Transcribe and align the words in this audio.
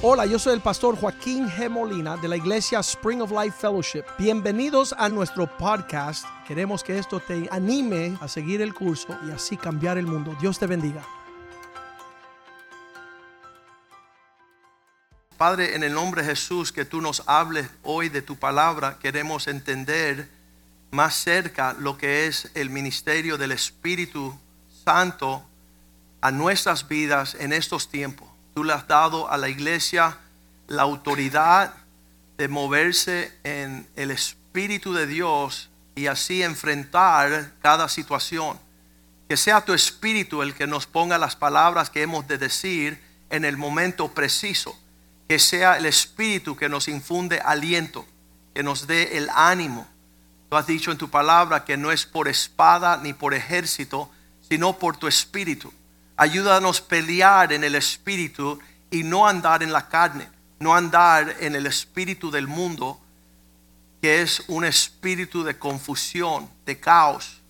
Hola, 0.00 0.26
yo 0.26 0.38
soy 0.38 0.54
el 0.54 0.60
pastor 0.60 0.96
Joaquín 0.96 1.48
G. 1.48 1.68
Molina 1.68 2.16
de 2.16 2.28
la 2.28 2.36
iglesia 2.36 2.78
Spring 2.78 3.20
of 3.20 3.32
Life 3.32 3.56
Fellowship. 3.58 4.04
Bienvenidos 4.16 4.94
a 4.96 5.08
nuestro 5.08 5.48
podcast. 5.58 6.24
Queremos 6.46 6.84
que 6.84 6.96
esto 6.96 7.18
te 7.18 7.48
anime 7.50 8.16
a 8.20 8.28
seguir 8.28 8.62
el 8.62 8.74
curso 8.74 9.18
y 9.26 9.32
así 9.32 9.56
cambiar 9.56 9.98
el 9.98 10.06
mundo. 10.06 10.36
Dios 10.40 10.56
te 10.56 10.68
bendiga. 10.68 11.04
Padre, 15.36 15.74
en 15.74 15.82
el 15.82 15.92
nombre 15.92 16.22
de 16.22 16.28
Jesús, 16.28 16.70
que 16.70 16.84
tú 16.84 17.00
nos 17.00 17.24
hables 17.26 17.68
hoy 17.82 18.08
de 18.08 18.22
tu 18.22 18.36
palabra, 18.36 18.98
queremos 19.00 19.48
entender 19.48 20.28
más 20.92 21.16
cerca 21.16 21.74
lo 21.76 21.98
que 21.98 22.28
es 22.28 22.52
el 22.54 22.70
ministerio 22.70 23.36
del 23.36 23.50
Espíritu 23.50 24.38
Santo 24.84 25.44
a 26.20 26.30
nuestras 26.30 26.86
vidas 26.86 27.34
en 27.34 27.52
estos 27.52 27.88
tiempos. 27.88 28.27
Tú 28.58 28.64
le 28.64 28.72
has 28.72 28.88
dado 28.88 29.30
a 29.30 29.36
la 29.36 29.48
iglesia 29.48 30.18
la 30.66 30.82
autoridad 30.82 31.74
de 32.38 32.48
moverse 32.48 33.32
en 33.44 33.86
el 33.94 34.10
Espíritu 34.10 34.92
de 34.92 35.06
Dios 35.06 35.70
y 35.94 36.08
así 36.08 36.42
enfrentar 36.42 37.52
cada 37.62 37.88
situación. 37.88 38.58
Que 39.28 39.36
sea 39.36 39.64
tu 39.64 39.74
Espíritu 39.74 40.42
el 40.42 40.54
que 40.54 40.66
nos 40.66 40.88
ponga 40.88 41.18
las 41.18 41.36
palabras 41.36 41.88
que 41.88 42.02
hemos 42.02 42.26
de 42.26 42.36
decir 42.36 43.00
en 43.30 43.44
el 43.44 43.56
momento 43.56 44.08
preciso. 44.08 44.76
Que 45.28 45.38
sea 45.38 45.76
el 45.76 45.86
Espíritu 45.86 46.56
que 46.56 46.68
nos 46.68 46.88
infunde 46.88 47.38
aliento, 47.38 48.08
que 48.56 48.64
nos 48.64 48.88
dé 48.88 49.18
el 49.18 49.30
ánimo. 49.36 49.86
Tú 50.50 50.56
has 50.56 50.66
dicho 50.66 50.90
en 50.90 50.98
tu 50.98 51.10
palabra 51.10 51.64
que 51.64 51.76
no 51.76 51.92
es 51.92 52.06
por 52.06 52.26
espada 52.26 52.96
ni 52.96 53.12
por 53.12 53.34
ejército, 53.34 54.10
sino 54.48 54.80
por 54.80 54.96
tu 54.96 55.06
Espíritu. 55.06 55.72
Ayúdanos 56.20 56.80
a 56.80 56.88
pelear 56.88 57.52
en 57.52 57.62
el 57.62 57.76
espíritu 57.76 58.58
y 58.90 59.04
no 59.04 59.28
andar 59.28 59.62
en 59.62 59.72
la 59.72 59.88
carne, 59.88 60.28
no 60.58 60.74
andar 60.74 61.36
en 61.38 61.54
el 61.54 61.64
espíritu 61.64 62.32
del 62.32 62.48
mundo, 62.48 63.00
que 64.02 64.20
es 64.20 64.42
un 64.48 64.64
espíritu 64.64 65.44
de 65.44 65.56
confusión, 65.56 66.50
de 66.66 66.80
caos, 66.80 67.40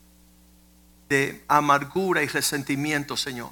de 1.08 1.42
amargura 1.48 2.22
y 2.22 2.26
resentimiento, 2.26 3.16
Señor. 3.16 3.48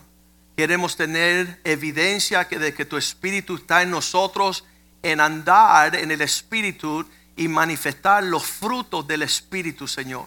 Queremos 0.55 0.97
tener 0.97 1.63
evidencia 1.65 2.45
de 2.45 2.75
que 2.75 2.85
tu 2.85 2.99
espíritu 2.99 3.57
está 3.57 3.81
en 3.81 3.91
nosotros, 3.91 4.67
en 5.03 5.21
andar 5.23 5.97
en 5.97 6.11
el 6.11 6.21
espíritu 6.21 7.09
y 7.37 7.49
manifestar 7.49 8.23
los 8.23 8.45
frutos 8.45 9.07
del 9.07 9.23
espíritu, 9.23 9.89
Señor. 9.89 10.27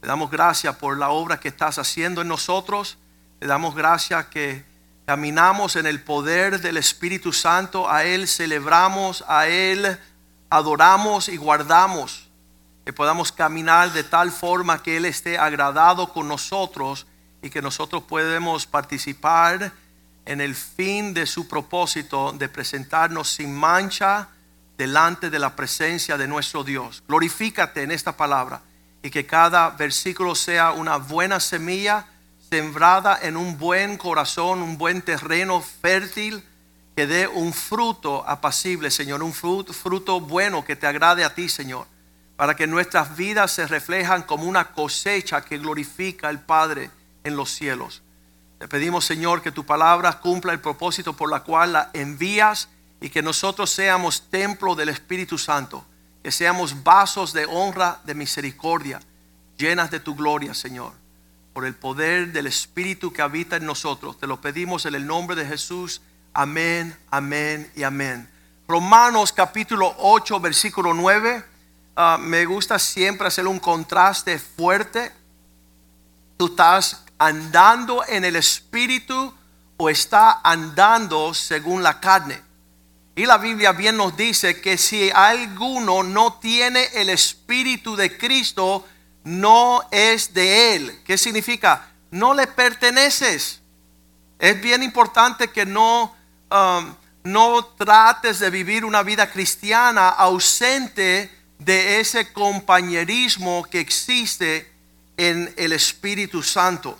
Te 0.00 0.06
damos 0.06 0.30
gracias 0.30 0.76
por 0.76 0.96
la 0.96 1.08
obra 1.10 1.40
que 1.40 1.48
estás 1.48 1.80
haciendo 1.80 2.22
en 2.22 2.28
nosotros 2.28 2.96
le 3.40 3.46
damos 3.46 3.74
gracias 3.74 4.26
que 4.26 4.64
caminamos 5.06 5.76
en 5.76 5.86
el 5.86 6.02
poder 6.02 6.60
del 6.60 6.76
Espíritu 6.76 7.32
Santo. 7.32 7.88
A 7.88 8.04
Él 8.04 8.26
celebramos, 8.26 9.24
a 9.28 9.46
Él 9.46 9.98
adoramos 10.50 11.28
y 11.28 11.36
guardamos. 11.36 12.28
Que 12.84 12.92
podamos 12.92 13.30
caminar 13.30 13.92
de 13.92 14.02
tal 14.02 14.32
forma 14.32 14.82
que 14.82 14.96
Él 14.96 15.04
esté 15.04 15.38
agradado 15.38 16.12
con 16.12 16.26
nosotros 16.26 17.06
y 17.42 17.50
que 17.50 17.62
nosotros 17.62 18.02
podemos 18.02 18.66
participar 18.66 19.72
en 20.24 20.40
el 20.40 20.54
fin 20.54 21.14
de 21.14 21.26
su 21.26 21.46
propósito 21.46 22.32
de 22.32 22.48
presentarnos 22.48 23.28
sin 23.28 23.54
mancha 23.54 24.28
delante 24.76 25.30
de 25.30 25.38
la 25.38 25.54
presencia 25.54 26.16
de 26.16 26.26
nuestro 26.26 26.64
Dios. 26.64 27.04
Glorifícate 27.06 27.82
en 27.82 27.92
esta 27.92 28.16
palabra 28.16 28.62
y 29.02 29.10
que 29.10 29.26
cada 29.26 29.70
versículo 29.70 30.34
sea 30.34 30.72
una 30.72 30.96
buena 30.96 31.40
semilla 31.40 32.06
sembrada 32.48 33.18
en 33.20 33.36
un 33.36 33.58
buen 33.58 33.98
corazón, 33.98 34.62
un 34.62 34.78
buen 34.78 35.02
terreno 35.02 35.60
fértil, 35.60 36.42
que 36.96 37.06
dé 37.06 37.28
un 37.28 37.52
fruto 37.52 38.28
apacible, 38.28 38.90
Señor, 38.90 39.22
un 39.22 39.32
fruto, 39.32 40.20
bueno 40.20 40.64
que 40.64 40.74
te 40.74 40.86
agrade 40.86 41.24
a 41.24 41.34
ti, 41.34 41.48
Señor, 41.48 41.86
para 42.36 42.56
que 42.56 42.66
nuestras 42.66 43.16
vidas 43.16 43.52
se 43.52 43.66
reflejan 43.66 44.22
como 44.22 44.44
una 44.44 44.72
cosecha 44.72 45.44
que 45.44 45.58
glorifica 45.58 46.28
al 46.28 46.40
Padre 46.40 46.90
en 47.22 47.36
los 47.36 47.50
cielos. 47.50 48.02
Te 48.58 48.66
pedimos, 48.66 49.04
Señor, 49.04 49.42
que 49.42 49.52
tu 49.52 49.64
palabra 49.64 50.18
cumpla 50.18 50.52
el 50.52 50.60
propósito 50.60 51.12
por 51.12 51.30
la 51.30 51.40
cual 51.40 51.72
la 51.72 51.90
envías 51.92 52.68
y 53.00 53.10
que 53.10 53.22
nosotros 53.22 53.70
seamos 53.70 54.28
templo 54.30 54.74
del 54.74 54.88
Espíritu 54.88 55.38
Santo, 55.38 55.84
que 56.24 56.32
seamos 56.32 56.82
vasos 56.82 57.32
de 57.32 57.46
honra, 57.46 58.00
de 58.04 58.14
misericordia, 58.14 59.00
llenas 59.56 59.92
de 59.92 60.00
tu 60.00 60.16
gloria, 60.16 60.52
Señor 60.54 60.97
por 61.58 61.66
el 61.66 61.74
poder 61.74 62.30
del 62.30 62.46
Espíritu 62.46 63.12
que 63.12 63.20
habita 63.20 63.56
en 63.56 63.66
nosotros. 63.66 64.16
Te 64.16 64.28
lo 64.28 64.40
pedimos 64.40 64.86
en 64.86 64.94
el 64.94 65.04
nombre 65.04 65.34
de 65.34 65.44
Jesús. 65.44 66.00
Amén, 66.32 66.96
amén 67.10 67.68
y 67.74 67.82
amén. 67.82 68.30
Romanos 68.68 69.32
capítulo 69.32 69.92
8, 69.98 70.38
versículo 70.38 70.94
9. 70.94 71.44
Ah, 71.96 72.16
me 72.20 72.44
gusta 72.44 72.78
siempre 72.78 73.26
hacer 73.26 73.48
un 73.48 73.58
contraste 73.58 74.38
fuerte. 74.38 75.10
Tú 76.36 76.46
estás 76.46 77.04
andando 77.18 78.04
en 78.06 78.24
el 78.24 78.36
Espíritu 78.36 79.34
o 79.78 79.90
está 79.90 80.40
andando 80.44 81.34
según 81.34 81.82
la 81.82 81.98
carne. 81.98 82.40
Y 83.16 83.26
la 83.26 83.36
Biblia 83.36 83.72
bien 83.72 83.96
nos 83.96 84.16
dice 84.16 84.60
que 84.60 84.78
si 84.78 85.10
alguno 85.10 86.04
no 86.04 86.34
tiene 86.34 86.84
el 86.94 87.08
Espíritu 87.10 87.96
de 87.96 88.16
Cristo, 88.16 88.86
no 89.24 89.82
es 89.90 90.32
de 90.34 90.76
Él. 90.76 91.00
¿Qué 91.04 91.18
significa? 91.18 91.90
No 92.10 92.34
le 92.34 92.46
perteneces. 92.46 93.60
Es 94.38 94.60
bien 94.60 94.82
importante 94.82 95.48
que 95.48 95.66
no, 95.66 96.14
um, 96.50 96.94
no 97.24 97.64
trates 97.76 98.38
de 98.38 98.50
vivir 98.50 98.84
una 98.84 99.02
vida 99.02 99.30
cristiana 99.30 100.08
ausente 100.08 101.30
de 101.58 102.00
ese 102.00 102.32
compañerismo 102.32 103.66
que 103.70 103.80
existe 103.80 104.70
en 105.16 105.52
el 105.56 105.72
Espíritu 105.72 106.42
Santo. 106.42 106.98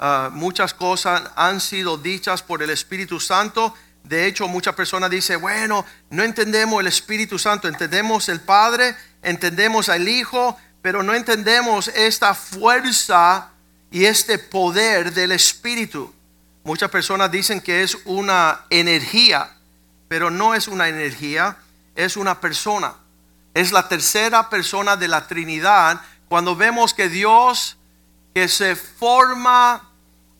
Uh, 0.00 0.30
muchas 0.32 0.74
cosas 0.74 1.22
han 1.36 1.60
sido 1.60 1.96
dichas 1.96 2.42
por 2.42 2.62
el 2.62 2.70
Espíritu 2.70 3.20
Santo. 3.20 3.72
De 4.02 4.26
hecho, 4.26 4.48
muchas 4.48 4.74
personas 4.74 5.10
dicen, 5.10 5.40
bueno, 5.40 5.84
no 6.08 6.22
entendemos 6.22 6.80
el 6.80 6.86
Espíritu 6.88 7.38
Santo, 7.38 7.68
entendemos 7.68 8.28
el 8.28 8.40
Padre, 8.40 8.96
entendemos 9.22 9.88
al 9.88 10.08
Hijo, 10.08 10.56
pero 10.82 11.02
no 11.02 11.14
entendemos 11.14 11.88
esta 11.88 12.34
fuerza 12.34 13.50
y 13.90 14.04
este 14.04 14.38
poder 14.38 15.12
del 15.12 15.32
Espíritu. 15.32 16.12
Muchas 16.64 16.90
personas 16.90 17.30
dicen 17.30 17.60
que 17.60 17.82
es 17.82 17.98
una 18.04 18.64
energía, 18.70 19.50
pero 20.08 20.30
no 20.30 20.54
es 20.54 20.68
una 20.68 20.88
energía, 20.88 21.56
es 21.94 22.16
una 22.16 22.40
persona. 22.40 22.94
Es 23.54 23.72
la 23.72 23.88
tercera 23.88 24.48
persona 24.48 24.96
de 24.96 25.08
la 25.08 25.26
Trinidad 25.26 26.00
cuando 26.28 26.54
vemos 26.54 26.94
que 26.94 27.08
Dios 27.08 27.76
que 28.34 28.46
se 28.48 28.76
forma 28.76 29.82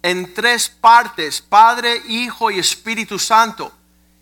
en 0.02 0.32
tres 0.32 0.68
partes, 0.68 1.42
Padre, 1.42 2.02
Hijo 2.08 2.50
y 2.50 2.58
Espíritu 2.58 3.18
Santo. 3.18 3.72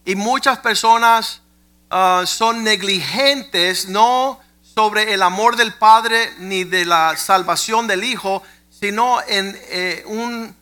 Y 0.05 0.17
muchas 0.17 0.59
personas 0.59 1.43
ah, 1.91 2.25
son 2.27 2.65
negligentes, 2.65 3.89
no 3.89 4.41
sobre 4.79 5.13
el 5.13 5.23
amor 5.25 5.57
del 5.57 5.75
Padre 5.75 6.35
ni 6.39 6.63
de 6.63 6.85
la 6.85 7.17
salvación 7.17 7.89
del 7.89 8.05
Hijo, 8.05 8.45
sino 8.71 9.21
en 9.27 9.59
eh, 9.71 10.05
un, 10.07 10.55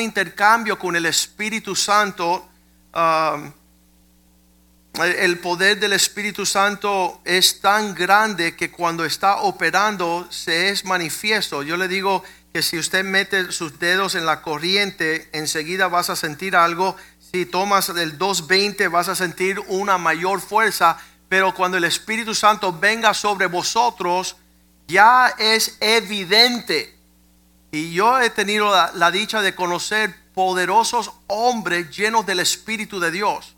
intercambio 0.00 0.76
con 0.76 0.96
el 0.96 1.06
Espíritu 1.06 1.76
Santo. 1.76 2.48
Um, 2.92 3.52
el 5.04 5.38
poder 5.38 5.78
del 5.78 5.92
Espíritu 5.92 6.44
Santo 6.44 7.20
es 7.24 7.60
tan 7.60 7.94
grande 7.94 8.56
que 8.56 8.72
cuando 8.72 9.04
está 9.04 9.36
operando 9.42 10.26
se 10.30 10.70
es 10.70 10.84
manifiesto. 10.84 11.62
Yo 11.62 11.76
le 11.76 11.86
digo 11.86 12.24
que 12.52 12.60
si 12.60 12.76
usted 12.76 13.04
mete 13.04 13.52
sus 13.52 13.78
dedos 13.78 14.16
en 14.16 14.26
la 14.26 14.42
corriente, 14.42 15.28
enseguida 15.32 15.86
vas 15.86 16.10
a 16.10 16.16
sentir 16.16 16.56
algo. 16.56 16.96
Si 17.30 17.46
tomas 17.46 17.88
el 17.90 18.18
220 18.18 18.88
vas 18.88 19.08
a 19.08 19.14
sentir 19.14 19.60
una 19.68 19.96
mayor 19.96 20.40
fuerza 20.40 20.98
pero 21.34 21.52
cuando 21.52 21.78
el 21.78 21.82
Espíritu 21.82 22.32
Santo 22.32 22.72
venga 22.72 23.12
sobre 23.12 23.46
vosotros, 23.46 24.36
ya 24.86 25.34
es 25.36 25.76
evidente. 25.80 26.96
Y 27.72 27.92
yo 27.92 28.20
he 28.20 28.30
tenido 28.30 28.70
la, 28.94 29.10
dicha 29.10 29.42
de 29.42 29.52
conocer 29.52 30.14
poderosos 30.32 31.10
hombres 31.26 31.90
llenos 31.90 32.24
del 32.24 32.38
Espíritu 32.38 33.00
de 33.00 33.10
Dios. 33.10 33.56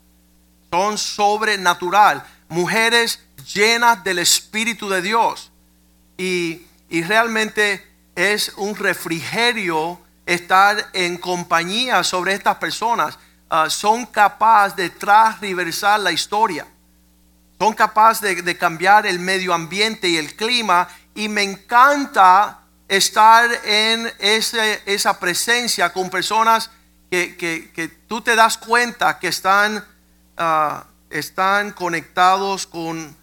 Son 0.71 0.97
sobrenatural. 0.97 2.25
Mujeres 2.49 3.19
llenas 3.53 4.03
del 4.03 4.17
Espíritu 4.17 4.89
de 4.89 5.03
Dios. 5.03 5.51
Y, 6.17 6.63
realmente 6.89 7.87
es 8.15 8.53
un 8.57 8.75
refrigerio 8.75 10.01
estar 10.25 10.89
en 10.93 11.19
compañía 11.19 12.03
sobre 12.03 12.33
estas 12.33 12.55
personas. 12.55 13.19
Ah, 13.51 13.69
son 13.69 14.07
capaces 14.07 14.75
de 14.75 14.89
transversar 14.89 15.99
la 15.99 16.11
historia 16.11 16.65
son 17.59 17.73
capaces 17.73 18.43
de, 18.43 18.57
cambiar 18.57 19.05
el 19.05 19.19
medio 19.19 19.53
ambiente 19.53 20.07
y 20.07 20.17
el 20.17 20.35
clima 20.35 20.87
y 21.15 21.29
me 21.29 21.43
encanta 21.43 22.59
estar 22.87 23.49
en 23.65 24.11
esa 24.19 25.19
presencia 25.19 25.91
con 25.91 26.09
personas 26.09 26.69
que, 27.09 27.91
tú 28.07 28.21
te 28.21 28.35
das 28.35 28.57
cuenta 28.57 29.17
que 29.19 29.27
están 29.27 29.83
ah, 30.37 30.85
están 31.09 31.71
conectados 31.71 32.67
con 32.67 33.15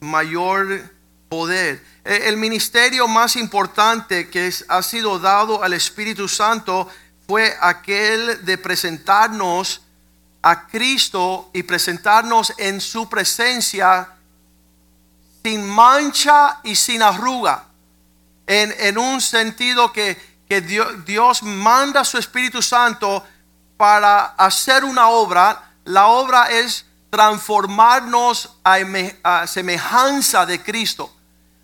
mayor 0.00 0.90
poder. 1.28 1.82
Eh, 2.04 2.24
El 2.26 2.36
ministerio 2.36 3.08
más 3.08 3.36
importante 3.36 4.28
que 4.28 4.52
ha 4.68 4.82
sido 4.82 5.18
dado 5.18 5.62
al 5.62 5.72
Espíritu 5.72 6.28
Santo 6.28 6.88
fue 7.26 7.56
aquel 7.60 8.44
de 8.44 8.58
presentarnos 8.58 9.82
a 10.42 10.66
Cristo 10.66 11.50
y 11.52 11.62
presentarnos 11.62 12.52
en 12.58 12.80
su 12.80 13.08
presencia 13.08 14.08
sin 15.44 15.68
mancha 15.68 16.60
y 16.64 16.74
sin 16.74 17.02
arruga. 17.02 17.64
En, 18.46 18.74
en 18.78 18.98
un 18.98 19.20
sentido 19.20 19.92
que, 19.92 20.42
que 20.48 20.60
Dios, 20.60 21.04
Dios 21.04 21.42
manda 21.42 22.04
su 22.04 22.18
Espíritu 22.18 22.60
Santo 22.60 23.24
para 23.76 24.24
hacer 24.36 24.84
una 24.84 25.08
obra. 25.08 25.72
La 25.84 26.06
obra 26.08 26.50
es 26.50 26.86
transformarnos 27.10 28.56
a, 28.64 28.78
eme- 28.78 29.16
a 29.22 29.46
semejanza 29.46 30.44
de 30.46 30.62
Cristo. 30.62 31.14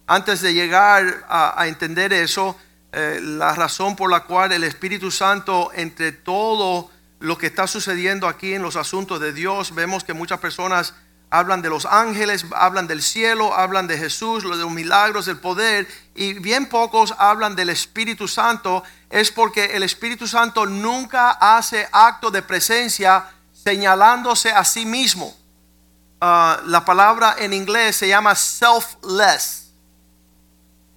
Antes 0.07 0.41
de 0.41 0.55
llegar 0.55 1.27
a, 1.29 1.61
a 1.61 1.67
entender 1.67 2.13
eso, 2.13 2.57
eh, 2.93 3.19
la 3.23 3.55
razón 3.55 3.95
por 3.97 4.11
la 4.11 4.21
cual 4.21 4.53
el 4.53 4.65
Espíritu 4.65 5.11
Santo, 5.11 5.71
entre 5.75 6.13
todo 6.13 6.91
lo 7.21 7.39
que 7.39 7.47
está 7.47 7.67
sucediendo 7.67 8.29
aquí 8.29 8.55
en 8.55 8.63
los 8.63 8.77
asuntos 8.77 9.21
de 9.21 9.33
Dios, 9.33 9.75
vemos 9.75 10.05
que 10.05 10.13
muchas 10.13 10.39
personas 10.39 10.95
hablan 11.31 11.61
de 11.61 11.69
los 11.69 11.85
ángeles, 11.85 12.47
hablan 12.55 12.87
del 12.87 13.03
cielo, 13.03 13.55
hablan 13.55 13.87
de 13.87 13.99
Jesús, 13.99 14.45
los 14.45 14.71
milagros, 14.71 15.27
del 15.27 15.39
poder, 15.39 15.87
y 16.15 16.35
bien 16.35 16.67
pocos 16.67 17.15
hablan 17.19 17.55
del 17.55 17.71
Espíritu 17.71 18.29
Santo, 18.29 18.83
es 19.11 19.31
porque 19.31 19.77
el 19.77 19.83
Espíritu 19.83 20.27
Santo 20.27 20.65
nunca 20.65 21.31
hace 21.33 21.89
acto 21.93 22.31
de 22.31 22.43
presencia 22.43 23.25
señalándose 23.53 24.51
a 24.51 24.65
sí 24.65 24.87
mismo. 24.87 25.37
Ah, 26.21 26.61
la 26.65 26.85
palabra 26.85 27.37
en 27.39 27.53
inglés 27.53 27.97
se 27.97 28.09
llama 28.09 28.35
selfless 28.35 29.69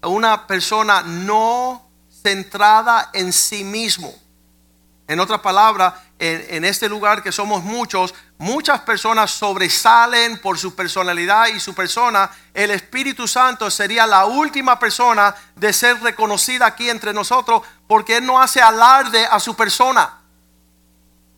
una 0.04 0.48
persona 0.48 1.04
no 1.04 1.88
centrada 2.24 3.10
en 3.14 3.32
sí 3.34 3.64
mismo. 3.64 4.14
En 5.12 5.20
otras 5.20 5.42
palabras, 5.42 5.94
en, 6.20 6.46
en 6.50 6.66
este 6.66 6.88
lugar 6.88 7.22
que 7.22 7.32
somos 7.32 7.64
muchos, 7.64 8.14
muchas 8.38 8.82
personas 8.82 9.32
sobresalen 9.32 10.40
por 10.40 10.58
su 10.58 10.76
personalidad 10.76 11.48
y 11.48 11.60
su 11.60 11.74
persona. 11.74 12.30
El 12.54 12.72
Espíritu 12.72 13.28
Santo 13.28 13.70
sería 13.70 14.08
la 14.08 14.26
última 14.26 14.80
persona 14.80 15.36
de 15.56 15.74
ser 15.74 16.02
reconocida 16.02 16.66
aquí 16.66 16.90
entre 16.90 17.14
nosotros 17.14 17.64
porque 17.88 18.18
Él 18.18 18.26
no 18.26 18.40
hace 18.42 18.62
alarde 18.62 19.26
a 19.26 19.40
su 19.40 19.56
persona. 19.56 20.18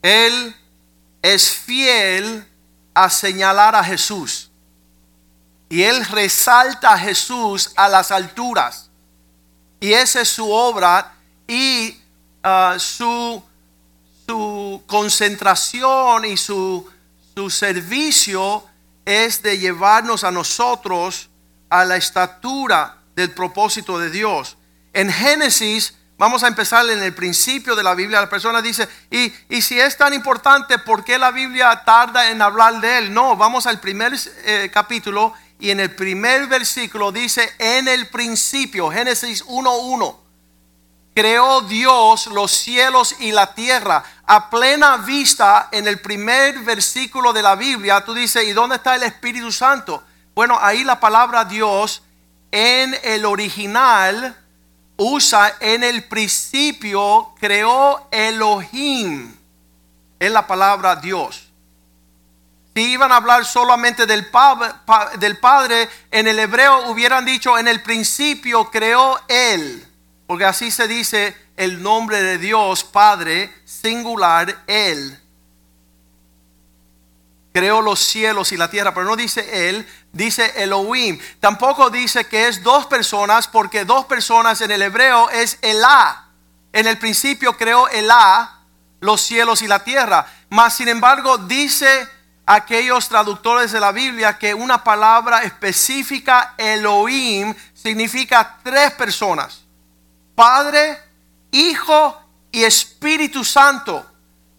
Él 0.03 0.55
es 1.21 1.49
fiel 1.49 2.45
a 2.93 3.09
señalar 3.09 3.75
a 3.75 3.83
Jesús. 3.83 4.51
Y 5.69 5.81
él 5.81 6.05
resalta 6.05 6.93
a 6.93 6.99
Jesús 6.99 7.71
a 7.75 7.87
las 7.87 8.11
alturas. 8.11 8.91
Y 9.79 9.93
esa 9.93 10.21
es 10.21 10.29
su 10.29 10.51
obra 10.51 11.13
y 11.47 11.99
ah, 12.43 12.75
su, 12.77 13.41
su 14.25 14.83
concentración 14.87 16.25
y 16.25 16.37
su, 16.37 16.89
su 17.35 17.49
servicio 17.49 18.63
es 19.05 19.41
de 19.41 19.57
llevarnos 19.57 20.23
a 20.23 20.31
nosotros 20.31 21.29
a 21.69 21.85
la 21.85 21.97
estatura 21.97 22.97
del 23.15 23.31
propósito 23.31 23.99
de 23.99 24.09
Dios. 24.09 24.57
En 24.93 25.11
Génesis, 25.11 25.95
vamos 26.17 26.43
a 26.43 26.47
empezar 26.47 26.87
en 26.89 27.01
el 27.01 27.13
principio 27.13 27.75
de 27.75 27.83
la 27.83 27.95
Biblia, 27.95 28.21
la 28.21 28.29
persona 28.29 28.61
dice, 28.61 28.87
y, 29.09 29.33
y 29.49 29.61
si 29.61 29.79
es 29.79 29.97
tan 29.97 30.13
importante, 30.13 30.79
¿por 30.79 31.03
qué 31.03 31.17
la 31.17 31.31
Biblia 31.31 31.83
tarda 31.85 32.29
en 32.29 32.41
hablar 32.41 32.79
de 32.79 32.99
él? 32.99 33.13
No, 33.13 33.35
vamos 33.35 33.65
al 33.65 33.79
primer 33.79 34.13
eh, 34.45 34.69
capítulo 34.73 35.33
y 35.59 35.71
en 35.71 35.79
el 35.79 35.95
primer 35.95 36.47
versículo 36.47 37.11
dice, 37.11 37.49
en 37.57 37.87
el 37.87 38.07
principio, 38.07 38.89
Génesis 38.91 39.45
1.1, 39.45 40.22
creó 41.13 41.62
Dios 41.62 42.27
los 42.27 42.51
cielos 42.51 43.15
y 43.19 43.31
la 43.31 43.54
tierra. 43.54 44.04
A 44.25 44.50
plena 44.50 44.98
vista, 44.98 45.69
en 45.71 45.88
el 45.88 46.00
primer 46.00 46.60
versículo 46.60 47.33
de 47.33 47.42
la 47.42 47.56
Biblia, 47.56 48.04
tú 48.04 48.13
dices, 48.13 48.48
¿y 48.48 48.54
dónde 48.54 48.77
está 48.77 48.95
el 48.95 49.04
Espíritu 49.04 49.51
Santo? 49.51 50.04
Bueno, 50.33 50.57
ahí 50.60 50.83
la 50.83 51.00
palabra 51.00 51.45
Dios 51.45 52.01
en 52.51 52.98
el 53.04 53.25
original 53.25 54.36
usa 54.98 55.56
en 55.60 55.83
el 55.83 56.04
principio, 56.06 57.33
creó 57.39 58.07
Elohim. 58.12 59.36
Es 60.19 60.31
la 60.31 60.48
palabra 60.48 60.95
Dios. 60.95 61.50
Si 62.75 62.81
iban 62.81 63.12
a 63.12 63.18
hablar 63.18 63.45
solamente 63.45 64.07
del, 64.07 64.27
del 65.19 65.38
Padre, 65.38 65.89
en 66.10 66.27
el 66.27 66.39
hebreo 66.39 66.89
hubieran 66.89 67.24
dicho, 67.24 67.57
en 67.57 67.68
el 67.68 67.83
principio 67.83 68.71
creó 68.71 69.19
Él. 69.27 69.92
Porque 70.33 70.45
así 70.45 70.71
se 70.71 70.88
dice 70.88 71.38
el 71.57 71.83
nombre 71.83 72.19
de 72.19 72.39
Dios, 72.39 72.83
Padre, 72.83 73.53
singular, 73.65 74.63
Él. 74.65 75.21
Creó 77.53 77.83
los 77.83 78.00
cielos 78.00 78.51
y 78.51 78.57
la 78.57 78.68
tierra, 78.68 78.95
pero 78.95 79.06
no 79.06 79.15
dice 79.15 79.69
Él, 79.69 79.88
dice 80.12 80.51
Elohim. 80.56 81.19
Tampoco 81.39 81.91
dice 81.91 82.25
que 82.25 82.47
es 82.47 82.63
dos 82.63 82.88
personas, 82.88 83.47
porque 83.47 83.85
dos 83.85 84.06
personas 84.06 84.59
en 84.62 84.71
el 84.71 84.81
hebreo 84.81 85.30
es 85.30 85.59
Elá. 85.62 86.30
En 86.71 86.88
el 86.88 86.97
principio 86.97 87.56
creó 87.56 87.88
Elá 87.89 88.59
los 89.01 89.21
cielos 89.21 89.62
y 89.62 89.68
la 89.68 89.83
tierra. 89.83 90.25
Mas, 90.50 90.77
sin 90.77 90.88
embargo, 90.88 91.38
dice 91.38 92.09
aquellos 92.47 93.07
traductores 93.07 93.71
de 93.71 93.79
la 93.79 93.91
Biblia 93.91 94.39
que 94.39 94.56
una 94.56 94.83
palabra 94.83 95.44
específica, 95.44 96.56
Elohim, 96.57 97.53
significa 97.75 98.57
tres 98.63 98.94
personas. 98.94 99.62
Padre, 100.35 101.00
Hijo 101.51 102.19
y 102.51 102.63
Espíritu 102.63 103.44
Santo 103.44 104.06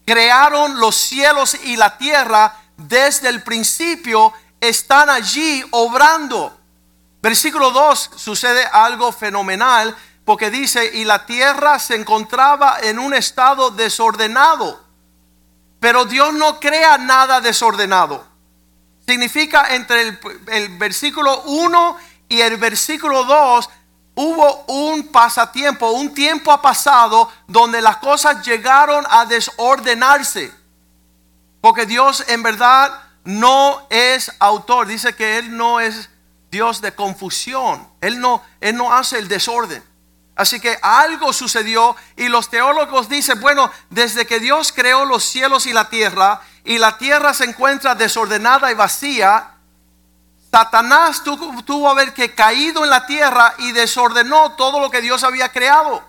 crearon 0.04 0.78
los 0.78 0.94
cielos 0.94 1.54
y 1.64 1.76
la 1.76 1.96
tierra 1.96 2.56
desde 2.76 3.28
el 3.28 3.42
principio, 3.42 4.32
están 4.60 5.10
allí 5.10 5.64
obrando. 5.70 6.58
Versículo 7.22 7.70
2 7.70 8.10
sucede 8.16 8.64
algo 8.66 9.12
fenomenal 9.12 9.96
porque 10.24 10.50
dice, 10.50 10.90
y 10.94 11.04
la 11.04 11.26
tierra 11.26 11.78
se 11.78 11.94
encontraba 11.94 12.78
en 12.82 12.98
un 12.98 13.14
estado 13.14 13.70
desordenado, 13.70 14.82
pero 15.80 16.06
Dios 16.06 16.32
no 16.32 16.58
crea 16.60 16.96
nada 16.98 17.40
desordenado. 17.40 18.26
Significa 19.06 19.74
entre 19.74 20.18
el, 20.46 20.78
versículo 20.78 21.42
1 21.42 21.96
y 22.30 22.40
el 22.40 22.56
versículo 22.56 23.24
2 23.24 23.68
hubo 24.14 24.64
un 24.68 25.08
pasatiempo, 25.08 25.90
un 25.90 26.14
tiempo 26.14 26.52
ha 26.52 26.62
pasado 26.62 27.30
donde 27.46 27.80
las 27.82 27.98
cosas 27.98 28.44
llegaron 28.44 29.04
a 29.10 29.26
desordenarse. 29.26 30.52
Porque 31.60 31.86
Dios 31.86 32.24
en 32.28 32.42
verdad 32.42 33.02
no 33.24 33.86
es 33.90 34.30
autor. 34.38 34.86
Dice 34.86 35.14
que 35.14 35.38
Él 35.38 35.56
no 35.56 35.80
es 35.80 36.10
Dios 36.50 36.80
de 36.80 36.94
confusión. 36.94 37.88
Él 38.00 38.20
no, 38.20 38.42
él 38.60 38.76
no 38.76 38.92
hace 38.92 39.18
el 39.18 39.28
desorden. 39.28 39.82
Así 40.36 40.60
que 40.60 40.78
algo 40.82 41.32
sucedió 41.32 41.96
y 42.16 42.28
los 42.28 42.50
teólogos 42.50 43.08
dicen, 43.08 43.40
bueno, 43.40 43.70
desde 43.90 44.26
que 44.26 44.40
Dios 44.40 44.72
creó 44.72 45.04
los 45.04 45.24
cielos 45.24 45.66
y 45.66 45.72
la 45.72 45.88
tierra 45.88 46.40
y 46.64 46.78
la 46.78 46.98
tierra 46.98 47.34
se 47.34 47.44
encuentra 47.44 47.94
desordenada 47.94 48.70
y 48.70 48.74
vacía, 48.74 49.53
Satanás 50.54 51.24
tuvo, 51.24 51.64
tuvo 51.64 51.90
a 51.90 51.94
ver 51.94 52.14
que 52.14 52.32
caído 52.32 52.84
en 52.84 52.90
la 52.90 53.06
tierra 53.06 53.56
y 53.58 53.72
desordenó 53.72 54.52
todo 54.52 54.78
lo 54.78 54.88
que 54.88 55.00
Dios 55.00 55.24
había 55.24 55.50
creado. 55.50 56.00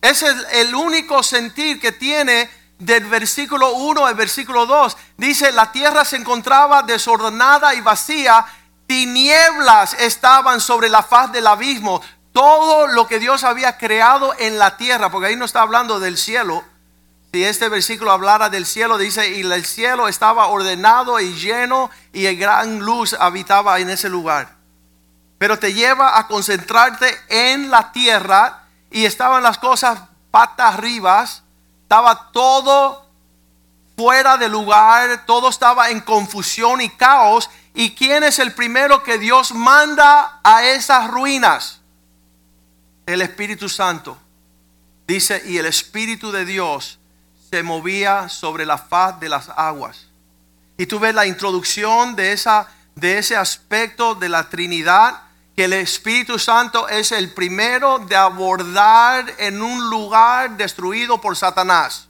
Ese 0.00 0.26
es 0.26 0.46
el 0.54 0.74
único 0.74 1.22
sentir 1.22 1.80
que 1.80 1.92
tiene 1.92 2.50
del 2.80 3.06
versículo 3.06 3.74
1 3.74 4.04
al 4.04 4.16
versículo 4.16 4.66
2. 4.66 4.96
Dice, 5.16 5.52
la 5.52 5.70
tierra 5.70 6.04
se 6.04 6.16
encontraba 6.16 6.82
desordenada 6.82 7.72
y 7.76 7.82
vacía, 7.82 8.44
tinieblas 8.88 9.94
estaban 9.94 10.60
sobre 10.60 10.88
la 10.88 11.04
faz 11.04 11.30
del 11.30 11.46
abismo. 11.46 12.02
Todo 12.32 12.88
lo 12.88 13.06
que 13.06 13.20
Dios 13.20 13.44
había 13.44 13.78
creado 13.78 14.34
en 14.40 14.58
la 14.58 14.76
tierra, 14.76 15.12
porque 15.12 15.28
ahí 15.28 15.36
no 15.36 15.44
está 15.44 15.62
hablando 15.62 16.00
del 16.00 16.18
cielo. 16.18 16.64
Si 17.34 17.42
este 17.42 17.68
versículo 17.68 18.12
hablara 18.12 18.48
del 18.48 18.64
cielo, 18.64 18.96
dice, 18.96 19.28
y 19.28 19.40
el 19.40 19.64
cielo 19.64 20.06
estaba 20.06 20.46
ordenado 20.46 21.18
y 21.18 21.34
lleno 21.34 21.90
y 22.12 22.26
el 22.26 22.36
gran 22.36 22.78
luz 22.78 23.12
habitaba 23.18 23.80
en 23.80 23.90
ese 23.90 24.08
lugar. 24.08 24.54
Pero 25.36 25.58
te 25.58 25.74
lleva 25.74 26.16
a 26.16 26.28
concentrarte 26.28 27.12
en 27.28 27.72
la 27.72 27.90
tierra 27.90 28.62
y 28.88 29.04
estaban 29.04 29.42
las 29.42 29.58
cosas 29.58 29.98
patas 30.30 30.74
arriba, 30.74 31.24
estaba 31.82 32.30
todo 32.30 33.04
fuera 33.96 34.36
de 34.36 34.48
lugar, 34.48 35.26
todo 35.26 35.48
estaba 35.48 35.90
en 35.90 36.02
confusión 36.02 36.82
y 36.82 36.88
caos. 36.90 37.50
¿Y 37.74 37.96
quién 37.96 38.22
es 38.22 38.38
el 38.38 38.54
primero 38.54 39.02
que 39.02 39.18
Dios 39.18 39.52
manda 39.52 40.38
a 40.44 40.62
esas 40.62 41.10
ruinas? 41.10 41.80
El 43.06 43.22
Espíritu 43.22 43.68
Santo. 43.68 44.16
Dice, 45.08 45.42
y 45.44 45.58
el 45.58 45.66
Espíritu 45.66 46.30
de 46.30 46.44
Dios 46.44 47.00
se 47.54 47.62
movía 47.62 48.28
sobre 48.28 48.66
la 48.66 48.76
faz 48.76 49.20
de 49.20 49.28
las 49.28 49.48
aguas. 49.48 50.08
y 50.76 50.86
tú 50.86 50.98
ves 50.98 51.14
la 51.14 51.24
introducción 51.24 52.16
de, 52.16 52.32
esa, 52.32 52.66
de 52.96 53.18
ese 53.18 53.36
aspecto 53.36 54.16
de 54.16 54.28
la 54.28 54.48
Trinidad, 54.48 55.22
que 55.54 55.66
el 55.66 55.72
Espíritu 55.72 56.36
Santo 56.36 56.88
es 56.88 57.12
el 57.12 57.32
primero 57.32 58.00
de 58.00 58.16
abordar 58.16 59.32
en 59.38 59.62
un 59.62 59.88
lugar 59.88 60.56
destruido 60.56 61.20
por 61.20 61.36
Satanás. 61.36 62.08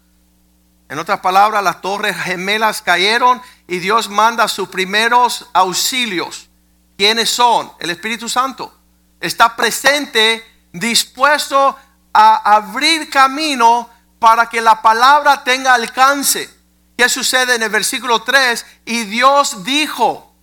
En 0.88 0.98
otras 0.98 1.20
palabras, 1.20 1.62
las 1.62 1.82
torres 1.82 2.16
gemelas 2.16 2.80
cayeron 2.80 3.42
y 3.68 3.80
Dios 3.80 4.08
manda 4.08 4.48
sus 4.48 4.70
primeros 4.70 5.46
auxilios. 5.52 6.48
¿Quiénes 6.96 7.28
son? 7.28 7.70
El 7.78 7.90
Espíritu 7.90 8.30
Santo. 8.30 8.74
Está 9.20 9.54
presente, 9.54 10.42
dispuesto 10.72 11.76
a 12.14 12.56
abrir 12.56 13.10
camino 13.10 13.90
para 14.24 14.48
que 14.48 14.62
la 14.62 14.80
palabra 14.80 15.44
tenga 15.44 15.74
alcance. 15.74 16.48
¿Qué 16.96 17.10
sucede 17.10 17.56
en 17.56 17.62
el 17.62 17.68
versículo 17.68 18.22
3? 18.22 18.64
Y 18.86 19.04
Dios 19.04 19.64
dijo, 19.64 20.34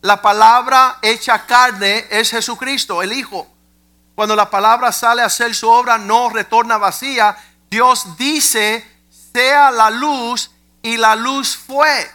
la 0.00 0.20
palabra 0.20 0.98
hecha 1.02 1.46
carne 1.46 2.04
es 2.10 2.32
Jesucristo, 2.32 3.00
el 3.00 3.12
Hijo. 3.12 3.46
Cuando 4.16 4.34
la 4.34 4.50
palabra 4.50 4.90
sale 4.90 5.22
a 5.22 5.26
hacer 5.26 5.54
su 5.54 5.68
obra, 5.68 5.98
no 5.98 6.30
retorna 6.30 6.78
vacía. 6.78 7.36
Dios 7.70 8.16
dice, 8.16 8.84
sea 9.32 9.70
la 9.70 9.90
luz 9.90 10.50
y 10.82 10.96
la 10.96 11.14
luz 11.14 11.56
fue. 11.56 12.10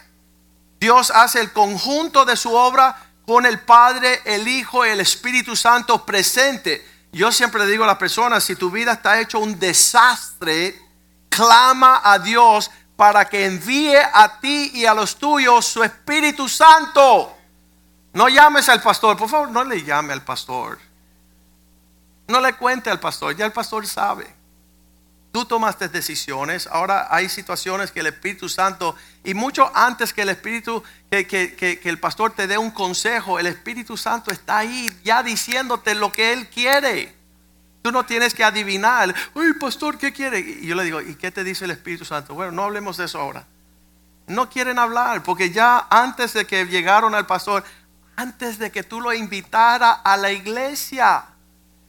Dios 0.78 1.10
hace 1.10 1.40
el 1.40 1.54
conjunto 1.54 2.26
de 2.26 2.36
su 2.36 2.52
obra 2.52 3.02
con 3.24 3.46
el 3.46 3.60
Padre, 3.60 4.20
el 4.26 4.46
Hijo 4.46 4.84
el 4.84 5.00
Espíritu 5.00 5.56
Santo 5.56 6.04
presente. 6.04 6.86
Yo 7.12 7.32
siempre 7.32 7.64
le 7.64 7.70
digo 7.70 7.84
a 7.84 7.86
las 7.86 7.96
personas, 7.96 8.44
si 8.44 8.56
tu 8.56 8.70
vida 8.70 8.92
está 8.92 9.18
hecho 9.18 9.38
un 9.38 9.58
desastre, 9.58 10.83
clama 11.34 12.00
a 12.04 12.18
Dios 12.18 12.70
para 12.96 13.28
que 13.28 13.46
envíe 13.46 13.96
a 13.96 14.40
ti 14.40 14.70
y 14.74 14.86
a 14.86 14.94
los 14.94 15.16
tuyos 15.16 15.66
su 15.66 15.82
Espíritu 15.82 16.48
Santo. 16.48 17.36
No 18.12 18.28
llames 18.28 18.68
al 18.68 18.80
pastor, 18.80 19.16
por 19.16 19.28
favor, 19.28 19.50
no 19.50 19.64
le 19.64 19.82
llame 19.82 20.12
al 20.12 20.22
pastor. 20.22 20.78
No 22.28 22.40
le 22.40 22.52
cuente 22.54 22.88
al 22.88 23.00
pastor, 23.00 23.34
ya 23.36 23.46
el 23.46 23.52
pastor 23.52 23.86
sabe. 23.86 24.32
Tú 25.32 25.44
tomaste 25.44 25.88
decisiones, 25.88 26.68
ahora 26.68 27.08
hay 27.10 27.28
situaciones 27.28 27.90
que 27.90 27.98
el 27.98 28.06
Espíritu 28.06 28.48
Santo, 28.48 28.94
y 29.24 29.34
mucho 29.34 29.72
antes 29.74 30.12
que 30.12 30.22
el 30.22 30.28
Espíritu, 30.28 30.84
que, 31.10 31.26
que, 31.26 31.56
que, 31.56 31.88
el 31.88 31.98
pastor 31.98 32.32
te 32.32 32.46
dé 32.46 32.56
un 32.56 32.70
consejo, 32.70 33.40
el 33.40 33.46
Espíritu 33.48 33.96
Santo 33.96 34.30
está 34.30 34.58
ahí 34.58 34.88
ya 35.02 35.24
diciéndote 35.24 35.96
lo 35.96 36.12
que 36.12 36.32
Él 36.32 36.48
quiere. 36.48 37.23
Tú 37.84 37.92
no 37.92 38.06
tienes 38.06 38.32
que 38.32 38.42
adivinar, 38.42 39.14
uy, 39.34 39.52
pastor, 39.60 39.98
¿qué 39.98 40.10
quiere? 40.10 40.40
Y 40.40 40.66
yo 40.66 40.74
le 40.74 40.84
digo, 40.84 41.02
¿y 41.02 41.16
qué 41.16 41.30
te 41.30 41.44
dice 41.44 41.66
el 41.66 41.70
Espíritu 41.70 42.06
Santo? 42.06 42.32
Bueno, 42.32 42.50
no 42.50 42.62
hablemos 42.62 42.96
de 42.96 43.04
eso 43.04 43.20
ahora. 43.20 43.44
No 44.26 44.48
quieren 44.48 44.78
hablar, 44.78 45.22
porque 45.22 45.50
ya 45.50 45.86
antes 45.90 46.32
de 46.32 46.46
que 46.46 46.64
llegaron 46.64 47.14
al 47.14 47.26
pastor, 47.26 47.62
antes 48.16 48.58
de 48.58 48.72
que 48.72 48.84
tú 48.84 49.02
lo 49.02 49.12
invitara 49.12 49.92
a 49.92 50.16
la 50.16 50.32
iglesia, 50.32 51.26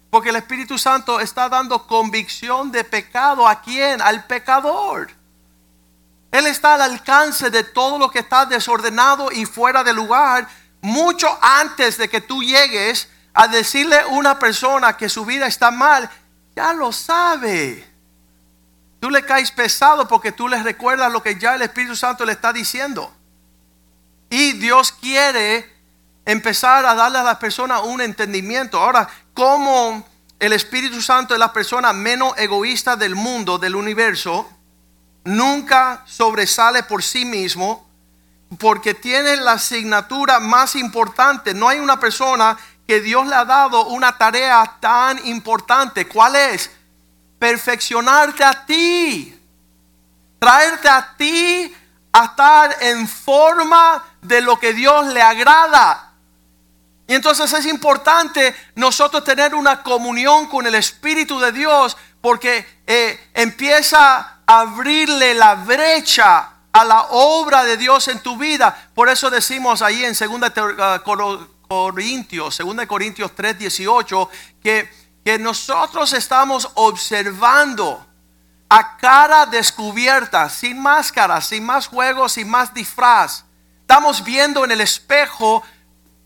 porque 0.09 0.31
el 0.31 0.35
Espíritu 0.35 0.77
Santo 0.77 1.21
está 1.21 1.47
dando 1.47 1.87
convicción 1.87 2.73
de 2.73 2.83
pecado 2.83 3.47
a 3.47 3.61
quién? 3.61 4.01
Al 4.01 4.25
pecador. 4.25 5.11
Él 6.29 6.45
está 6.47 6.73
al 6.73 6.81
alcance 6.81 7.49
de 7.49 7.63
todo 7.63 7.97
lo 7.97 8.09
que 8.11 8.19
está 8.19 8.45
desordenado 8.45 9.31
y 9.31 9.45
fuera 9.45 9.81
de 9.81 9.93
lugar, 9.93 10.45
mucho 10.81 11.29
antes 11.41 11.97
de 11.97 12.09
que 12.09 12.19
tú 12.19 12.43
llegues 12.43 13.07
a 13.35 13.47
decirle 13.49 13.99
a 13.99 14.07
una 14.07 14.39
persona 14.39 14.95
que 14.95 15.09
su 15.09 15.25
vida 15.25 15.45
está 15.45 15.69
mal, 15.69 16.09
ya 16.55 16.73
lo 16.73 16.91
sabe. 16.91 17.85
Tú 19.01 19.09
le 19.09 19.23
caes 19.23 19.51
pesado 19.51 20.07
porque 20.07 20.31
tú 20.31 20.47
le 20.47 20.63
recuerdas 20.63 21.11
lo 21.11 21.21
que 21.21 21.37
ya 21.37 21.55
el 21.55 21.61
Espíritu 21.61 21.97
Santo 21.97 22.25
le 22.25 22.31
está 22.31 22.53
diciendo. 22.53 23.13
Y 24.29 24.53
Dios 24.53 24.93
quiere 24.93 25.69
empezar 26.25 26.85
a 26.85 26.95
darle 26.95 27.19
a 27.19 27.23
la 27.23 27.37
persona 27.37 27.81
un 27.81 28.01
entendimiento. 28.01 28.79
Ahora, 28.79 29.07
como 29.33 30.07
el 30.39 30.53
Espíritu 30.53 31.01
Santo 31.01 31.33
es 31.33 31.39
la 31.39 31.51
persona 31.51 31.91
menos 31.91 32.33
egoísta 32.37 32.95
del 32.95 33.15
mundo, 33.15 33.57
del 33.57 33.75
universo, 33.75 34.49
nunca 35.25 36.03
sobresale 36.05 36.83
por 36.83 37.03
sí 37.03 37.25
mismo 37.25 37.85
porque 38.59 38.93
tiene 38.93 39.35
la 39.37 39.53
asignatura 39.53 40.39
más 40.39 40.75
importante. 40.75 41.53
No 41.53 41.67
hay 41.67 41.79
una 41.79 41.99
persona 41.99 42.57
que 42.87 43.01
Dios 43.01 43.25
le 43.27 43.35
ha 43.35 43.45
dado 43.45 43.87
una 43.87 44.17
tarea 44.17 44.77
tan 44.79 45.25
importante. 45.27 46.07
¿Cuál 46.07 46.35
es? 46.35 46.69
Perfeccionarte 47.39 48.43
a 48.43 48.65
ti. 48.65 49.39
Traerte 50.39 50.89
a 50.89 51.15
ti 51.17 51.75
a 52.11 52.25
estar 52.25 52.77
en 52.81 53.07
forma 53.07 54.03
de 54.21 54.41
lo 54.41 54.59
que 54.59 54.73
Dios 54.73 55.07
le 55.07 55.21
agrada. 55.21 56.11
Y 57.07 57.13
entonces 57.13 57.51
es 57.53 57.65
importante 57.65 58.55
nosotros 58.75 59.23
tener 59.23 59.53
una 59.53 59.83
comunión 59.83 60.47
con 60.47 60.65
el 60.65 60.75
Espíritu 60.75 61.39
de 61.39 61.51
Dios 61.51 61.97
porque 62.21 62.81
eh, 62.87 63.29
empieza 63.33 64.39
a 64.45 64.59
abrirle 64.59 65.33
la 65.35 65.55
brecha 65.55 66.49
a 66.71 66.83
la 66.83 67.07
obra 67.11 67.63
de 67.63 67.77
Dios 67.77 68.07
en 68.07 68.19
tu 68.19 68.37
vida. 68.37 68.89
Por 68.93 69.09
eso 69.09 69.29
decimos 69.29 69.81
ahí 69.81 70.03
en 70.03 70.13
2 70.13 70.51
ah, 70.79 71.01
Corintios, 71.67 72.57
2 72.57 72.86
Corintios 72.86 73.34
3, 73.36 73.60
18, 73.60 74.29
que, 74.62 74.89
que 75.24 75.39
nosotros 75.39 76.13
estamos 76.13 76.69
observando 76.75 78.05
a 78.69 78.98
cara 78.98 79.45
descubierta, 79.45 80.50
sin 80.50 80.81
máscara, 80.81 81.41
sin 81.41 81.65
más 81.65 81.88
juegos, 81.88 82.34
sin 82.34 82.50
más 82.50 82.74
disfraz. 82.74 83.45
Estamos 83.81 84.24
viendo 84.24 84.65
en 84.65 84.72
el 84.72 84.81
espejo 84.81 85.63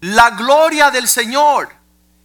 la 0.01 0.31
gloria 0.31 0.91
del 0.91 1.08
Señor. 1.08 1.75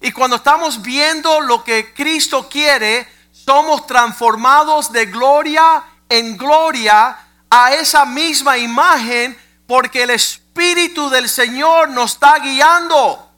Y 0.01 0.13
cuando 0.13 0.37
estamos 0.37 0.83
viendo 0.83 1.41
lo 1.41 1.65
que 1.65 1.93
Cristo 1.93 2.49
quiere, 2.49 3.09
somos 3.33 3.87
transformados 3.87 4.93
de 4.93 5.07
gloria 5.07 5.83
en 6.09 6.37
gloria 6.37 7.19
a 7.51 7.73
esa 7.73 8.05
misma 8.05 8.59
imagen 8.59 9.37
porque 9.67 10.03
el 10.03 10.11
Espíritu 10.11 10.44
del 10.55 11.29
Señor 11.29 11.89
nos 11.89 12.13
está 12.13 12.39
guiando. 12.39 13.31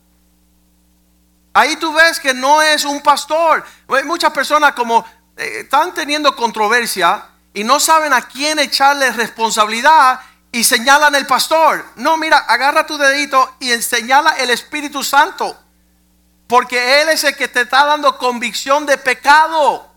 Ahí 1.54 1.76
tú 1.76 1.92
ves 1.92 2.20
que 2.20 2.34
no 2.34 2.60
es 2.60 2.84
un 2.84 3.00
pastor. 3.00 3.64
Hay 3.88 4.04
muchas 4.04 4.32
personas 4.32 4.72
como 4.74 5.04
eh, 5.36 5.60
están 5.60 5.94
teniendo 5.94 6.36
controversia 6.36 7.24
y 7.54 7.64
no 7.64 7.80
saben 7.80 8.12
a 8.12 8.22
quién 8.22 8.58
echarle 8.58 9.10
responsabilidad 9.12 10.20
y 10.52 10.64
señalan 10.64 11.14
el 11.14 11.26
pastor. 11.26 11.84
No, 11.96 12.16
mira, 12.16 12.38
agarra 12.38 12.86
tu 12.86 12.98
dedito 12.98 13.56
y 13.60 13.70
señala 13.80 14.32
el 14.38 14.50
Espíritu 14.50 15.02
Santo. 15.02 15.56
Porque 16.46 17.00
Él 17.00 17.08
es 17.08 17.24
el 17.24 17.34
que 17.34 17.48
te 17.48 17.62
está 17.62 17.86
dando 17.86 18.18
convicción 18.18 18.86
de 18.86 18.98
pecado. 18.98 19.90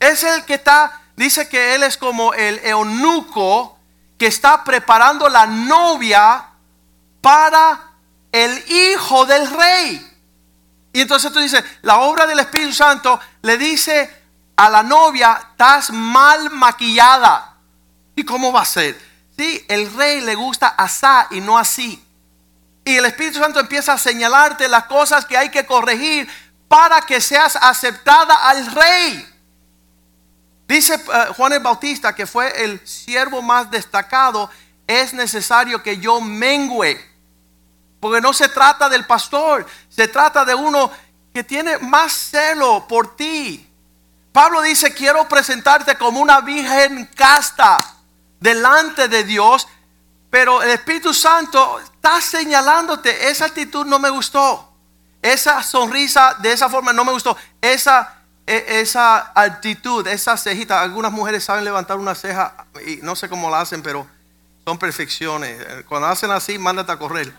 Es 0.00 0.22
el 0.22 0.44
que 0.44 0.54
está, 0.54 1.02
dice 1.16 1.48
que 1.48 1.74
Él 1.74 1.82
es 1.82 1.96
como 1.96 2.32
el 2.34 2.60
eunuco 2.64 3.77
que 4.18 4.26
está 4.26 4.64
preparando 4.64 5.28
la 5.28 5.46
novia 5.46 6.44
para 7.20 7.80
el 8.32 8.64
hijo 8.70 9.24
del 9.24 9.48
rey. 9.48 10.04
Y 10.92 11.00
entonces 11.02 11.32
tú 11.32 11.38
dices, 11.38 11.62
la 11.82 12.00
obra 12.00 12.26
del 12.26 12.40
Espíritu 12.40 12.72
Santo 12.72 13.20
le 13.42 13.56
dice 13.56 14.24
a 14.56 14.68
la 14.68 14.82
novia, 14.82 15.38
estás 15.52 15.90
mal 15.90 16.50
maquillada. 16.50 17.54
¿Y 18.16 18.24
cómo 18.24 18.52
va 18.52 18.62
a 18.62 18.66
ser? 18.66 19.00
Sí, 19.36 19.64
el 19.68 19.94
rey 19.94 20.20
le 20.20 20.34
gusta 20.34 20.68
asá 20.68 21.28
y 21.30 21.40
no 21.40 21.56
así. 21.56 22.04
Y 22.84 22.96
el 22.96 23.04
Espíritu 23.04 23.38
Santo 23.38 23.60
empieza 23.60 23.92
a 23.92 23.98
señalarte 23.98 24.66
las 24.66 24.84
cosas 24.84 25.24
que 25.26 25.36
hay 25.36 25.50
que 25.50 25.64
corregir 25.64 26.28
para 26.66 27.02
que 27.02 27.20
seas 27.20 27.54
aceptada 27.54 28.34
al 28.48 28.66
rey. 28.66 29.37
Dice 30.68 30.94
eh, 30.94 31.26
Juan 31.34 31.54
el 31.54 31.60
Bautista, 31.60 32.14
que 32.14 32.26
fue 32.26 32.62
el 32.62 32.86
siervo 32.86 33.40
más 33.40 33.70
destacado, 33.70 34.50
es 34.86 35.14
necesario 35.14 35.82
que 35.82 35.96
yo 35.96 36.20
mengüe. 36.20 37.00
Porque 37.98 38.20
no 38.20 38.34
se 38.34 38.48
trata 38.48 38.88
del 38.88 39.06
pastor, 39.06 39.66
se 39.88 40.06
trata 40.06 40.44
de 40.44 40.54
uno 40.54 40.92
que 41.32 41.42
tiene 41.42 41.78
más 41.78 42.12
celo 42.12 42.86
por 42.86 43.16
ti. 43.16 43.66
Pablo 44.30 44.60
dice, 44.60 44.92
quiero 44.92 45.26
presentarte 45.26 45.96
como 45.96 46.20
una 46.20 46.42
virgen 46.42 47.08
casta 47.16 47.78
delante 48.38 49.08
de 49.08 49.24
Dios, 49.24 49.66
pero 50.30 50.62
el 50.62 50.70
Espíritu 50.70 51.14
Santo 51.14 51.80
está 51.80 52.20
señalándote, 52.20 53.30
esa 53.30 53.46
actitud 53.46 53.86
no 53.86 53.98
me 53.98 54.10
gustó, 54.10 54.70
esa 55.22 55.62
sonrisa 55.62 56.36
de 56.40 56.52
esa 56.52 56.68
forma 56.68 56.92
no 56.92 57.04
me 57.04 57.12
gustó, 57.12 57.36
esa, 57.60 58.17
esa 58.48 59.32
actitud, 59.34 60.06
esa 60.06 60.36
cejita, 60.36 60.80
algunas 60.80 61.12
mujeres 61.12 61.44
saben 61.44 61.64
levantar 61.64 61.98
una 61.98 62.14
ceja 62.14 62.66
y 62.86 62.96
no 63.02 63.14
sé 63.14 63.28
cómo 63.28 63.50
la 63.50 63.60
hacen, 63.60 63.82
pero 63.82 64.06
son 64.64 64.78
perfecciones. 64.78 65.84
Cuando 65.86 66.08
hacen 66.08 66.30
así, 66.30 66.58
mándate 66.58 66.92
a 66.92 66.98
correr. 66.98 67.32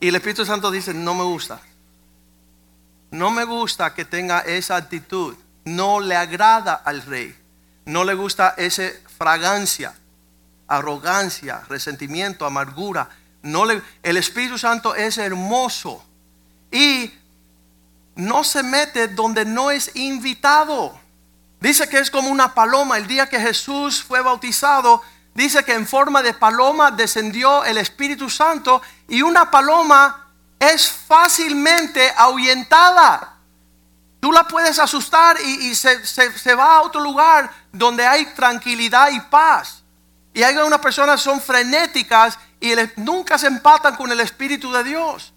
Y 0.00 0.08
el 0.08 0.14
Espíritu 0.14 0.44
Santo 0.44 0.70
dice, 0.70 0.94
no 0.94 1.14
me 1.14 1.24
gusta. 1.24 1.60
No 3.10 3.30
me 3.30 3.44
gusta 3.44 3.94
que 3.94 4.04
tenga 4.04 4.40
esa 4.40 4.76
actitud. 4.76 5.36
No 5.64 6.00
le 6.00 6.16
agrada 6.16 6.74
al 6.74 7.02
rey. 7.02 7.36
No 7.84 8.04
le 8.04 8.14
gusta 8.14 8.54
esa 8.56 8.84
fragancia. 9.18 9.94
arrogancia, 10.68 11.62
resentimiento, 11.68 12.46
amargura. 12.46 13.08
No 13.42 13.64
le, 13.64 13.82
el 14.02 14.16
Espíritu 14.16 14.58
Santo 14.58 14.94
es 14.94 15.18
hermoso 15.18 16.04
y 16.70 17.12
no 18.14 18.44
se 18.44 18.62
mete 18.62 19.08
donde 19.08 19.44
no 19.44 19.70
es 19.70 19.90
invitado. 19.94 20.98
Dice 21.60 21.88
que 21.88 21.98
es 21.98 22.10
como 22.10 22.28
una 22.28 22.54
paloma. 22.54 22.98
El 22.98 23.06
día 23.06 23.28
que 23.28 23.38
Jesús 23.38 24.02
fue 24.02 24.20
bautizado, 24.20 25.02
dice 25.34 25.64
que 25.64 25.74
en 25.74 25.86
forma 25.86 26.22
de 26.22 26.34
paloma 26.34 26.90
descendió 26.90 27.64
el 27.64 27.78
Espíritu 27.78 28.28
Santo 28.28 28.82
y 29.08 29.22
una 29.22 29.50
paloma 29.50 30.28
es 30.58 30.90
fácilmente 30.90 32.12
ahuyentada. 32.16 33.32
Tú 34.20 34.30
la 34.30 34.44
puedes 34.44 34.78
asustar 34.78 35.36
y, 35.40 35.74
se, 35.74 36.54
va 36.54 36.76
a 36.76 36.82
otro 36.82 37.00
lugar 37.00 37.50
donde 37.72 38.06
hay 38.06 38.26
tranquilidad 38.34 39.10
y 39.10 39.20
paz. 39.20 39.82
Y 40.32 40.42
hay 40.42 40.56
algunas 40.56 40.78
personas 40.78 41.20
son 41.20 41.40
frenéticas 41.40 42.38
y 42.60 42.72
nunca 42.96 43.36
se 43.36 43.48
empatan 43.48 43.96
con 43.96 44.12
el 44.12 44.20
Espíritu 44.20 44.70
de 44.70 44.84
Dios. 44.84 45.32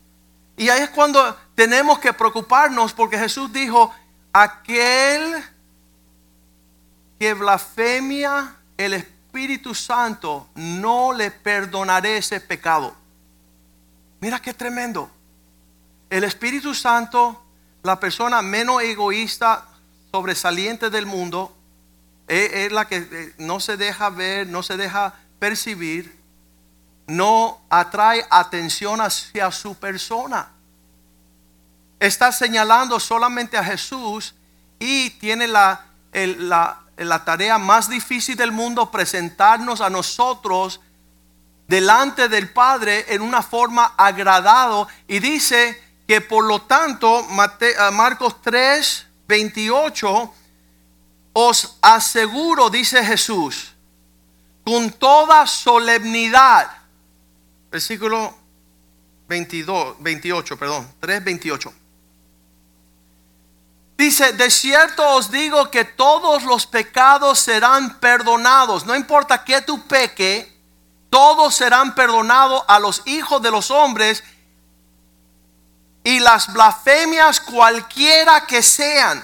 Y 0.55 0.69
ahí 0.69 0.83
es 0.83 0.89
cuando 0.91 1.35
tenemos 1.55 1.99
que 1.99 2.13
preocuparnos 2.13 2.93
porque 2.93 3.17
Jesús 3.17 3.51
dijo, 3.51 3.93
aquel 4.33 5.43
que 7.19 7.33
blasfemia 7.33 8.55
el 8.77 8.93
Espíritu 8.93 9.73
Santo, 9.73 10.49
no 10.55 11.13
le 11.13 11.31
perdonaré 11.31 12.17
ese 12.17 12.39
pecado. 12.39 12.95
Mira 14.19 14.39
qué 14.39 14.53
tremendo. 14.53 15.09
El 16.09 16.23
Espíritu 16.23 16.73
Santo 16.73 17.41
la 17.85 17.99
persona 17.99 18.41
menos 18.41 18.81
egoísta, 18.81 19.65
sobresaliente 20.11 20.89
del 20.89 21.05
mundo, 21.05 21.55
es, 22.27 22.71
la 22.71 22.87
que 22.87 22.97
eh, 22.97 23.33
no 23.37 23.59
se 23.59 23.77
deja 23.77 24.09
ver, 24.09 24.47
no 24.47 24.63
se 24.63 24.75
deja 24.75 25.13
percibir, 25.37 26.19
no 27.05 27.61
atrae 27.69 28.25
atención 28.31 29.01
hacia 29.01 29.51
su 29.51 29.75
persona. 29.75 30.51
Está 32.05 32.31
señalando 32.31 32.99
solamente 32.99 33.57
a 33.57 33.63
Jesús 33.63 34.35
y 34.79 35.09
tiene 35.11 35.47
la, 35.47 35.85
la, 36.13 37.25
tarea 37.25 37.57
más 37.57 37.89
difícil 37.89 38.35
del 38.35 38.51
mundo, 38.51 38.91
presentarnos 38.91 39.81
a 39.81 39.89
nosotros 39.89 40.81
delante 41.67 42.29
del 42.29 42.49
Padre 42.51 43.05
en 43.09 43.21
una 43.21 43.41
forma 43.41 43.93
agradado. 43.97 44.87
Y 45.07 45.19
dice, 45.19 45.81
que 46.07 46.21
por 46.21 46.45
lo 46.45 46.61
tanto, 46.61 47.25
ah, 47.27 47.91
Marcos 47.91 48.41
3, 48.41 49.07
28, 49.27 50.33
os 51.33 51.77
aseguro, 51.81 52.69
dice 52.69 53.03
Jesús, 53.03 53.73
con 54.63 54.91
toda 54.91 55.47
solemnidad, 55.47 56.69
versículo 57.71 58.35
22, 59.27 59.97
28, 59.99 60.57
perdón, 60.57 60.93
3, 60.99 61.23
28. 61.23 61.73
Dice, 64.17 64.31
de 64.31 64.49
cierto 64.49 65.05
os 65.09 65.29
digo 65.29 65.69
que 65.69 65.83
todos 65.83 66.43
los 66.43 66.65
pecados 66.65 67.37
serán 67.37 67.99
perdonados. 67.99 68.85
No 68.85 68.95
importa 68.95 69.43
que 69.43 69.61
tú 69.61 69.85
peque, 69.87 70.57
todos 71.09 71.53
serán 71.53 71.95
perdonados 71.95 72.63
a 72.69 72.79
los 72.79 73.01
hijos 73.07 73.41
de 73.41 73.51
los 73.51 73.71
hombres 73.71 74.23
y 76.05 76.21
las 76.21 76.53
blasfemias 76.53 77.41
cualquiera 77.41 78.45
que 78.47 78.63
sean. 78.63 79.21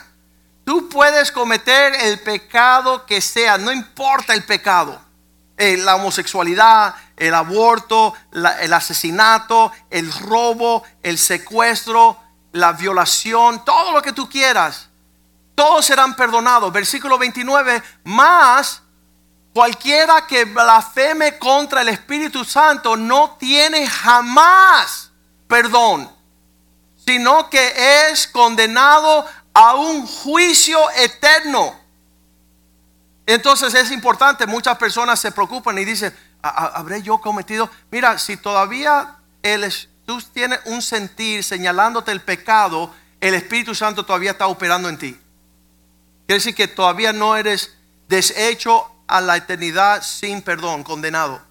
Tú 0.65 0.89
puedes 0.89 1.31
cometer 1.31 1.93
el 1.95 2.19
pecado 2.19 3.05
que 3.05 3.21
sea, 3.21 3.57
no 3.57 3.71
importa 3.71 4.33
el 4.33 4.43
pecado. 4.43 5.01
Eh, 5.55 5.77
la 5.77 5.95
homosexualidad, 5.95 6.95
el 7.15 7.33
aborto, 7.33 8.13
el 8.33 8.73
asesinato, 8.73 9.71
el 9.89 10.11
robo, 10.11 10.83
el 11.01 11.17
secuestro, 11.17 12.20
la 12.51 12.73
violación, 12.73 13.63
todo 13.65 13.91
lo 13.91 14.01
que 14.01 14.13
tú 14.13 14.29
quieras. 14.29 14.89
Todos 15.55 15.85
serán 15.85 16.15
perdonados. 16.15 16.71
Versículo 16.71 17.17
29, 17.17 17.83
más 18.03 18.81
cualquiera 19.53 20.25
que 20.25 20.45
blasfeme 20.45 21.37
contra 21.37 21.81
el 21.81 21.89
Espíritu 21.89 22.45
Santo 22.45 22.95
no 22.95 23.35
tiene 23.37 23.85
jamás 23.85 25.11
perdón 25.47 26.21
sino 27.05 27.49
que 27.49 28.09
es 28.09 28.27
condenado 28.27 29.25
a 29.53 29.75
un 29.75 30.05
juicio 30.05 30.79
eterno. 30.91 31.79
Entonces 33.25 33.73
es 33.73 33.91
importante, 33.91 34.45
muchas 34.45 34.77
personas 34.77 35.19
se 35.19 35.31
preocupan 35.31 35.77
y 35.77 35.85
dicen, 35.85 36.15
¿habré 36.41 37.01
yo 37.01 37.19
cometido? 37.19 37.69
Mira, 37.91 38.17
si 38.17 38.37
todavía 38.37 39.15
el, 39.41 39.71
tú 40.05 40.21
tienes 40.33 40.59
un 40.65 40.81
sentir 40.81 41.43
señalándote 41.43 42.11
el 42.11 42.21
pecado, 42.21 42.93
el 43.19 43.33
Espíritu 43.33 43.75
Santo 43.75 44.05
todavía 44.05 44.31
está 44.31 44.47
operando 44.47 44.89
en 44.89 44.97
ti. 44.97 45.19
Quiere 46.25 46.39
decir 46.39 46.55
que 46.55 46.67
todavía 46.67 47.13
no 47.13 47.35
eres 47.35 47.75
deshecho 48.07 48.89
a 49.07 49.21
la 49.21 49.37
eternidad 49.37 50.01
sin 50.01 50.41
perdón, 50.41 50.83
condenado. 50.83 51.41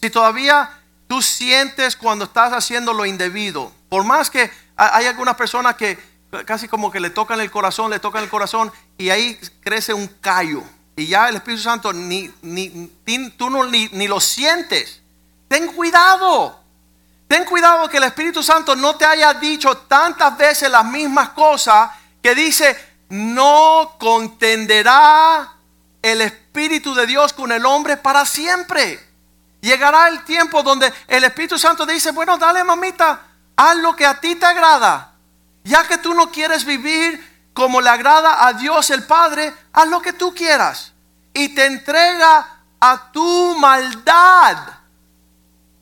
Si 0.00 0.10
todavía 0.10 0.70
tú 1.08 1.20
sientes 1.22 1.96
cuando 1.96 2.24
estás 2.24 2.52
haciendo 2.52 2.92
lo 2.92 3.04
indebido, 3.04 3.72
por 3.88 4.04
más 4.04 4.30
que 4.30 4.50
hay 4.76 5.06
algunas 5.06 5.36
personas 5.36 5.76
que 5.76 5.98
casi 6.44 6.68
como 6.68 6.90
que 6.90 7.00
le 7.00 7.10
tocan 7.10 7.40
el 7.40 7.50
corazón, 7.50 7.90
le 7.90 7.98
tocan 7.98 8.22
el 8.22 8.28
corazón 8.28 8.72
y 8.98 9.10
ahí 9.10 9.38
crece 9.60 9.92
un 9.92 10.06
callo. 10.20 10.62
Y 10.96 11.06
ya 11.06 11.28
el 11.28 11.36
Espíritu 11.36 11.62
Santo 11.62 11.92
ni, 11.92 12.28
tú 13.36 13.50
no, 13.50 13.64
ni 13.64 14.08
lo 14.08 14.20
sientes. 14.20 15.02
Ten 15.48 15.68
cuidado. 15.72 16.65
Ten 17.28 17.44
cuidado 17.44 17.88
que 17.88 17.96
el 17.96 18.04
Espíritu 18.04 18.42
Santo 18.42 18.76
no 18.76 18.96
te 18.96 19.04
haya 19.04 19.34
dicho 19.34 19.76
tantas 19.78 20.36
veces 20.38 20.70
las 20.70 20.84
mismas 20.84 21.30
cosas 21.30 21.90
que 22.22 22.34
dice, 22.34 22.76
no 23.08 23.96
contenderá 23.98 25.52
el 26.02 26.20
Espíritu 26.20 26.94
de 26.94 27.06
Dios 27.06 27.32
con 27.32 27.50
el 27.50 27.66
hombre 27.66 27.96
para 27.96 28.24
siempre. 28.24 29.04
Llegará 29.60 30.08
el 30.08 30.24
tiempo 30.24 30.62
donde 30.62 30.92
el 31.08 31.24
Espíritu 31.24 31.58
Santo 31.58 31.84
dice, 31.84 32.12
bueno, 32.12 32.38
dale 32.38 32.62
mamita, 32.62 33.20
haz 33.56 33.76
lo 33.76 33.96
que 33.96 34.06
a 34.06 34.20
ti 34.20 34.36
te 34.36 34.46
agrada. 34.46 35.12
Ya 35.64 35.82
que 35.88 35.98
tú 35.98 36.14
no 36.14 36.30
quieres 36.30 36.64
vivir 36.64 37.50
como 37.52 37.80
le 37.80 37.90
agrada 37.90 38.46
a 38.46 38.52
Dios 38.52 38.90
el 38.90 39.04
Padre, 39.04 39.52
haz 39.72 39.88
lo 39.88 40.00
que 40.00 40.12
tú 40.12 40.32
quieras. 40.32 40.92
Y 41.34 41.48
te 41.54 41.66
entrega 41.66 42.60
a 42.78 43.10
tu 43.10 43.56
maldad. 43.58 44.56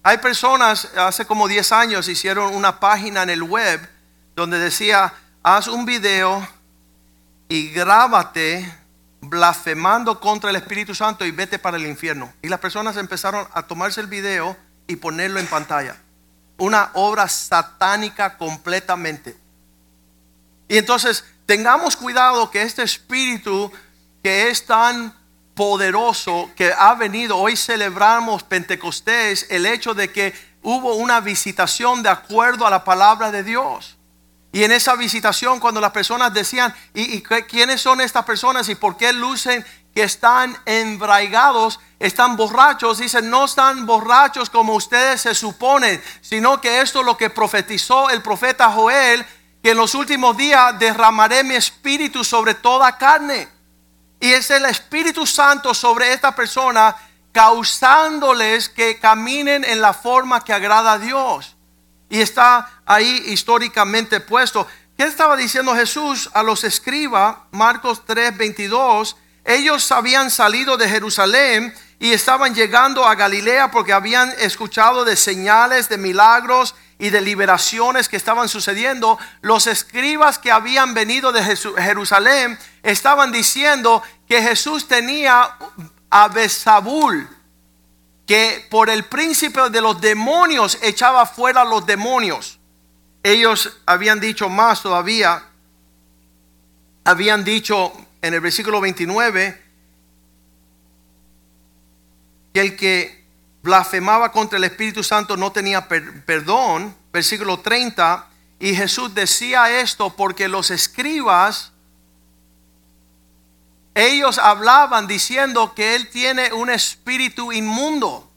Hay 0.05 0.19
personas, 0.19 0.91
hace 0.97 1.25
como 1.27 1.49
10 1.49 1.73
años 1.73 2.09
hicieron 2.09 2.55
una 2.55 2.79
página 2.79 3.23
en 3.23 3.31
el 3.31 3.43
web 3.43 3.81
donde 4.37 4.59
decía, 4.59 5.13
haz 5.43 5.67
un 5.67 5.87
video 5.87 6.47
y 7.49 7.71
grábate 7.71 8.73
blasfemando 9.21 10.21
contra 10.21 10.51
el 10.51 10.57
Espíritu 10.57 10.95
Santo 10.95 11.25
y 11.25 11.31
vete 11.31 11.59
para 11.59 11.79
el 11.79 11.87
infierno. 11.87 12.33
Y 12.43 12.49
las 12.49 12.61
personas 12.61 12.97
empezaron 12.99 13.49
a 13.53 13.63
tomarse 13.63 14.01
el 14.01 14.07
video 14.07 14.57
y 14.87 14.97
ponerlo 14.97 15.41
en 15.41 15.47
pantalla 15.47 15.97
una 16.57 16.91
obra 16.95 17.29
satánica 17.29 18.37
completamente. 18.37 19.37
Y 20.69 20.79
entonces 20.79 21.25
tengamos 21.47 21.97
cuidado 21.97 22.51
que 22.51 22.63
este 22.63 22.83
espíritu 22.83 23.73
que 24.23 24.49
es 24.49 24.65
tan 24.65 25.15
poderoso 25.55 26.51
que 26.57 26.73
ha 26.77 26.95
venido, 26.95 27.39
hoy 27.39 27.57
celebramos 27.57 28.43
Pentecostés, 28.43 29.47
el 29.51 29.67
hecho 29.67 29.95
de 29.95 30.11
que 30.11 30.35
hubo 30.63 30.95
una 30.95 31.21
visitación 31.21 32.03
de 32.03 32.09
acuerdo 32.09 32.67
a 32.67 32.71
la 32.71 32.85
palabra 32.85 33.31
de 33.31 33.43
Dios. 33.43 33.97
Y 34.53 34.63
en 34.63 34.71
esa 34.73 34.95
visitación, 34.95 35.59
cuando 35.59 35.81
las 35.81 35.91
personas 35.91 36.33
decían, 36.33 36.73
¿y, 36.95 37.23
quiénes 37.23 37.81
son 37.81 38.01
estas 38.01 38.25
personas 38.25 38.69
y 38.69 38.77
por 38.77 38.97
qué 38.97 39.13
lucen 39.13 39.65
que 39.95 40.05
están 40.05 40.57
embraigados, 40.65 41.81
están 41.99 42.37
borrachos, 42.37 42.99
dicen, 42.99 43.31
no 43.31 43.45
están 43.45 43.87
borrachos 43.87 44.51
como 44.51 44.75
ustedes 44.75 45.23
se 45.23 45.35
suponen, 45.35 46.03
sino 46.21 46.61
que 46.61 46.81
esto 46.81 47.01
es 47.01 47.07
lo 47.07 47.17
que 47.17 47.31
profetizó 47.31 48.11
el 48.11 48.23
profeta 48.23 48.71
Joel, 48.71 49.25
que 49.63 49.71
en 49.71 49.77
los 49.77 49.95
últimos 49.95 50.37
días 50.37 50.79
derramaré 50.79 51.43
mi 51.43 51.55
espíritu 51.55 52.23
sobre 52.23 52.55
toda 52.55 52.97
carne. 52.97 53.49
Y 54.25 54.33
es 54.33 54.51
el 54.51 54.65
Espíritu 54.65 55.27
Santo 55.27 55.75
sobre 55.75 56.15
esta 56.15 56.35
persona, 56.35 56.97
causándoles 57.31 58.71
que 58.71 58.99
caminen 58.99 59.65
en 59.65 59.83
la 59.83 59.93
forma 59.93 60.43
que 60.43 60.55
agrada 60.55 60.93
a 60.93 60.99
Dios. 60.99 61.57
Y 62.09 62.23
está 62.23 62.81
ahí 62.87 63.23
históricamente 63.27 64.21
puesto. 64.21 64.67
¿Qué 64.97 65.05
estaba 65.05 65.37
diciendo 65.37 65.75
Jesús 65.75 66.31
a 66.33 66.43
los 66.43 66.65
escribas? 66.65 67.37
Marcos 67.51 68.07
3, 68.07 68.35
22 68.39 69.15
ellos 69.45 69.93
habían 69.93 70.31
salido 70.31 70.79
de 70.79 70.89
Jerusalén 70.89 71.75
y 72.01 72.13
estaban 72.13 72.55
llegando 72.55 73.07
a 73.07 73.15
Galilea 73.15 73.71
porque 73.71 73.93
habían 73.93 74.31
escuchado 74.39 75.05
de 75.05 75.17
señales, 75.17 75.91
de 75.91 75.99
milagros 75.99 76.75
y 76.99 77.11
de 77.11 77.21
liberaciones 77.21 78.09
que 78.09 78.17
estaban 78.17 78.49
sucediendo. 78.49 79.19
Los 79.43 79.67
escribas 79.67 80.39
que 80.39 80.51
habían 80.51 80.95
venido 80.95 81.31
de 81.31 81.43
Jerusalén 81.45 82.59
estaban 82.83 83.33
diciendo 83.33 84.03
que 84.35 84.43
Jesús 84.43 84.89
tenía 84.89 85.49
a 86.11 86.27
Besabul. 86.29 87.29
que 88.27 88.67
por 88.71 88.89
el 88.91 89.05
príncipe 89.05 89.69
de 89.71 89.81
los 89.83 90.01
demonios 90.01 90.79
echaba 90.83 91.25
fuera 91.27 91.61
a 91.61 91.65
los 91.65 91.85
demonios. 91.87 92.59
Ellos 93.23 93.77
habían 93.87 94.19
dicho 94.19 94.49
más 94.49 94.83
todavía, 94.83 95.43
habían 97.05 97.45
dicho 97.45 97.93
en 98.23 98.33
el 98.35 98.41
versículo 98.41 98.81
29 98.81 99.63
que 102.55 102.61
el 102.61 102.77
que 102.77 103.25
blasfemaba 103.63 104.33
contra 104.33 104.57
el 104.57 104.65
Espíritu 104.65 105.05
Santo 105.05 105.37
no 105.37 105.53
tenía 105.53 105.87
per- 105.87 106.25
perdón, 106.25 106.97
versículo 107.13 107.61
30, 107.61 108.27
y 108.59 108.75
Jesús 108.75 109.15
decía 109.15 109.81
esto 109.81 110.17
porque 110.17 110.49
los 110.49 110.71
escribas, 110.71 111.73
ellos 113.95 114.39
hablaban 114.39 115.07
diciendo 115.07 115.73
que 115.75 115.95
él 115.95 116.09
tiene 116.09 116.53
un 116.53 116.69
espíritu 116.69 117.53
inmundo. 117.53 118.29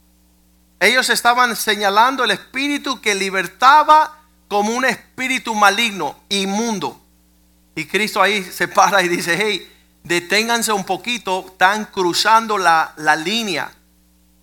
Ellos 0.79 1.09
estaban 1.09 1.55
señalando 1.55 2.23
el 2.23 2.31
espíritu 2.31 3.01
que 3.01 3.15
libertaba 3.15 4.19
como 4.47 4.71
un 4.73 4.85
espíritu 4.85 5.55
maligno, 5.55 6.15
inmundo. 6.29 7.01
Y 7.75 7.85
Cristo 7.85 8.21
ahí 8.21 8.43
se 8.43 8.67
para 8.67 9.01
y 9.01 9.07
dice, 9.07 9.37
hey, 9.39 9.71
deténganse 10.03 10.71
un 10.71 10.83
poquito, 10.83 11.45
están 11.47 11.85
cruzando 11.85 12.57
la, 12.57 12.93
la 12.97 13.15
línea. 13.15 13.71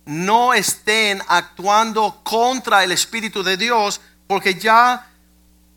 No 0.05 0.53
estén 0.53 1.21
actuando 1.27 2.21
contra 2.23 2.83
el 2.83 2.91
Espíritu 2.91 3.41
de 3.41 3.57
Dios, 3.57 4.01
porque 4.27 4.55
ya 4.55 5.07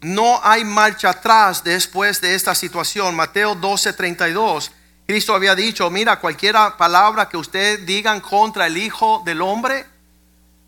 no 0.01 0.41
hay 0.43 0.65
marcha 0.65 1.11
atrás 1.11 1.65
después 1.65 2.21
de 2.21 2.35
esta 2.35 2.55
situación. 2.55 3.17
Mateo 3.17 3.55
12, 3.55 3.93
32. 3.95 4.73
Cristo 5.09 5.35
había 5.35 5.55
dicho, 5.55 5.89
mira, 5.89 6.21
cualquiera 6.21 6.77
palabra 6.77 7.31
que 7.31 7.39
ustedes 7.39 7.87
digan 7.87 8.21
contra 8.21 8.67
el 8.67 8.77
Hijo 8.77 9.23
del 9.25 9.41
Hombre, 9.41 9.87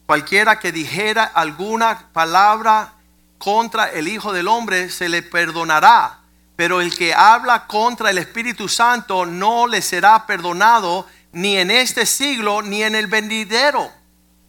cualquiera 0.07 0.59
que 0.59 0.73
dijera 0.73 1.25
alguna 1.25 2.09
palabra 2.15 2.95
contra 3.37 3.91
el 3.91 4.09
Hijo 4.09 4.33
del 4.33 4.49
Hombre, 4.49 4.89
se 4.89 5.11
le 5.11 5.23
perdonará. 5.23 6.21
Pero 6.57 6.81
el 6.81 6.97
que 6.97 7.13
habla 7.13 7.67
contra 7.67 8.09
el 8.09 8.17
Espíritu 8.17 8.67
Santo 8.67 9.27
no 9.27 9.67
le 9.67 9.83
será 9.83 10.25
perdonado 10.25 11.07
ni 11.33 11.59
en 11.59 11.71
este 11.71 12.07
siglo 12.07 12.63
ni 12.63 12.83
en 12.83 12.95
el 12.95 13.09
venidero. 13.09 13.93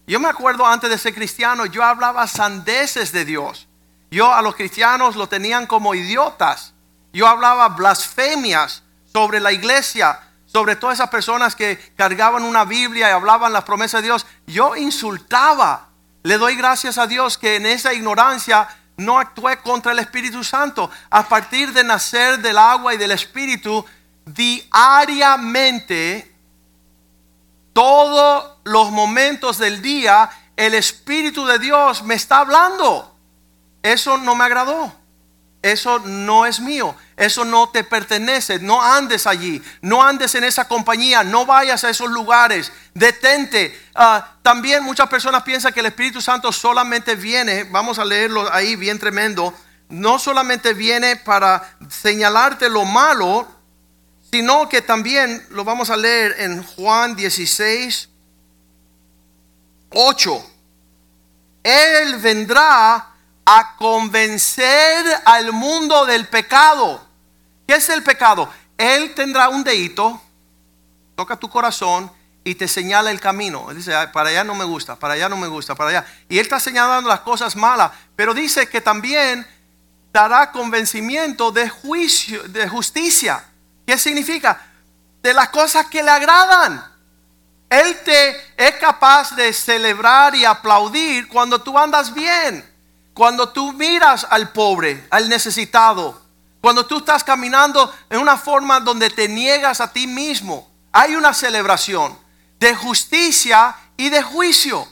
Yo 0.08 0.21
me 0.21 0.30
acuerdo 0.30 0.65
antes 0.65 0.89
de 0.89 0.97
ser 0.97 1.13
cristiano, 1.13 1.65
yo 1.65 1.84
hablaba 1.84 2.27
sandeces 2.27 3.12
de 3.12 3.25
Dios. 3.25 3.67
Yo 4.10 4.34
a 4.34 4.41
los 4.41 4.56
cristianos 4.56 5.17
lo 5.17 5.27
tenían 5.27 5.67
como 5.67 5.93
idiotas. 5.93 6.73
Yo 7.12 7.27
hablaba 7.27 7.67
blasfemias 7.67 8.84
sobre 9.12 9.39
la 9.39 9.52
iglesia, 9.52 10.19
sobre 10.45 10.76
todas 10.76 11.00
esas 11.00 11.10
personas 11.10 11.56
que 11.56 11.93
cargaban 11.95 12.43
una 12.43 12.65
Biblia 12.65 13.10
y 13.10 13.12
hablaban 13.12 13.54
las 13.54 13.63
promesas 13.63 14.02
de 14.02 14.08
Dios. 14.08 14.26
Yo 14.47 14.76
insultaba. 14.76 15.89
Le 16.24 16.38
doy 16.38 16.56
gracias 16.56 16.97
a 16.97 17.08
Dios 17.08 17.38
que 17.38 17.56
en 17.56 17.65
esa 17.65 17.93
ignorancia 17.93 18.67
no 18.97 19.17
actué 19.17 19.58
contra 19.58 19.91
el 19.91 20.00
Espíritu 20.00 20.43
Santo. 20.43 20.89
A 21.10 21.28
partir 21.28 21.74
de 21.74 21.84
nacer 21.84 22.39
del 22.39 22.58
agua 22.58 22.93
y 22.93 22.97
del 22.97 23.12
Espíritu, 23.12 23.86
diariamente, 24.26 26.36
todos 27.74 28.58
los 28.63 28.91
momentos 28.91 29.58
del 29.58 29.82
día, 29.82 30.30
el 30.56 30.74
Espíritu 30.74 31.45
de 31.45 31.60
Dios 31.60 32.04
me 32.04 32.15
está 32.15 32.39
hablando. 32.39 33.15
Eso 33.82 34.17
no 34.17 34.36
me 34.36 34.43
agradó. 34.43 35.01
Eso 35.62 36.00
no 36.00 36.45
es 36.45 36.60
mío. 36.60 36.95
Eso 37.15 37.45
no 37.45 37.69
te 37.69 37.84
pertenece. 37.84 38.60
No 38.60 38.82
andes 38.82 39.28
allí. 39.28 39.62
No 39.82 40.02
andes 40.02 40.34
en 40.36 40.43
esa 40.43 40.67
compañía. 40.67 41.24
No 41.24 41.45
vayas 41.45 41.84
a 41.84 41.89
esos 41.89 42.10
lugares. 42.10 42.71
Detente. 42.95 43.80
Ah, 43.93 44.36
también 44.41 44.84
muchas 44.84 45.08
personas 45.08 45.43
piensan 45.43 45.71
que 45.71 45.82
el 45.82 45.86
Espíritu 45.86 46.21
Santo 46.21 46.52
solamente 46.52 47.15
viene, 47.15 47.65
vamos 47.65 48.00
a 48.00 48.06
leerlo 48.06 48.52
ahí 48.52 48.76
bien 48.76 48.97
tremendo, 48.97 49.54
no 49.89 50.17
solamente 50.17 50.74
viene 50.74 51.17
para 51.17 51.78
señalarte 51.89 52.69
lo 52.69 52.86
malo, 52.86 53.47
sino 54.32 54.67
que 54.67 54.82
también 54.82 55.45
lo 55.52 55.63
vamos 55.63 55.89
a 55.89 55.97
leer 55.97 56.36
en 56.39 56.63
Juan 56.63 57.15
16, 57.15 58.10
8. 59.89 60.45
Él 61.63 62.15
vendrá 62.17 63.11
a 63.54 63.76
convencer 63.76 65.06
al 65.26 65.52
mundo 65.52 66.06
del 66.06 66.26
pecado. 66.30 67.06
¿Qué 67.68 67.76
es 67.76 67.90
el 67.90 68.02
pecado? 68.02 68.50
Él 68.78 69.14
tendrá 69.14 69.50
un 69.50 69.62
dedito, 69.62 70.22
toca 71.18 71.36
tu 71.36 71.50
corazón 71.50 72.10
y 72.46 72.56
te 72.56 72.70
señala 72.70 73.12
el 73.12 73.20
camino. 73.20 73.70
Él 73.70 73.76
dice, 73.76 73.94
"Ay, 73.94 74.08
para 74.14 74.30
allá 74.30 74.46
no 74.46 74.56
me 74.56 74.64
gusta, 74.64 74.96
para 74.96 75.16
allá 75.16 75.28
no 75.28 75.36
me 75.36 75.48
gusta, 75.48 75.76
para 75.76 75.90
allá. 75.90 76.06
Y 76.30 76.38
él 76.38 76.44
está 76.44 76.62
señalando 76.62 77.10
las 77.10 77.20
cosas 77.20 77.58
malas, 77.58 77.92
pero 78.16 78.34
dice 78.34 78.70
que 78.70 78.80
también 78.80 79.46
dará 80.14 80.54
convencimiento 80.54 81.52
de 81.52 81.68
juicio, 81.68 82.44
de 82.44 82.70
justicia. 82.70 83.44
¿Qué 83.86 83.98
significa? 83.98 84.62
De 85.22 85.34
las 85.34 85.50
cosas 85.50 85.88
que 85.88 86.02
le 86.02 86.10
agradan. 86.10 86.90
Él 87.70 88.00
te 88.06 88.30
es 88.56 88.76
capaz 88.76 89.36
de 89.36 89.52
celebrar 89.52 90.36
y 90.36 90.46
aplaudir 90.46 91.28
cuando 91.28 91.62
tú 91.62 91.78
andas 91.78 92.14
bien, 92.14 92.70
cuando 93.13 93.50
tú 93.50 93.74
miras 93.74 94.26
al 94.30 94.52
pobre, 94.52 95.08
al 95.10 95.30
necesitado, 95.30 96.21
cuando 96.62 96.86
tú 96.86 97.00
estás 97.00 97.24
caminando 97.24 97.93
en 98.10 98.19
una 98.19 98.38
forma 98.38 98.80
donde 98.80 99.10
te 99.10 99.28
niegas 99.28 99.82
a 99.82 99.91
ti 99.91 100.08
mismo. 100.08 100.69
Hay 100.91 101.15
una 101.15 101.34
celebración 101.34 102.17
de 102.60 102.76
justicia 102.76 103.76
y 103.97 104.10
de 104.10 104.21
juicio. 104.21 104.88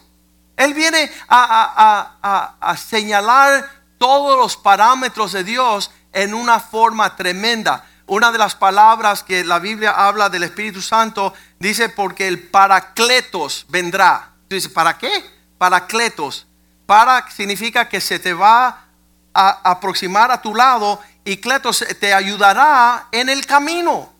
Él 0.57 0.73
viene 0.73 1.09
a, 1.29 2.75
señalar 2.77 3.69
todos 3.97 4.37
los 4.37 4.57
parámetros 4.57 5.31
de 5.31 5.43
Dios 5.43 5.91
en 6.11 6.33
una 6.33 6.59
forma 6.59 7.15
tremenda. 7.15 7.85
Una 8.07 8.31
de 8.31 8.39
las 8.39 8.55
palabras 8.55 9.23
que 9.23 9.43
la 9.43 9.59
Biblia 9.59 9.91
habla 9.91 10.29
del 10.29 10.43
Espíritu 10.43 10.81
Santo 10.81 11.33
dice 11.59 11.89
porque 11.89 12.27
el 12.27 12.49
paracletos 12.49 13.65
vendrá. 13.69 14.31
Tú 14.47 14.55
dices, 14.55 14.71
¿para 14.71 14.97
qué? 14.97 15.23
Paracletos. 15.59 16.47
Para 16.89 17.29
significa 17.29 17.87
que 17.87 18.01
se 18.01 18.17
te 18.17 18.33
va 18.33 18.85
a 19.31 19.49
aproximar 19.63 20.31
a 20.31 20.41
tu 20.41 20.55
lado 20.55 20.99
y 21.23 21.37
cletos 21.37 21.85
te 21.99 22.11
ayudará 22.11 23.09
en 23.11 23.29
el 23.29 23.45
camino. 23.45 24.11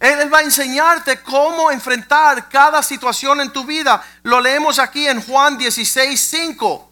Él, 0.00 0.34
va 0.34 0.38
a 0.38 0.42
enseñarte 0.42 1.22
cómo 1.22 1.70
enfrentar 1.70 2.48
cada 2.48 2.82
situación 2.82 3.40
en 3.40 3.52
tu 3.52 3.62
vida. 3.62 4.02
Lo 4.24 4.40
leemos 4.40 4.80
aquí 4.80 5.06
en 5.06 5.22
Juan 5.22 5.56
16, 5.56 6.20
5. 6.20 6.90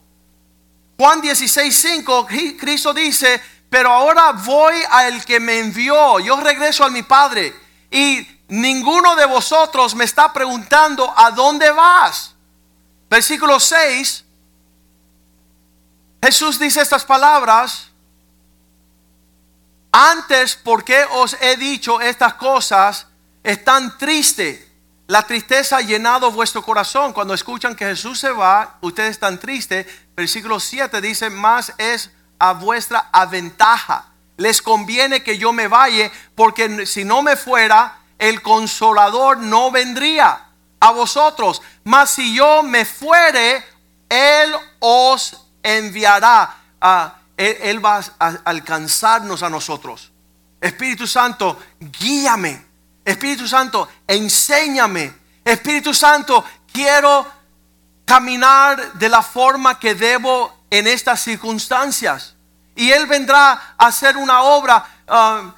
Juan 0.97 1.21
16, 1.21 1.77
5, 1.77 2.29
Cristo 2.61 2.95
dice, 2.95 3.43
pero 3.69 3.91
ahora 3.91 4.31
voy 4.31 4.77
al 4.93 5.25
que 5.25 5.41
me 5.41 5.59
envió, 5.59 6.21
yo 6.21 6.41
regreso 6.41 6.85
a 6.85 6.89
mi 6.89 7.03
Padre 7.03 7.53
y 7.91 8.25
ninguno 8.47 9.17
de 9.17 9.27
vosotros 9.27 9.97
me 9.97 10.05
está 10.05 10.33
preguntando 10.33 11.13
a 11.17 11.33
dónde 11.33 11.69
vas. 11.73 12.33
Versículo 13.09 13.59
6, 13.59 14.27
Jesús 16.23 16.59
dice 16.59 16.81
estas 16.81 17.05
palabras, 17.05 17.91
antes 19.93 20.55
porque 20.55 21.05
os 21.13 21.37
he 21.41 21.57
dicho 21.57 22.01
estas 22.01 22.35
cosas, 22.35 23.07
están 23.43 23.97
tristes. 23.99 24.67
La 25.07 25.23
tristeza 25.23 25.79
ha 25.79 25.81
llenado 25.81 26.31
vuestro 26.31 26.63
corazón. 26.63 27.13
Cuando 27.13 27.35
escuchan 27.35 27.75
que 27.75 27.87
Jesús 27.87 28.21
se 28.21 28.31
va, 28.31 28.79
ustedes 28.81 29.11
están 29.11 29.41
tristes. 29.41 29.87
Versículo 30.15 30.61
7 30.61 31.01
dice, 31.01 31.31
más 31.31 31.73
es 31.79 32.11
a 32.39 32.53
vuestra 32.53 33.09
aventaja. 33.11 34.07
Les 34.37 34.63
conviene 34.63 35.23
que 35.23 35.37
yo 35.37 35.53
me 35.53 35.69
vaya, 35.69 36.13
porque 36.35 36.87
si 36.87 37.05
no 37.05 37.23
me 37.23 37.37
fuera, 37.37 37.99
el 38.19 38.41
consolador 38.43 39.39
no 39.39 39.71
vendría 39.71 40.47
a 40.79 40.91
vosotros. 40.93 41.61
Mas 41.83 42.11
si 42.11 42.35
yo 42.35 42.63
me 42.63 42.85
fuere, 42.85 43.65
Él 44.09 44.55
os 44.79 45.50
enviará. 45.63 46.57
a 46.81 47.15
él, 47.37 47.85
va 47.85 48.01
a 48.19 48.27
alcanzarnos 48.45 49.43
a 49.43 49.49
nosotros. 49.49 50.13
Espíritu 50.61 51.07
Santo, 51.07 51.59
guíame. 51.81 52.67
Espíritu 53.05 53.49
Santo, 53.49 53.89
enséñame. 54.07 55.15
Espíritu 55.43 55.95
Santo, 55.95 56.45
quiero 56.71 57.27
caminar 58.05 58.93
de 58.95 59.09
la 59.09 59.23
forma 59.23 59.79
que 59.79 59.95
debo 59.95 60.55
en 60.69 60.87
estas 60.87 61.21
circunstancias. 61.21 62.35
Y 62.77 62.91
Él 62.91 63.07
vendrá 63.07 63.75
a 63.79 63.87
hacer 63.87 64.17
una 64.17 64.43
obra. 64.43 64.85
ah, 65.09 65.55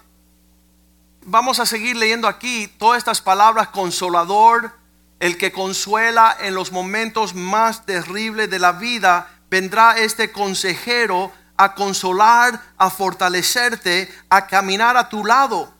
vamos 1.24 1.58
a 1.58 1.66
seguir 1.66 1.96
leyendo 1.96 2.28
aquí 2.28 2.68
todas 2.78 2.98
estas 2.98 3.20
palabras, 3.20 3.68
consolador, 3.68 4.72
el 5.18 5.36
que 5.36 5.52
consuela 5.52 6.36
en 6.40 6.54
los 6.54 6.72
momentos 6.72 7.34
más 7.34 7.86
terribles 7.86 8.50
de 8.50 8.58
la 8.58 8.72
vida. 8.72 9.28
Vendrá 9.52 9.98
este 9.98 10.32
consejero 10.32 11.30
a 11.58 11.74
consolar, 11.74 12.58
a 12.78 12.88
fortalecerte, 12.88 14.10
a 14.30 14.46
caminar 14.46 14.96
a 14.96 15.10
tu 15.10 15.26
lado. 15.26 15.70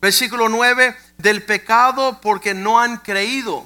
Versículo 0.00 0.48
9, 0.48 0.96
del 1.18 1.44
pecado 1.44 2.20
porque 2.20 2.52
no 2.52 2.80
han 2.80 2.96
creído. 2.96 3.64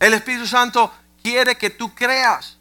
El 0.00 0.14
Espíritu 0.14 0.48
Santo 0.48 0.92
quiere 1.22 1.56
que 1.56 1.70
tú 1.70 1.94
creas 1.94 2.56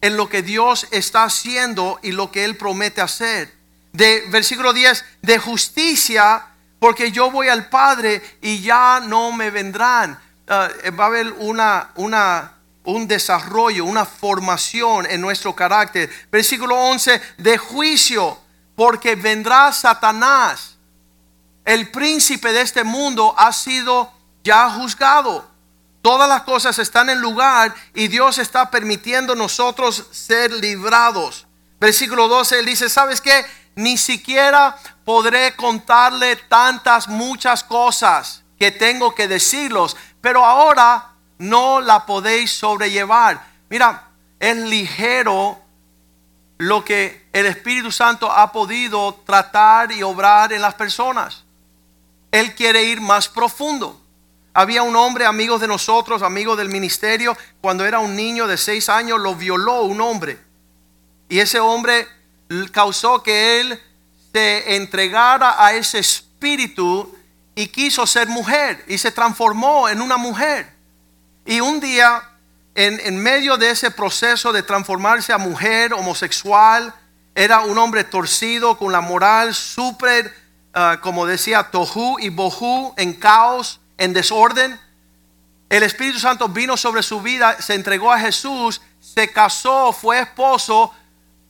en 0.00 0.16
lo 0.16 0.28
que 0.28 0.42
Dios 0.42 0.86
está 0.92 1.24
haciendo 1.24 1.98
y 2.04 2.12
lo 2.12 2.30
que 2.30 2.44
Él 2.44 2.56
promete 2.56 3.00
hacer. 3.00 3.52
De 3.92 4.26
versículo 4.28 4.72
10, 4.72 5.04
de 5.22 5.38
justicia, 5.40 6.46
porque 6.78 7.10
yo 7.10 7.32
voy 7.32 7.48
al 7.48 7.68
Padre 7.68 8.22
y 8.40 8.60
ya 8.60 9.00
no 9.00 9.32
me 9.32 9.50
vendrán. 9.50 10.20
Ah, 10.46 10.68
va 10.96 11.02
a 11.02 11.08
haber 11.08 11.32
una, 11.32 11.90
una, 11.96 12.55
un 12.86 13.06
desarrollo, 13.06 13.84
una 13.84 14.04
formación 14.04 15.06
en 15.06 15.20
nuestro 15.20 15.54
carácter. 15.54 16.10
Versículo 16.30 16.76
11, 16.76 17.20
de 17.38 17.58
juicio, 17.58 18.38
porque 18.74 19.14
vendrá 19.14 19.72
Satanás. 19.72 20.76
El 21.64 21.90
príncipe 21.90 22.52
de 22.52 22.62
este 22.62 22.84
mundo 22.84 23.34
ha 23.36 23.52
sido 23.52 24.12
ya 24.42 24.70
juzgado. 24.70 25.50
Todas 26.00 26.28
las 26.28 26.42
cosas 26.42 26.78
están 26.78 27.10
en 27.10 27.20
lugar 27.20 27.74
y 27.92 28.06
Dios 28.06 28.38
está 28.38 28.70
permitiendo 28.70 29.34
nosotros 29.34 30.06
ser 30.12 30.52
librados. 30.52 31.48
Versículo 31.80 32.28
12, 32.28 32.60
él 32.60 32.66
dice, 32.66 32.88
¿sabes 32.88 33.20
qué? 33.20 33.44
Ni 33.74 33.98
siquiera 33.98 34.78
podré 35.04 35.56
contarle 35.56 36.36
tantas, 36.36 37.08
muchas 37.08 37.64
cosas 37.64 38.44
que 38.56 38.70
tengo 38.70 39.14
que 39.14 39.26
decirlos, 39.26 39.96
pero 40.20 40.44
ahora 40.44 41.15
no 41.38 41.80
la 41.80 42.06
podéis 42.06 42.52
sobrellevar. 42.52 43.44
Mira, 43.68 44.08
es 44.38 44.56
ligero 44.56 45.58
lo 46.58 46.84
que 46.84 47.26
el 47.32 47.46
Espíritu 47.46 47.90
Santo 47.90 48.30
ha 48.30 48.50
podido 48.52 49.14
tratar 49.26 49.92
y 49.92 50.02
obrar 50.02 50.52
en 50.52 50.62
las 50.62 50.74
personas. 50.74 51.44
Él 52.30 52.54
quiere 52.54 52.84
ir 52.84 53.00
más 53.00 53.28
profundo. 53.28 54.00
Había 54.54 54.82
un 54.82 54.96
hombre, 54.96 55.26
amigo 55.26 55.58
de 55.58 55.68
nosotros, 55.68 56.22
amigo 56.22 56.56
del 56.56 56.70
ministerio, 56.70 57.36
cuando 57.60 57.84
era 57.84 57.98
un 57.98 58.16
niño 58.16 58.46
de 58.46 58.56
seis 58.56 58.88
años, 58.88 59.20
lo 59.20 59.34
violó 59.34 59.82
un 59.82 60.00
hombre. 60.00 60.38
Y 61.28 61.40
ese 61.40 61.60
hombre 61.60 62.08
causó 62.72 63.22
que 63.22 63.60
él 63.60 63.82
se 64.32 64.76
entregara 64.76 65.62
a 65.62 65.74
ese 65.74 65.98
espíritu 65.98 67.14
y 67.54 67.68
quiso 67.68 68.06
ser 68.06 68.28
mujer 68.28 68.84
y 68.88 68.98
se 68.98 69.10
transformó 69.10 69.88
en 69.88 70.00
una 70.00 70.16
mujer. 70.16 70.75
Y 71.46 71.60
un 71.60 71.80
día, 71.80 72.22
en, 72.74 73.22
medio 73.22 73.56
de 73.56 73.70
ese 73.70 73.90
proceso 73.92 74.52
de 74.52 74.62
transformarse 74.62 75.32
a 75.32 75.38
mujer 75.38 75.94
homosexual, 75.94 76.92
era 77.34 77.60
un 77.60 77.78
hombre 77.78 78.04
torcido 78.04 78.76
con 78.76 78.92
la 78.92 79.00
moral 79.00 79.54
súper, 79.54 80.34
ah, 80.74 80.98
como 81.00 81.24
decía, 81.24 81.70
tohu 81.70 82.18
y 82.18 82.30
bohu, 82.30 82.94
en 82.96 83.14
caos 83.14 83.80
en 83.96 84.12
desorden. 84.12 84.78
El 85.68 85.82
Espíritu 85.82 86.18
Santo 86.18 86.48
vino 86.48 86.76
sobre 86.76 87.02
su 87.02 87.20
vida, 87.20 87.60
se 87.60 87.74
entregó 87.74 88.12
a 88.12 88.18
Jesús, 88.18 88.80
se 89.00 89.32
casó, 89.32 89.92
fue 89.92 90.20
esposo, 90.20 90.92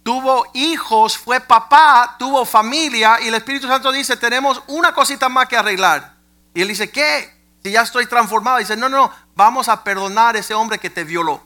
tuvo 0.03 0.47
hijos, 0.55 1.19
fue 1.19 1.41
papá, 1.41 2.17
tuvo 2.19 2.45
familia 2.45 3.19
y 3.21 3.29
el 3.29 3.35
Espíritu 3.35 3.67
Santo 3.67 3.93
dice, 3.93 4.17
tenemos 4.17 4.63
una 4.69 4.93
cosita 4.93 5.29
más 5.29 5.49
que 5.49 5.57
arreglar. 5.57 6.15
Y 6.55 6.63
él 6.63 6.69
dice, 6.69 6.91
¿qué? 6.91 7.35
Si 7.63 7.73
ya 7.73 7.83
estoy 7.83 8.07
transformado. 8.07 8.59
dice, 8.59 8.77
no, 8.77 8.89
no, 8.89 9.11
vamos 9.37 9.69
a 9.69 9.85
perdonar 9.85 10.35
a 10.35 10.41
ese 10.41 10.55
hombre 10.55 10.79
que 10.79 10.91
te 10.91 11.05
violó. 11.05 11.41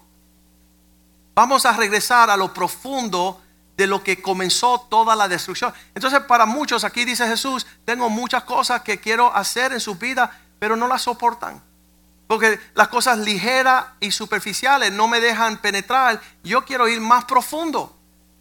Vamos 1.35 1.67
a 1.67 1.73
regresar 1.73 2.31
a 2.31 2.37
lo 2.37 2.55
profundo 2.55 3.43
de 3.77 3.87
lo 3.87 4.03
que 4.03 4.23
comenzó 4.23 4.87
toda 4.89 5.17
la 5.17 5.29
destrucción. 5.29 5.73
Entonces, 5.95 6.21
para 6.21 6.47
muchos 6.47 6.85
aquí 6.85 7.05
dice 7.05 7.27
Jesús, 7.27 7.67
tengo 7.85 8.09
muchas 8.09 8.45
cosas 8.45 8.83
que 8.83 9.01
quiero 9.01 9.35
hacer 9.35 9.73
en 9.73 9.81
su 9.81 9.97
vida, 9.97 10.39
pero 10.59 10.77
no 10.77 10.87
la 10.87 10.99
soportan. 10.99 11.63
Porque 12.27 12.61
las 12.75 12.89
cosas 12.89 13.19
ligeras 13.19 13.87
y 13.99 14.13
superficiales 14.13 14.93
no 14.93 15.09
me 15.09 15.19
dejan 15.19 15.57
penetrar. 15.57 16.21
Yo 16.45 16.65
quiero 16.65 16.89
ir 16.89 17.01
más 17.01 17.25
profundo. 17.25 17.97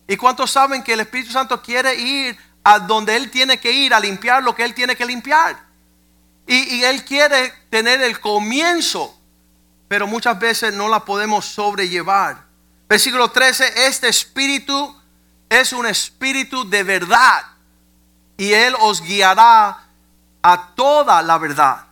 ¿Y 0.07 0.15
cuántos 0.17 0.51
saben 0.51 0.83
que 0.83 0.93
el 0.93 0.99
Espíritu 0.99 1.31
Santo 1.31 1.61
quiere 1.61 1.95
ir 1.95 2.37
a 2.63 2.79
donde 2.79 3.15
Él 3.15 3.31
tiene 3.31 3.59
que 3.59 3.71
ir, 3.71 3.93
a 3.93 3.99
limpiar 3.99 4.43
lo 4.43 4.53
que 4.53 4.63
Él 4.63 4.75
tiene 4.75 4.95
que 4.95 5.05
limpiar? 5.05 5.57
Y, 6.45 6.75
y 6.75 6.83
Él 6.83 7.03
quiere 7.03 7.51
tener 7.69 8.01
el 8.01 8.19
comienzo, 8.19 9.18
pero 9.89 10.07
muchas 10.07 10.39
veces 10.39 10.73
no 10.73 10.87
la 10.87 11.03
podemos 11.03 11.43
sobrellevar. 11.43 12.45
Versículo 12.87 13.29
13, 13.29 13.87
este 13.87 14.07
espíritu 14.07 14.95
es 15.49 15.73
un 15.73 15.85
espíritu 15.85 16.69
de 16.69 16.83
verdad 16.83 17.43
y 18.37 18.53
Él 18.53 18.73
os 18.79 19.01
guiará 19.01 19.83
a 20.41 20.69
toda 20.75 21.21
la 21.21 21.37
verdad 21.37 21.89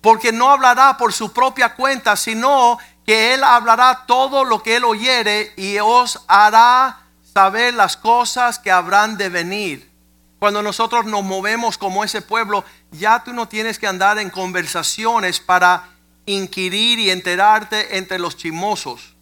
porque 0.00 0.32
no 0.32 0.50
hablará 0.50 0.96
por 0.96 1.12
su 1.12 1.32
propia 1.32 1.74
cuenta, 1.74 2.16
sino 2.16 2.78
que 3.04 3.34
él 3.34 3.44
hablará 3.44 4.04
todo 4.06 4.44
lo 4.44 4.62
que 4.62 4.76
él 4.76 4.84
oyere 4.84 5.52
y 5.56 5.78
os 5.78 6.20
hará 6.26 7.00
saber 7.34 7.74
las 7.74 7.96
cosas 7.96 8.58
que 8.58 8.70
habrán 8.70 9.16
de 9.16 9.28
venir. 9.28 9.90
Cuando 10.38 10.62
nosotros 10.62 11.04
nos 11.04 11.22
movemos 11.22 11.76
como 11.76 12.02
ese 12.02 12.22
pueblo, 12.22 12.64
ya 12.92 13.22
tú 13.22 13.34
no 13.34 13.46
tienes 13.46 13.78
que 13.78 13.86
andar 13.86 14.18
en 14.18 14.30
conversaciones 14.30 15.38
para 15.38 15.88
inquirir 16.34 16.98
y 16.98 17.10
enterarte 17.10 17.96
entre 17.96 18.18
los 18.18 18.36
chimosos. 18.36 19.16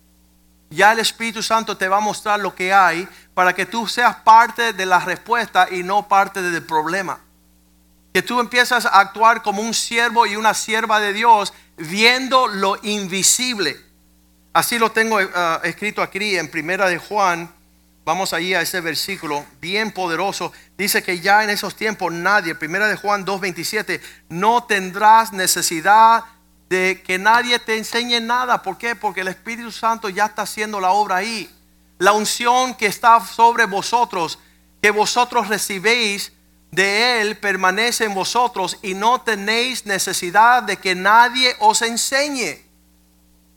Ya 0.70 0.92
el 0.92 0.98
Espíritu 0.98 1.42
Santo 1.42 1.76
te 1.76 1.88
va 1.88 1.96
a 1.96 2.00
mostrar 2.00 2.40
lo 2.40 2.54
que 2.54 2.72
hay 2.72 3.08
para 3.34 3.54
que 3.54 3.66
tú 3.66 3.86
seas 3.86 4.16
parte 4.16 4.72
de 4.72 4.86
la 4.86 4.98
respuesta 4.98 5.68
y 5.70 5.82
no 5.82 6.08
parte 6.08 6.42
del 6.42 6.62
problema 6.62 7.20
que 8.12 8.22
tú 8.22 8.40
empiezas 8.40 8.86
a 8.86 9.00
actuar 9.00 9.42
como 9.42 9.62
un 9.62 9.74
siervo 9.74 10.26
y 10.26 10.36
una 10.36 10.54
sierva 10.54 11.00
de 11.00 11.12
Dios, 11.12 11.52
viendo 11.76 12.48
lo 12.48 12.78
invisible. 12.82 13.80
Así 14.52 14.78
lo 14.78 14.90
tengo 14.90 15.20
eh, 15.20 15.28
escrito 15.64 16.02
aquí 16.02 16.36
en 16.36 16.50
Primera 16.50 16.88
de 16.88 16.98
Juan. 16.98 17.48
Vamos 18.04 18.32
allí 18.32 18.54
a 18.54 18.62
ese 18.62 18.80
versículo 18.80 19.44
bien 19.60 19.92
poderoso. 19.92 20.52
Dice 20.76 21.02
que 21.02 21.20
ya 21.20 21.44
en 21.44 21.50
esos 21.50 21.76
tiempos 21.76 22.12
nadie, 22.12 22.54
Primera 22.54 22.88
de 22.88 22.96
Juan 22.96 23.24
2:27, 23.24 24.00
no 24.30 24.64
tendrás 24.64 25.32
necesidad 25.32 26.24
de 26.68 27.02
que 27.02 27.18
nadie 27.18 27.58
te 27.58 27.76
enseñe 27.76 28.20
nada. 28.20 28.62
¿Por 28.62 28.78
qué? 28.78 28.94
Porque 28.94 29.22
el 29.22 29.28
Espíritu 29.28 29.72
Santo 29.72 30.08
ya 30.08 30.26
está 30.26 30.42
haciendo 30.42 30.80
la 30.80 30.90
obra 30.90 31.16
ahí. 31.16 31.50
La 31.98 32.12
unción 32.12 32.74
que 32.74 32.86
está 32.86 33.20
sobre 33.24 33.64
vosotros, 33.64 34.38
que 34.82 34.90
vosotros 34.90 35.48
recibéis, 35.48 36.32
de 36.70 37.20
Él 37.20 37.38
permanece 37.38 38.04
en 38.04 38.14
vosotros 38.14 38.78
y 38.82 38.94
no 38.94 39.20
tenéis 39.22 39.86
necesidad 39.86 40.62
de 40.62 40.76
que 40.76 40.94
nadie 40.94 41.56
os 41.60 41.82
enseñe. 41.82 42.62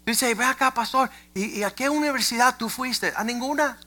Dice, 0.06 0.34
ve 0.34 0.46
acá, 0.46 0.74
pastor, 0.74 1.10
¿y, 1.34 1.62
a 1.64 1.72
qué 1.72 1.90
universidad 1.90 2.58
tú 2.58 2.70
fuiste? 2.70 3.14
A 3.16 3.24
ninguna. 3.24 3.78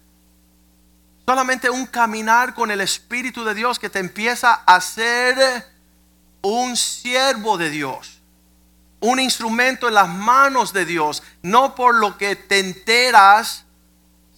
Solamente 1.26 1.70
un 1.70 1.86
caminar 1.86 2.54
con 2.54 2.70
el 2.70 2.80
Espíritu 2.80 3.44
de 3.44 3.54
Dios 3.54 3.78
que 3.78 3.88
te 3.88 3.98
empieza 3.98 4.54
a 4.66 4.80
ser 4.80 5.66
un 6.42 6.76
siervo 6.76 7.56
de 7.56 7.70
Dios. 7.70 8.20
Un 9.04 9.20
instrumento 9.20 9.86
en 9.86 9.92
las 9.92 10.08
manos 10.08 10.72
de 10.72 10.86
Dios. 10.86 11.22
No 11.42 11.74
por 11.74 11.94
lo 11.94 12.16
que 12.16 12.36
te 12.36 12.58
enteras, 12.58 13.66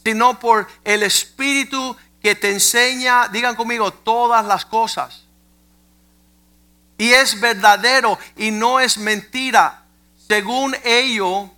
sino 0.04 0.40
por 0.40 0.66
el 0.82 1.04
Espíritu 1.04 1.96
que 2.20 2.34
te 2.34 2.50
enseña, 2.50 3.28
digan 3.28 3.54
conmigo, 3.54 3.92
todas 3.92 4.44
las 4.44 4.66
cosas. 4.66 5.22
Y 6.98 7.12
es 7.12 7.38
verdadero 7.38 8.18
y 8.36 8.50
no 8.50 8.80
es 8.80 8.98
mentira. 8.98 9.84
Según 10.26 10.74
ello 10.82 11.48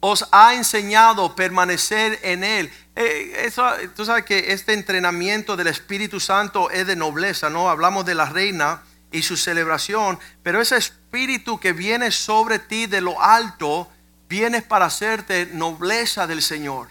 os 0.00 0.26
ha 0.32 0.54
enseñado 0.54 1.36
permanecer 1.36 2.18
en 2.24 2.42
él. 2.42 2.72
Eh, 2.96 3.44
eso, 3.44 3.64
tú 3.94 4.04
sabes 4.04 4.24
que 4.24 4.52
este 4.52 4.72
entrenamiento 4.72 5.56
del 5.56 5.68
Espíritu 5.68 6.18
Santo 6.18 6.68
es 6.70 6.84
de 6.84 6.96
nobleza, 6.96 7.48
¿no? 7.48 7.70
Hablamos 7.70 8.04
de 8.04 8.16
la 8.16 8.26
reina 8.26 8.82
y 9.12 9.22
su 9.22 9.36
celebración, 9.36 10.18
pero 10.42 10.60
ese 10.60 10.76
espíritu 10.76 11.58
que 11.58 11.72
viene 11.72 12.10
sobre 12.10 12.58
ti 12.58 12.86
de 12.86 13.00
lo 13.00 13.20
alto, 13.20 13.88
viene 14.28 14.62
para 14.62 14.86
hacerte 14.86 15.46
nobleza 15.52 16.26
del 16.26 16.40
Señor. 16.40 16.88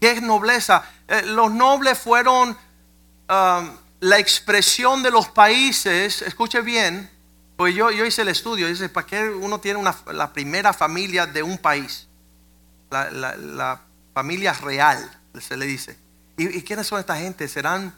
¿Qué 0.00 0.12
es 0.12 0.22
nobleza? 0.22 0.84
Eh, 1.06 1.22
los 1.26 1.52
nobles 1.52 1.98
fueron 1.98 2.50
um, 2.50 3.70
la 4.00 4.18
expresión 4.18 5.02
de 5.02 5.10
los 5.10 5.28
países, 5.28 6.22
escuche 6.22 6.60
bien, 6.62 7.08
pues 7.56 7.74
yo, 7.74 7.90
yo 7.90 8.06
hice 8.06 8.22
el 8.22 8.28
estudio, 8.28 8.66
dice, 8.66 8.88
¿para 8.88 9.06
qué 9.06 9.28
uno 9.28 9.60
tiene 9.60 9.78
una, 9.78 9.94
la 10.12 10.32
primera 10.32 10.72
familia 10.72 11.26
de 11.26 11.42
un 11.42 11.58
país? 11.58 12.08
La, 12.90 13.82
familia 14.14 14.54
real, 14.54 15.20
se 15.38 15.56
le 15.56 15.66
dice. 15.66 15.96
¿Y, 16.38 16.62
quiénes 16.62 16.86
son 16.86 16.98
esta 16.98 17.16
gente? 17.16 17.46
¿Serán 17.46 17.94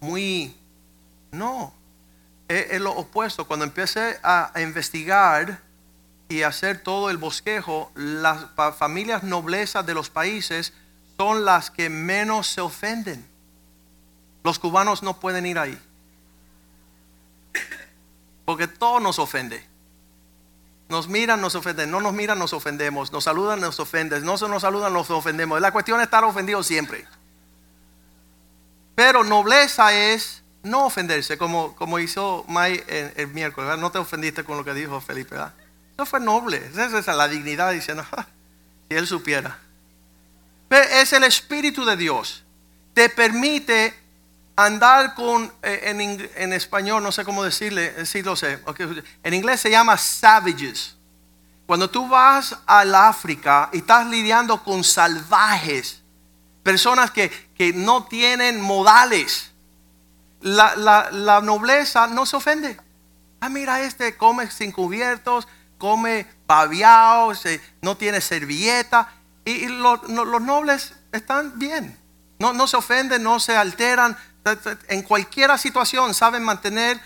muy... 0.00 0.56
No, 1.32 1.74
es, 2.48 2.80
lo 2.80 2.92
opuesto. 2.92 3.46
Cuando 3.46 3.64
empecé 3.64 4.18
a, 4.22 4.52
investigar 4.56 5.60
y 6.28 6.42
hacer 6.42 6.82
todo 6.82 7.10
el 7.10 7.16
bosquejo, 7.16 7.90
las 7.94 8.46
familias 8.78 9.22
noblezas 9.22 9.84
de 9.86 9.94
los 9.94 10.10
países 10.10 10.72
son 11.16 11.44
las 11.44 11.70
que 11.70 11.88
menos 11.88 12.46
se 12.46 12.60
ofenden. 12.60 13.26
Los 14.44 14.58
cubanos 14.58 15.02
no 15.02 15.18
pueden 15.18 15.46
ir 15.46 15.58
ahí. 15.58 15.78
Porque 18.44 18.68
todo 18.68 19.00
nos 19.00 19.18
ofende. 19.18 19.66
Nos 20.88 21.08
miran, 21.08 21.40
nos 21.40 21.56
ofenden. 21.56 21.90
No 21.90 22.00
nos 22.00 22.12
miran, 22.12 22.38
nos 22.38 22.52
ofendemos. 22.52 23.10
Nos 23.10 23.24
saludan, 23.24 23.60
nos 23.60 23.80
ofenden. 23.80 24.24
No 24.24 24.38
se 24.38 24.48
nos 24.48 24.62
saludan, 24.62 24.92
nos 24.92 25.10
ofendemos. 25.10 25.60
La 25.60 25.72
cuestión 25.72 25.98
es 25.98 26.04
estar 26.04 26.22
ofendido 26.22 26.62
siempre. 26.62 27.06
Pero 28.94 29.24
nobleza 29.24 29.92
es 29.92 30.42
no 30.66 30.86
ofenderse, 30.86 31.38
como, 31.38 31.74
como 31.76 31.98
hizo 31.98 32.44
May 32.48 32.82
el, 32.88 33.12
el 33.16 33.28
miércoles. 33.28 33.68
¿verdad? 33.68 33.80
No 33.80 33.90
te 33.90 33.98
ofendiste 33.98 34.44
con 34.44 34.56
lo 34.56 34.64
que 34.64 34.74
dijo 34.74 35.00
Felipe. 35.00 35.36
¿verdad? 35.36 35.54
Eso 35.94 36.06
fue 36.06 36.20
noble. 36.20 36.58
Esa 36.58 36.98
es 36.98 37.06
la 37.06 37.28
dignidad 37.28 37.72
diciendo, 37.72 38.04
"Ja, 38.10 38.26
si 38.88 38.96
él 38.96 39.06
supiera. 39.06 39.58
Pero 40.68 40.84
es 40.88 41.12
el 41.12 41.24
Espíritu 41.24 41.84
de 41.84 41.96
Dios. 41.96 42.44
Te 42.92 43.08
permite 43.08 43.94
andar 44.56 45.14
con, 45.14 45.52
eh, 45.62 45.80
en, 45.84 46.30
en 46.34 46.52
español, 46.52 47.02
no 47.02 47.12
sé 47.12 47.24
cómo 47.24 47.44
decirle, 47.44 47.94
eh, 47.96 48.06
sí 48.06 48.22
lo 48.22 48.36
sé. 48.36 48.58
En 49.22 49.34
inglés 49.34 49.60
se 49.60 49.70
llama 49.70 49.96
savages. 49.96 50.96
Cuando 51.66 51.90
tú 51.90 52.08
vas 52.08 52.56
al 52.64 52.94
África 52.94 53.70
y 53.72 53.78
estás 53.78 54.06
lidiando 54.06 54.62
con 54.62 54.82
salvajes, 54.82 56.02
personas 56.62 57.10
que, 57.10 57.30
que 57.56 57.72
no 57.72 58.04
tienen 58.04 58.60
modales, 58.60 59.52
la, 60.46 60.76
la- 60.76 61.10
la 61.10 61.40
nobleza 61.40 62.06
no 62.06 62.24
se 62.24 62.36
ofende. 62.36 62.78
Ah, 63.40 63.48
mira, 63.48 63.80
este 63.82 64.16
come 64.16 64.50
sin 64.50 64.70
cubiertos, 64.72 65.46
come 65.76 66.26
babiao, 66.46 67.32
no 67.82 67.96
tiene 67.96 68.20
servilleta. 68.20 69.12
Y, 69.44 69.66
los 69.66 70.08
nobles 70.40 70.94
están 71.12 71.58
bien. 71.58 71.98
No, 72.38 72.52
no 72.52 72.66
se 72.66 72.76
ofenden, 72.76 73.22
no 73.22 73.40
se 73.40 73.56
alteran. 73.56 74.16
En 74.88 75.02
cualquier 75.02 75.56
situación 75.58 76.14
saben 76.14 76.42
mantener 76.44 77.00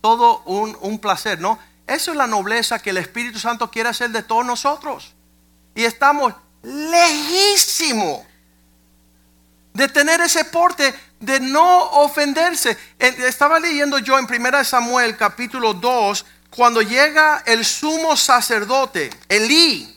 todo 0.00 0.42
un, 0.44 0.76
un 0.80 0.98
placer, 0.98 1.40
¿no? 1.40 1.58
Eso 1.86 2.10
es 2.10 2.16
la 2.16 2.26
nobleza 2.26 2.78
que 2.78 2.90
el 2.90 2.98
Espíritu 2.98 3.38
Santo 3.38 3.70
quiere 3.70 3.88
hacer 3.88 4.10
de 4.10 4.22
todos 4.22 4.44
nosotros. 4.44 5.14
Y 5.74 5.84
estamos 5.84 6.34
lejísimos 6.62 8.22
de 9.72 9.88
tener 9.88 10.20
ese 10.20 10.44
porte 10.44 10.94
de 11.24 11.40
no 11.40 11.90
ofenderse. 11.90 12.76
En- 12.98 13.20
Estaba 13.22 13.58
leyendo 13.58 13.98
yo 13.98 14.18
en 14.18 14.26
1 14.26 14.64
Samuel 14.64 15.16
capítulo 15.16 15.74
2, 15.74 16.24
cuando 16.50 16.82
llega 16.82 17.42
el 17.46 17.64
sumo 17.64 18.16
sacerdote, 18.16 19.10
Elí. 19.28 19.90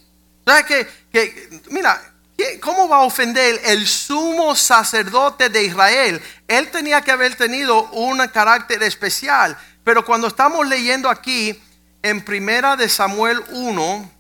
¿Sabes 0.46 0.66
que, 0.66 0.88
que- 1.12 1.62
mira, 1.70 2.02
¿qué- 2.38 2.60
¿cómo 2.60 2.88
va 2.88 2.98
a 2.98 3.02
ofender 3.02 3.60
el 3.66 3.86
sumo 3.88 4.56
sacerdote 4.56 5.50
de 5.50 5.64
Israel? 5.64 6.22
Él 6.48 6.72
tenía 6.72 7.02
que 7.02 7.12
haber 7.12 7.36
tenido 7.36 7.84
un 7.92 8.26
carácter 8.30 8.82
especial. 8.84 9.58
Pero 9.84 10.04
cuando 10.06 10.28
estamos 10.28 10.68
leyendo 10.68 11.10
aquí 11.10 11.62
en 12.02 12.24
1 12.26 12.76
de 12.78 12.90
Samuel 12.90 13.44
1, 13.52 14.12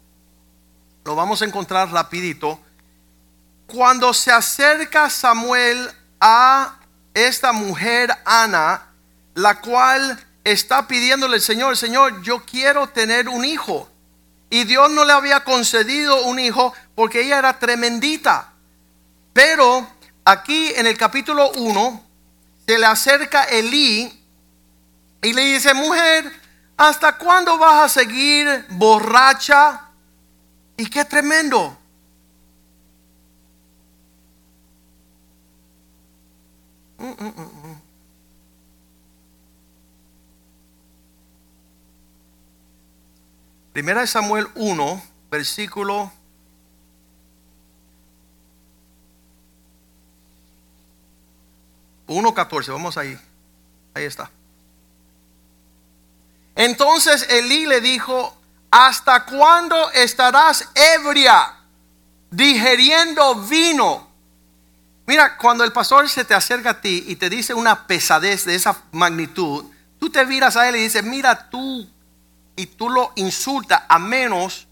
lo 1.06 1.15
vamos 1.15 1.41
a 1.41 1.46
encontrar 1.46 1.89
rapidito 1.91 2.60
cuando 3.65 4.13
se 4.13 4.32
acerca 4.32 5.10
Samuel 5.10 5.89
a 6.22 6.80
esta 7.25 7.51
mujer 7.51 8.15
Ana, 8.25 8.88
la 9.34 9.60
cual 9.60 10.23
está 10.43 10.88
pidiéndole 10.88 11.36
al 11.36 11.41
Señor, 11.41 11.75
Señor, 11.75 12.21
yo 12.21 12.45
quiero 12.45 12.88
tener 12.89 13.27
un 13.27 13.43
hijo. 13.43 13.89
Y 14.49 14.63
Dios 14.63 14.89
no 14.91 15.03
le 15.03 15.13
había 15.13 15.43
concedido 15.43 16.23
un 16.23 16.39
hijo 16.39 16.73
porque 16.95 17.21
ella 17.21 17.39
era 17.39 17.60
tremendita. 17.60 18.53
Pero 19.34 19.88
aquí 20.23 20.71
en 20.75 20.86
el 20.86 20.97
capítulo 20.97 21.51
1 21.51 22.03
se 22.65 22.77
le 22.77 22.86
acerca 22.86 23.43
Elí 23.43 24.23
y 25.21 25.34
le 25.34 25.41
dice, 25.41 25.73
mujer, 25.73 26.32
¿hasta 26.77 27.17
cuándo 27.17 27.58
vas 27.58 27.86
a 27.86 27.89
seguir 27.89 28.65
borracha? 28.69 29.82
Y 30.77 30.86
qué 30.89 31.03
tremendo. 31.03 31.77
Primera 43.73 44.01
de 44.01 44.07
Samuel 44.07 44.47
1, 44.55 45.03
versículo 45.29 46.12
uno 52.07 52.33
14, 52.33 52.71
vamos 52.71 52.97
ahí. 52.97 53.17
Ahí 53.93 54.05
está. 54.05 54.31
Entonces 56.55 57.27
Elí 57.29 57.67
le 57.67 57.81
dijo, 57.81 58.36
¿hasta 58.71 59.25
cuándo 59.25 59.91
estarás 59.91 60.67
ebria 60.73 61.53
digeriendo 62.31 63.36
vino? 63.36 64.07
Mira, 65.08 65.38
cuando 65.38 65.63
el 65.63 65.72
pastor 65.72 66.10
se 66.10 66.26
te 66.26 66.34
acerca 66.34 66.72
a 66.72 66.82
ti 66.82 67.06
y 67.08 67.15
te 67.15 67.30
dice 67.30 67.54
una 67.54 67.88
pesadez 67.88 68.43
de 68.43 68.56
esa 68.56 68.78
magnitud, 68.91 69.63
tú 70.00 70.10
te 70.10 70.26
miras 70.26 70.58
a 70.58 70.67
él 70.67 70.76
y 70.76 70.82
dices, 70.82 71.02
mira 71.02 71.50
tú, 71.50 71.89
y 72.58 72.65
tú 72.65 72.89
lo 72.89 73.13
insultas 73.15 73.84
a 73.88 74.00
menos 74.00 74.67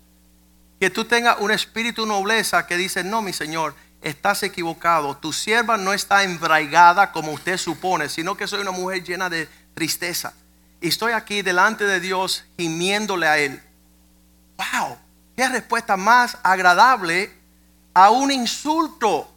que 0.77 0.89
tú 0.89 1.05
tengas 1.05 1.37
un 1.39 1.51
espíritu 1.51 2.05
nobleza 2.05 2.67
que 2.67 2.75
dice, 2.75 3.01
no, 3.05 3.21
mi 3.21 3.31
señor, 3.31 3.75
estás 4.01 4.43
equivocado, 4.43 5.15
tu 5.15 5.31
sierva 5.31 5.77
no 5.77 5.93
está 5.93 6.23
embraigada 6.23 7.13
como 7.13 7.31
usted 7.31 7.57
supone, 7.57 8.09
sino 8.09 8.35
que 8.35 8.45
soy 8.45 8.59
una 8.59 8.71
mujer 8.71 9.05
llena 9.05 9.29
de 9.29 9.47
tristeza. 9.73 10.33
Y 10.81 10.89
estoy 10.89 11.13
aquí 11.13 11.43
delante 11.43 11.85
de 11.85 12.01
Dios 12.01 12.43
gimiéndole 12.57 13.27
a 13.27 13.37
Él. 13.37 13.61
¡Wow! 14.57 14.97
¡Qué 15.37 15.47
respuesta 15.47 15.95
más 15.95 16.37
agradable 16.43 17.31
a 17.93 18.09
un 18.09 18.31
insulto! 18.31 19.31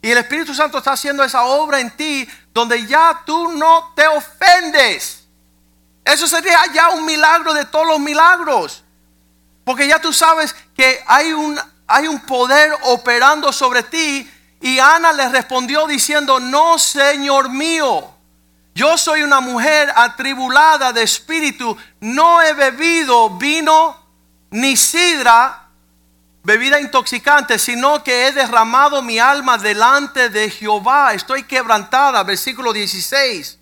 Y 0.00 0.10
el 0.10 0.18
Espíritu 0.18 0.54
Santo 0.54 0.78
está 0.78 0.92
haciendo 0.92 1.24
esa 1.24 1.42
obra 1.44 1.80
en 1.80 1.90
ti 1.96 2.28
donde 2.52 2.86
ya 2.86 3.22
tú 3.24 3.52
no 3.52 3.92
te 3.94 4.06
ofendes. 4.06 5.26
Eso 6.04 6.26
sería 6.26 6.60
ya 6.72 6.90
un 6.90 7.04
milagro 7.04 7.52
de 7.52 7.64
todos 7.66 7.86
los 7.86 8.00
milagros. 8.00 8.84
Porque 9.64 9.86
ya 9.86 10.00
tú 10.00 10.12
sabes 10.12 10.54
que 10.74 11.02
hay 11.06 11.32
un, 11.32 11.60
hay 11.86 12.08
un 12.08 12.20
poder 12.20 12.72
operando 12.84 13.52
sobre 13.52 13.82
ti. 13.82 14.30
Y 14.60 14.78
Ana 14.78 15.12
le 15.12 15.28
respondió 15.28 15.86
diciendo, 15.86 16.40
no, 16.40 16.78
Señor 16.78 17.50
mío. 17.50 18.14
Yo 18.74 18.96
soy 18.96 19.22
una 19.22 19.40
mujer 19.40 19.92
atribulada 19.94 20.92
de 20.92 21.02
espíritu. 21.02 21.76
No 22.00 22.40
he 22.40 22.54
bebido 22.54 23.30
vino 23.30 23.96
ni 24.50 24.76
sidra 24.76 25.67
bebida 26.48 26.80
intoxicante, 26.80 27.58
sino 27.58 28.02
que 28.02 28.26
he 28.26 28.32
derramado 28.32 29.02
mi 29.02 29.18
alma 29.18 29.58
delante 29.58 30.30
de 30.30 30.48
Jehová. 30.48 31.12
Estoy 31.12 31.42
quebrantada, 31.42 32.22
versículo 32.22 32.72
16. 32.72 33.58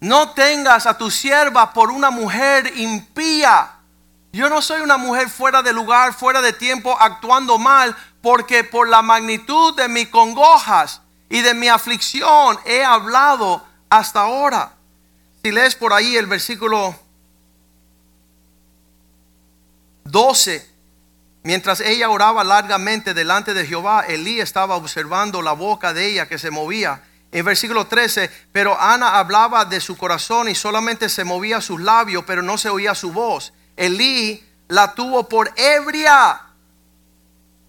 No 0.00 0.30
tengas 0.30 0.84
a 0.84 0.98
tu 0.98 1.08
sierva 1.12 1.72
por 1.72 1.92
una 1.92 2.10
mujer 2.10 2.72
impía. 2.76 3.70
Yo 4.32 4.50
no 4.50 4.60
soy 4.60 4.80
una 4.80 4.96
mujer 4.96 5.30
fuera 5.30 5.62
de 5.62 5.72
lugar, 5.72 6.12
fuera 6.12 6.42
de 6.42 6.52
tiempo, 6.52 6.96
actuando 6.98 7.56
mal, 7.56 7.96
porque 8.20 8.64
por 8.64 8.88
la 8.88 9.00
magnitud 9.00 9.76
de 9.76 9.86
mis 9.86 10.08
congojas 10.08 11.02
y 11.28 11.40
de 11.40 11.54
mi 11.54 11.68
aflicción 11.68 12.58
he 12.64 12.84
hablado 12.84 13.64
hasta 13.88 14.22
ahora. 14.22 14.72
Si 15.44 15.52
lees 15.52 15.76
por 15.76 15.92
ahí 15.92 16.16
el 16.16 16.26
versículo 16.26 16.98
12, 20.02 20.75
Mientras 21.46 21.78
ella 21.78 22.10
oraba 22.10 22.42
largamente 22.42 23.14
delante 23.14 23.54
de 23.54 23.64
Jehová, 23.64 24.04
Elí 24.08 24.40
estaba 24.40 24.74
observando 24.74 25.42
la 25.42 25.52
boca 25.52 25.94
de 25.94 26.10
ella 26.10 26.26
que 26.26 26.40
se 26.40 26.50
movía. 26.50 27.04
En 27.30 27.44
versículo 27.44 27.86
13, 27.86 28.48
pero 28.50 28.76
Ana 28.80 29.20
hablaba 29.20 29.64
de 29.64 29.80
su 29.80 29.96
corazón 29.96 30.48
y 30.48 30.56
solamente 30.56 31.08
se 31.08 31.22
movía 31.22 31.60
sus 31.60 31.80
labios, 31.80 32.24
pero 32.26 32.42
no 32.42 32.58
se 32.58 32.68
oía 32.68 32.96
su 32.96 33.12
voz. 33.12 33.52
Elí 33.76 34.44
la 34.66 34.92
tuvo 34.92 35.28
por 35.28 35.52
ebria. 35.54 36.40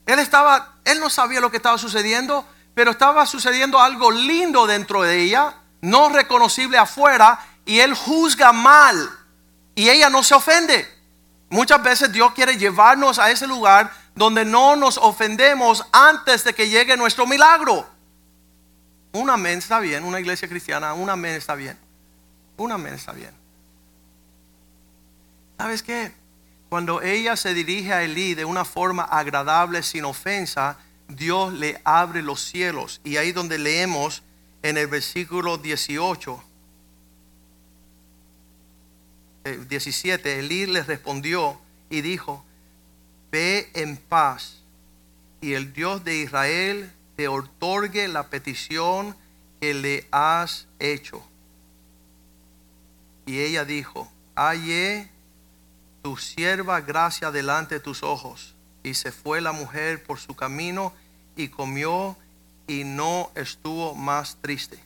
Él 0.07 0.17
estaba, 0.17 0.77
él 0.83 0.99
no 0.99 1.11
sabía 1.11 1.39
lo 1.39 1.51
que 1.51 1.57
estaba 1.57 1.77
sucediendo, 1.77 2.47
pero 2.73 2.89
estaba 2.89 3.27
sucediendo 3.27 3.79
algo 3.79 4.09
lindo 4.09 4.65
dentro 4.65 5.03
de 5.03 5.21
ella, 5.21 5.53
no 5.81 6.09
reconocible 6.09 6.79
afuera, 6.79 7.45
y 7.63 7.81
él 7.81 7.93
juzga 7.93 8.51
mal. 8.53 9.07
Y 9.75 9.87
ella 9.89 10.09
no 10.09 10.23
se 10.23 10.33
ofende. 10.33 10.96
Muchas 11.49 11.81
veces 11.81 12.11
Dios 12.11 12.33
quiere 12.33 12.57
llevarnos 12.57 13.19
a 13.19 13.31
ese 13.31 13.47
lugar 13.47 13.91
donde 14.15 14.43
no 14.43 14.75
nos 14.75 14.97
ofendemos 14.97 15.85
antes 15.91 16.43
de 16.43 16.53
que 16.53 16.69
llegue 16.69 16.97
nuestro 16.97 17.25
milagro. 17.25 17.87
Un 19.13 19.29
amén 19.29 19.59
está 19.59 19.79
bien, 19.79 20.03
una 20.03 20.19
iglesia 20.19 20.47
cristiana, 20.47 20.93
un 20.93 21.09
amén 21.09 21.35
está 21.35 21.55
bien. 21.55 21.77
Un 22.57 22.71
amén 22.71 22.95
está 22.95 23.13
bien. 23.13 23.31
¿Sabes 25.57 25.81
qué? 25.81 26.11
Cuando 26.69 27.01
ella 27.01 27.37
se 27.37 27.53
dirige 27.53 27.93
a 27.93 28.03
Elí 28.03 28.35
de 28.35 28.43
una 28.43 28.65
forma 28.65 29.03
agradable, 29.03 29.83
sin 29.83 30.03
ofensa, 30.03 30.77
Dios 31.07 31.53
le 31.53 31.79
abre 31.85 32.21
los 32.21 32.41
cielos. 32.41 32.99
Y 33.05 33.17
ahí 33.17 33.31
donde 33.31 33.57
leemos 33.57 34.21
en 34.63 34.77
el 34.77 34.87
versículo 34.87 35.57
18. 35.57 36.43
eh, 39.36 39.36
17, 39.55 40.39
Elí 40.39 40.65
le 40.65 40.83
respondió 40.83 41.59
y 41.89 42.01
dijo, 42.01 42.43
ve 43.31 43.69
en 43.73 43.97
paz 43.97 44.57
y 45.41 45.53
el 45.53 45.73
Dios 45.73 46.03
de 46.03 46.17
Israel 46.17 46.91
te 47.15 47.27
otorgue 47.27 48.07
la 48.07 48.27
petición 48.27 49.15
que 49.59 49.73
le 49.73 50.07
has 50.11 50.67
hecho. 50.79 51.23
Y 53.25 53.39
ella 53.39 53.65
dijo, 53.65 54.11
hallé 54.35 55.09
tu 56.01 56.17
sierva 56.17 56.81
gracia 56.81 57.31
delante 57.31 57.75
de 57.75 57.81
tus 57.81 58.03
ojos. 58.03 58.55
Y 58.83 58.93
se 58.93 59.11
fue 59.11 59.41
la 59.41 59.51
mujer 59.51 60.03
por 60.03 60.19
su 60.19 60.35
camino 60.35 60.93
y 61.35 61.49
comió 61.49 62.15
y 62.67 62.83
no 62.83 63.31
estuvo 63.35 63.95
más 63.95 64.37
triste. 64.41 64.79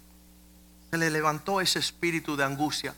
Se 0.89 0.97
le 0.97 1.09
levantó 1.09 1.61
ese 1.61 1.79
espíritu 1.79 2.35
de 2.35 2.43
angustia, 2.43 2.95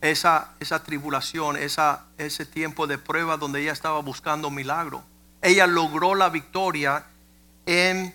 esa, 0.00 0.52
esa 0.60 0.82
tribulación, 0.82 1.56
esa, 1.56 2.04
ese 2.18 2.46
tiempo 2.46 2.86
de 2.86 2.98
prueba 2.98 3.36
donde 3.36 3.62
ella 3.62 3.72
estaba 3.72 4.00
buscando 4.00 4.50
milagro. 4.50 5.02
Ella 5.42 5.66
logró 5.66 6.14
la 6.14 6.28
victoria 6.28 7.04
en 7.66 8.14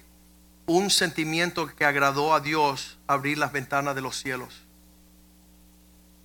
un 0.65 0.89
sentimiento 0.89 1.67
que 1.67 1.85
agradó 1.85 2.33
a 2.33 2.39
Dios, 2.39 2.97
abrir 3.07 3.37
las 3.37 3.51
ventanas 3.51 3.95
de 3.95 4.01
los 4.01 4.17
cielos. 4.17 4.63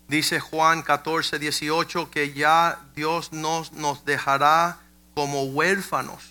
Dice 0.09 0.41
Juan 0.41 0.83
14, 0.83 1.39
18 1.39 2.11
que 2.11 2.33
ya 2.33 2.79
Dios 2.95 3.33
nos, 3.33 3.73
nos 3.73 4.05
dejará 4.05 4.79
como 5.15 5.45
huérfanos. 5.45 6.31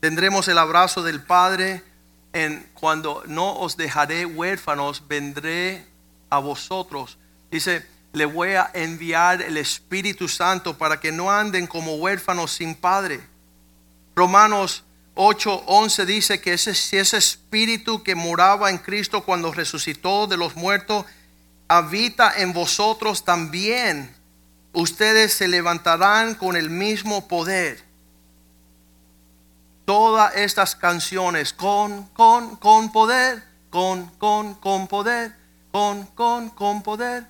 Tendremos 0.00 0.48
el 0.48 0.58
abrazo 0.58 1.02
del 1.02 1.22
Padre 1.22 1.84
en 2.32 2.66
cuando 2.74 3.22
no 3.26 3.58
os 3.58 3.76
dejaré 3.76 4.24
huérfanos, 4.26 5.06
vendré 5.06 5.86
a 6.30 6.38
vosotros. 6.38 7.18
Dice, 7.50 7.86
le 8.12 8.24
voy 8.24 8.50
a 8.50 8.70
enviar 8.74 9.42
el 9.42 9.56
Espíritu 9.56 10.28
Santo 10.28 10.76
para 10.76 10.98
que 11.00 11.12
no 11.12 11.30
anden 11.30 11.66
como 11.66 11.96
huérfanos 11.96 12.52
sin 12.52 12.74
padre. 12.74 13.20
Romanos 14.16 14.84
8, 15.14 15.64
11 15.66 16.06
dice 16.06 16.40
que 16.40 16.54
ese, 16.54 16.70
ese 16.70 17.16
espíritu 17.16 18.02
que 18.02 18.14
moraba 18.14 18.70
en 18.70 18.78
Cristo 18.78 19.22
cuando 19.22 19.52
resucitó 19.52 20.26
de 20.26 20.36
los 20.36 20.56
muertos 20.56 21.04
habita 21.68 22.32
en 22.36 22.52
vosotros 22.52 23.24
también. 23.24 24.14
Ustedes 24.72 25.34
se 25.34 25.46
levantarán 25.46 26.34
con 26.34 26.56
el 26.56 26.70
mismo 26.70 27.28
poder. 27.28 27.82
Todas 29.84 30.34
estas 30.36 30.74
canciones 30.74 31.52
con, 31.52 32.06
con, 32.08 32.56
con 32.56 32.90
poder, 32.90 33.42
con, 33.70 34.06
con, 34.18 34.54
con 34.54 34.88
poder, 34.88 35.36
con, 35.70 36.06
con, 36.06 36.50
con 36.50 36.82
poder. 36.82 37.26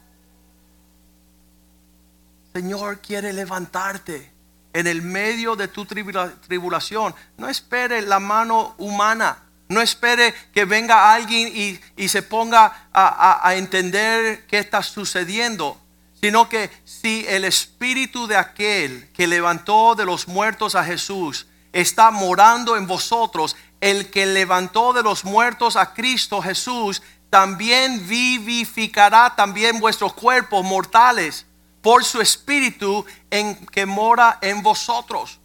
Señor 2.53 3.01
quiere 3.01 3.32
levantarte 3.32 4.32
en 4.72 4.86
el 4.86 5.03
medio 5.03 5.57
de 5.57 5.68
tu 5.68 5.84
tribula- 5.84 6.32
tribulación. 6.46 7.14
No 7.36 7.48
espere 7.48 8.03
la 8.03 8.18
mano 8.20 8.74
humana. 8.78 9.38
No 9.68 9.80
espere 9.80 10.34
que 10.53 10.64
venga 10.64 11.14
alguien 11.14 11.80
y, 11.96 12.09
se 12.09 12.22
ponga 12.22 12.88
a, 12.92 13.07
a- 13.42 13.48
a 13.48 13.55
entender 13.55 14.46
qué 14.46 14.59
está 14.59 14.82
sucediendo. 14.82 15.80
Sino 16.20 16.48
que 16.48 16.70
si 16.84 17.24
el 17.28 17.44
espíritu 17.44 18.26
de 18.26 18.36
aquel 18.36 19.09
que 19.12 19.26
levantó 19.26 19.94
de 19.94 20.05
los 20.05 20.26
muertos 20.28 20.74
a 20.74 20.84
Jesús 20.84 21.46
está 21.72 22.11
morando 22.11 22.76
en 22.76 22.86
vosotros, 22.86 23.57
el 23.80 24.11
que 24.11 24.26
levantó 24.26 24.92
de 24.92 25.03
los 25.05 25.24
muertos 25.24 25.76
a 25.76 25.94
Cristo 25.94 26.42
Jesús, 26.42 27.01
también 27.30 28.07
vivificará 28.09 29.34
también 29.36 29.78
vuestros 29.78 30.12
cuerpos 30.14 30.64
mortales 30.64 31.46
por 31.83 32.05
su 32.05 32.20
espíritu 32.20 33.05
en 33.31 33.66
que 33.66 33.87
mora 33.87 34.39
en 34.43 34.62
vosotros. 34.62 35.41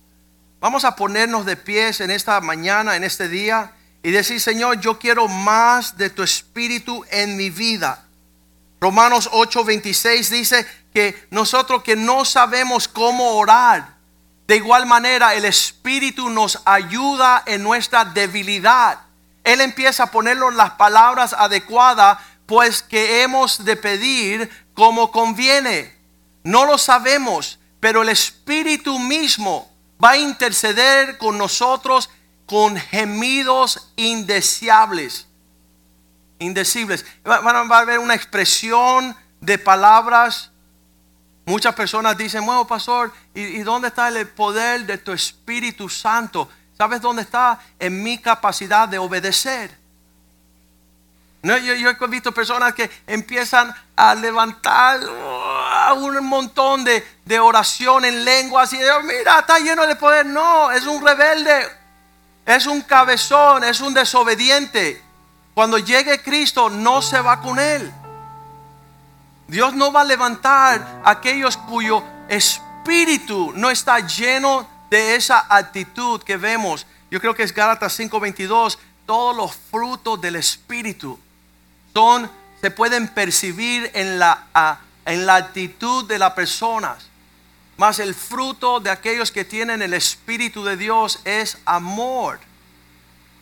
Vamos 0.60 0.84
a 0.86 0.96
ponernos 0.96 1.46
de 1.46 1.58
pies 1.58 2.02
en 2.02 2.12
esta 2.12 2.40
mañana, 2.42 2.96
en 2.96 3.04
este 3.04 3.28
día, 3.28 3.74
y 4.04 4.12
decir, 4.12 4.40
Señor, 4.40 4.80
yo 4.80 5.00
quiero 5.00 5.28
más 5.28 5.98
de 5.98 6.10
tu 6.10 6.24
espíritu 6.24 7.04
en 7.10 7.38
mi 7.38 7.50
vida. 7.50 8.06
Romanos 8.80 9.30
8:26 9.32 10.30
dice 10.30 10.68
que 10.94 11.28
nosotros 11.32 11.84
que 11.84 11.96
no 11.96 12.24
sabemos 12.24 12.88
cómo 12.88 13.32
orar, 13.38 13.96
de 14.48 14.58
igual 14.58 14.86
manera 14.86 15.34
el 15.34 15.46
Espíritu 15.46 16.30
nos 16.30 16.62
ayuda 16.66 17.42
en 17.48 17.64
nuestra 17.64 18.06
debilidad. 18.06 19.00
Él 19.44 19.60
empieza 19.62 20.04
a 20.04 20.12
ponernos 20.12 20.54
las 20.54 20.72
palabras 20.72 21.34
adecuadas, 21.34 22.20
pues 22.46 22.84
que 22.84 23.24
hemos 23.24 23.66
de 23.66 23.76
pedir 23.76 24.68
como 24.76 25.12
conviene. 25.12 25.95
No 26.46 26.66
lo 26.66 26.78
sabemos, 26.78 27.60
pero 27.82 28.04
el 28.04 28.10
Espíritu 28.10 28.98
mismo 29.00 29.70
va 30.02 30.12
a 30.12 30.18
interceder 30.18 31.18
con 31.18 31.38
nosotros 31.38 32.10
con 32.46 32.78
gemidos 32.78 33.91
indeseables 33.96 35.28
indecibles. 36.39 37.06
Va, 37.28 37.39
van- 37.39 37.70
va 37.72 37.78
a 37.78 37.82
haber 37.82 38.00
una 38.00 38.14
expresión 38.14 39.16
de 39.41 39.58
palabras. 39.58 40.52
Muchas 41.46 41.74
personas 41.76 42.18
dicen, 42.18 42.46
bueno, 42.46 42.68
pastor, 42.68 43.12
¿y, 43.34 43.60
dónde 43.60 43.88
está 43.88 44.10
el 44.10 44.28
poder 44.28 44.86
de 44.86 44.98
tu 44.98 45.12
Espíritu 45.12 45.89
Santo? 45.89 46.50
¿Sabes 46.78 47.02
dónde 47.02 47.22
está? 47.22 47.60
En 47.80 48.04
mi 48.04 48.18
capacidad 48.18 48.88
de 48.88 48.98
obedecer. 48.98 49.78
No, 51.41 51.58
yo, 51.58 51.76
yo 51.76 51.89
he 51.91 52.08
visto 52.08 52.32
personas 52.32 52.74
que 52.74 52.89
empiezan 53.08 53.74
a 53.96 54.14
levantar 54.16 55.00
un 55.94 56.26
montón 56.26 56.84
de, 56.84 57.06
de 57.26 57.40
oración 57.40 58.06
en 58.06 58.26
lenguas 58.26 58.72
y 58.74 58.78
de, 58.78 58.92
mira, 59.04 59.40
está 59.40 59.60
lleno 59.60 59.86
de 59.86 59.96
poder. 59.96 60.26
No, 60.26 60.72
es 60.72 60.86
un 60.86 61.06
rebelde, 61.06 61.68
es 62.46 62.66
un 62.66 62.82
cabezón, 62.82 63.64
es 63.64 63.82
un 63.82 63.94
desobediente. 63.94 65.02
Cuando 65.54 65.78
llegue 65.78 66.22
Cristo, 66.22 66.70
no 66.70 67.02
se 67.02 67.20
va 67.22 67.42
con 67.42 67.60
él. 67.60 67.92
Dios 69.48 69.74
no 69.74 69.92
va 69.92 70.02
a 70.02 70.06
levantar 70.06 71.02
a 71.04 71.12
aquellos 71.12 71.56
cuyo 71.56 72.04
espíritu 72.28 73.54
no 73.56 73.70
está 73.70 74.00
lleno 74.00 74.68
de 74.90 75.16
esa 75.16 75.46
actitud 75.50 76.22
que 76.24 76.38
vemos. 76.38 76.86
Yo 77.12 77.20
creo 77.22 77.36
que 77.36 77.44
es 77.44 77.54
Gálatas 77.54 77.98
5:22. 77.98 78.78
Todos 79.06 79.36
los 79.36 79.56
frutos 79.72 80.20
del 80.20 80.36
espíritu 80.36 81.20
son, 81.94 82.30
se 82.60 82.72
pueden 82.72 83.08
percibir 83.08 83.92
en 83.94 84.18
la, 84.18 84.80
en 85.06 85.26
la 85.26 85.36
actitud 85.36 86.06
de 86.06 86.20
las 86.20 86.34
personas. 86.34 87.08
Mas 87.78 87.99
el 87.99 88.16
fruto 88.16 88.80
de 88.80 88.89
aquellos 88.89 89.32
que 89.32 89.45
tienen 89.45 89.82
el 89.82 89.93
espíritu 89.93 90.64
de 90.64 90.78
Dios 90.78 91.20
es 91.26 91.58
amor 91.66 92.39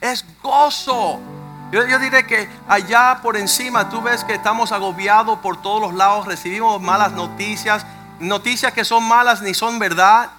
es 0.03 0.26
gozo. 0.43 1.20
Yo, 1.72 1.97
diré 1.97 2.28
que 2.28 2.47
allá 2.68 3.20
por 3.24 3.36
encima 3.36 3.89
tú 3.89 4.01
ves 4.01 4.24
que 4.24 4.34
estamos 4.34 4.72
agobiados 4.72 5.39
por 5.39 5.59
todos 5.61 5.82
los 5.82 5.93
lados, 5.93 6.28
recibimos 6.28 6.80
malas 6.82 7.14
noticias, 7.14 7.84
noticias 8.20 8.74
que 8.74 8.86
son 8.86 9.03
malas 9.07 9.41
ni 9.41 9.55
son 9.55 9.80
verdad, 9.80 10.30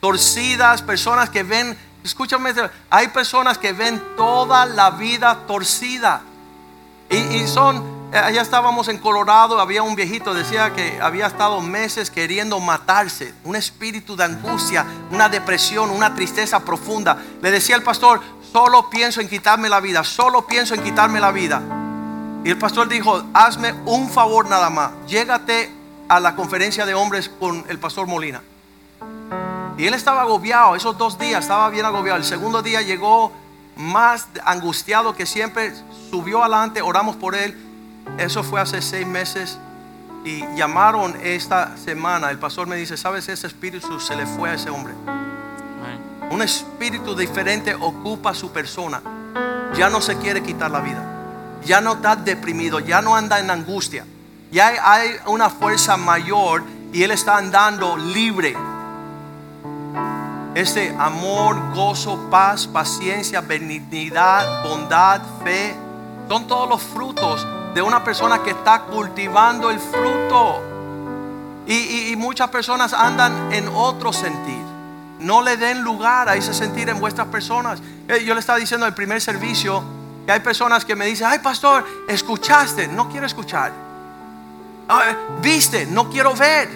torcidas, 0.00 0.82
personas 0.82 1.30
que 1.30 1.42
ven, 1.42 1.78
escúchame, 2.02 2.52
hay 2.90 3.08
personas 3.08 3.56
que 3.56 3.72
ven 3.72 4.02
toda 4.16 4.66
la 4.66 4.90
vida 4.90 5.46
torcida. 5.46 6.20
Y, 7.08 7.46
son, 7.46 8.03
allá 8.14 8.42
estábamos 8.42 8.88
en 8.88 8.98
Colorado, 8.98 9.60
había 9.60 9.82
un 9.82 9.96
viejito, 9.96 10.34
decía 10.34 10.72
que 10.72 10.98
había 11.00 11.26
estado 11.26 11.60
meses 11.60 12.10
queriendo 12.10 12.60
matarse, 12.60 13.34
un 13.44 13.56
espíritu 13.56 14.14
de 14.16 14.24
angustia, 14.24 14.86
una 15.10 15.28
depresión, 15.28 15.90
una 15.90 16.14
tristeza 16.14 16.60
profunda. 16.60 17.18
Le 17.42 17.50
decía 17.50 17.74
al 17.74 17.82
pastor, 17.82 18.20
solo 18.52 18.88
pienso 18.88 19.20
en 19.20 19.28
quitarme 19.28 19.68
la 19.68 19.80
vida, 19.80 20.04
solo 20.04 20.46
pienso 20.46 20.74
en 20.74 20.82
quitarme 20.82 21.20
la 21.20 21.32
vida. 21.32 21.60
Y 22.44 22.50
el 22.50 22.58
pastor 22.58 22.88
dijo, 22.88 23.24
hazme 23.32 23.72
un 23.84 24.08
favor 24.08 24.48
nada 24.48 24.70
más, 24.70 24.92
llégate 25.08 25.72
a 26.08 26.20
la 26.20 26.36
conferencia 26.36 26.86
de 26.86 26.94
hombres 26.94 27.28
con 27.28 27.64
el 27.68 27.78
pastor 27.78 28.06
Molina. 28.06 28.42
Y 29.76 29.86
él 29.86 29.94
estaba 29.94 30.22
agobiado, 30.22 30.76
esos 30.76 30.96
dos 30.96 31.18
días 31.18 31.40
estaba 31.40 31.68
bien 31.70 31.84
agobiado. 31.84 32.18
El 32.18 32.24
segundo 32.24 32.62
día 32.62 32.82
llegó 32.82 33.32
más 33.76 34.28
angustiado 34.44 35.16
que 35.16 35.26
siempre, 35.26 35.72
subió 36.10 36.42
adelante, 36.42 36.80
oramos 36.80 37.16
por 37.16 37.34
él. 37.34 37.73
Eso 38.18 38.42
fue 38.42 38.60
hace 38.60 38.80
seis 38.80 39.06
meses. 39.06 39.58
Y 40.24 40.42
llamaron 40.56 41.14
esta 41.22 41.76
semana, 41.76 42.30
el 42.30 42.38
pastor 42.38 42.66
me 42.66 42.76
dice, 42.76 42.96
¿sabes? 42.96 43.28
Ese 43.28 43.46
espíritu 43.46 44.00
se 44.00 44.16
le 44.16 44.26
fue 44.26 44.50
a 44.50 44.54
ese 44.54 44.70
hombre. 44.70 44.94
Un 46.30 46.40
espíritu 46.40 47.14
diferente 47.14 47.74
ocupa 47.74 48.34
su 48.34 48.50
persona. 48.50 49.02
Ya 49.76 49.90
no 49.90 50.00
se 50.00 50.16
quiere 50.16 50.42
quitar 50.42 50.70
la 50.70 50.80
vida. 50.80 51.02
Ya 51.64 51.80
no 51.80 51.94
está 51.94 52.16
deprimido, 52.16 52.80
ya 52.80 53.02
no 53.02 53.14
anda 53.14 53.38
en 53.38 53.50
angustia. 53.50 54.06
Ya 54.50 54.72
hay, 54.82 55.10
una 55.26 55.50
fuerza 55.50 55.96
mayor 55.96 56.62
y 56.92 57.02
él 57.02 57.10
está 57.10 57.36
andando 57.36 57.96
libre. 57.96 58.56
Este 60.54 60.94
amor, 60.98 61.74
gozo, 61.74 62.30
paz, 62.30 62.66
paciencia, 62.66 63.40
benignidad, 63.40 64.62
bondad, 64.62 65.20
fe, 65.42 65.74
son 66.28 66.46
todos 66.46 66.68
los 66.68 66.82
frutos 66.82 67.46
de 67.74 67.82
una 67.82 68.02
persona 68.04 68.42
que 68.42 68.50
está 68.50 68.82
cultivando 68.82 69.70
el 69.70 69.78
fruto. 69.80 70.62
Y, 71.66 72.12
y- 72.12 72.16
muchas 72.16 72.48
personas 72.50 72.92
andan 72.92 73.52
en 73.52 73.68
otro 73.68 74.12
sentir. 74.12 74.62
No 75.20 75.42
le 75.42 75.56
den 75.56 75.82
lugar 75.82 76.28
a 76.28 76.36
ese 76.36 76.52
sentir 76.54 76.88
en 76.88 77.00
vuestras 77.00 77.26
personas. 77.28 77.80
Eh, 78.08 78.22
Yo 78.24 78.34
le 78.34 78.40
estaba 78.40 78.58
diciendo 78.58 78.86
en 78.86 78.90
el 78.90 78.94
primer 78.94 79.20
servicio 79.20 79.82
que 80.26 80.32
hay 80.32 80.40
personas 80.40 80.84
que 80.84 80.94
me 80.94 81.06
dicen, 81.06 81.26
ay 81.30 81.38
pastor, 81.38 81.84
escuchaste, 82.08 82.88
no 82.88 83.08
quiero 83.08 83.26
escuchar. 83.26 83.72
Ah, 84.88 85.12
Viste, 85.40 85.86
no 85.86 86.10
quiero 86.10 86.34
ver. 86.34 86.68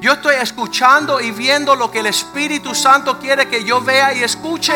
Yo 0.00 0.12
estoy 0.14 0.34
escuchando 0.36 1.20
y 1.20 1.30
viendo 1.30 1.76
lo 1.76 1.90
que 1.90 2.00
el 2.00 2.06
Espíritu 2.06 2.74
Santo 2.74 3.18
quiere 3.18 3.48
que 3.48 3.64
yo 3.64 3.80
vea 3.80 4.12
y 4.14 4.22
escuche. 4.24 4.74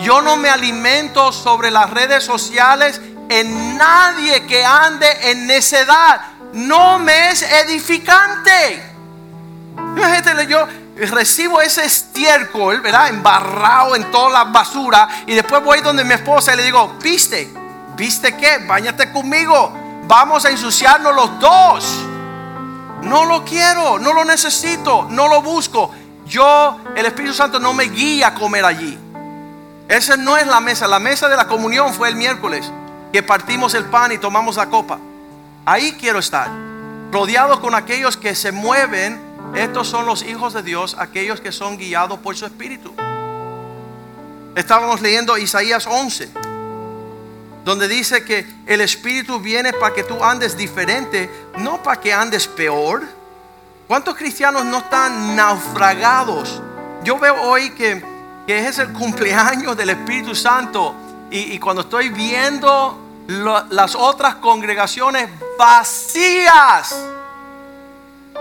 Yo 0.00 0.22
no 0.22 0.36
me 0.36 0.48
alimento 0.48 1.32
sobre 1.32 1.70
las 1.70 1.90
redes 1.90 2.22
sociales 2.24 3.00
en 3.28 3.76
nadie 3.76 4.46
que 4.46 4.64
ande 4.64 5.06
en 5.30 5.46
necedad. 5.46 6.20
No 6.52 6.98
me 6.98 7.30
es 7.30 7.42
edificante. 7.42 8.82
Imagínate, 9.76 10.46
yo 10.46 10.66
recibo 10.96 11.60
ese 11.60 11.84
estiércol, 11.84 12.80
¿verdad? 12.80 13.08
Embarrado 13.08 13.96
en 13.96 14.10
toda 14.10 14.30
la 14.30 14.44
basura. 14.44 15.08
Y 15.26 15.34
después 15.34 15.62
voy 15.62 15.80
donde 15.80 16.04
mi 16.04 16.14
esposa 16.14 16.54
y 16.54 16.56
le 16.56 16.62
digo, 16.62 16.94
¿viste? 17.02 17.52
¿Viste 17.96 18.36
qué? 18.36 18.58
Báñate 18.66 19.12
conmigo. 19.12 19.72
Vamos 20.06 20.44
a 20.44 20.50
ensuciarnos 20.50 21.14
los 21.14 21.38
dos. 21.40 21.84
No 23.02 23.24
lo 23.24 23.44
quiero, 23.44 23.98
no 23.98 24.12
lo 24.12 24.24
necesito, 24.24 25.06
no 25.10 25.28
lo 25.28 25.42
busco. 25.42 25.90
Yo, 26.26 26.78
el 26.96 27.06
Espíritu 27.06 27.34
Santo 27.34 27.60
no 27.60 27.72
me 27.72 27.84
guía 27.84 28.28
a 28.28 28.34
comer 28.34 28.64
allí. 28.64 28.98
Esa 29.88 30.16
no 30.16 30.36
es 30.36 30.46
la 30.46 30.60
mesa. 30.60 30.86
La 30.88 30.98
mesa 30.98 31.28
de 31.28 31.36
la 31.36 31.46
comunión 31.46 31.92
fue 31.92 32.08
el 32.08 32.16
miércoles 32.16 32.72
que 33.16 33.22
partimos 33.22 33.72
el 33.72 33.86
pan 33.86 34.12
y 34.12 34.18
tomamos 34.18 34.56
la 34.56 34.66
copa. 34.66 34.98
Ahí 35.64 35.96
quiero 35.98 36.18
estar, 36.18 36.50
rodeado 37.10 37.62
con 37.62 37.74
aquellos 37.74 38.14
que 38.14 38.34
se 38.34 38.52
mueven. 38.52 39.18
Estos 39.54 39.88
son 39.88 40.04
los 40.04 40.22
hijos 40.22 40.52
de 40.52 40.62
Dios, 40.62 40.94
aquellos 40.98 41.40
que 41.40 41.50
son 41.50 41.78
guiados 41.78 42.18
por 42.18 42.36
su 42.36 42.44
Espíritu. 42.44 42.92
Estábamos 44.54 45.00
leyendo 45.00 45.38
Isaías 45.38 45.86
11, 45.86 46.28
donde 47.64 47.88
dice 47.88 48.22
que 48.22 48.46
el 48.66 48.82
Espíritu 48.82 49.40
viene 49.40 49.72
para 49.72 49.94
que 49.94 50.04
tú 50.04 50.22
andes 50.22 50.54
diferente, 50.54 51.30
no 51.56 51.82
para 51.82 51.98
que 51.98 52.12
andes 52.12 52.46
peor. 52.46 53.02
¿Cuántos 53.88 54.14
cristianos 54.14 54.66
no 54.66 54.76
están 54.80 55.34
naufragados? 55.34 56.60
Yo 57.02 57.18
veo 57.18 57.40
hoy 57.44 57.70
que, 57.70 58.04
que 58.46 58.68
es 58.68 58.78
el 58.78 58.92
cumpleaños 58.92 59.74
del 59.74 59.88
Espíritu 59.88 60.34
Santo 60.34 60.94
y, 61.30 61.54
y 61.54 61.58
cuando 61.58 61.80
estoy 61.80 62.10
viendo 62.10 63.05
las 63.26 63.94
otras 63.94 64.36
congregaciones 64.36 65.28
vacías, 65.58 66.94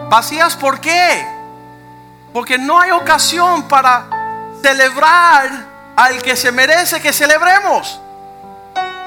vacías 0.09 0.55
¿por 0.55 0.79
qué? 0.79 1.27
Porque 2.33 2.57
no 2.57 2.79
hay 2.79 2.91
ocasión 2.91 3.67
para 3.67 4.05
celebrar 4.61 5.49
al 5.95 6.21
que 6.21 6.36
se 6.36 6.51
merece 6.51 7.01
que 7.01 7.13
celebremos. 7.13 7.99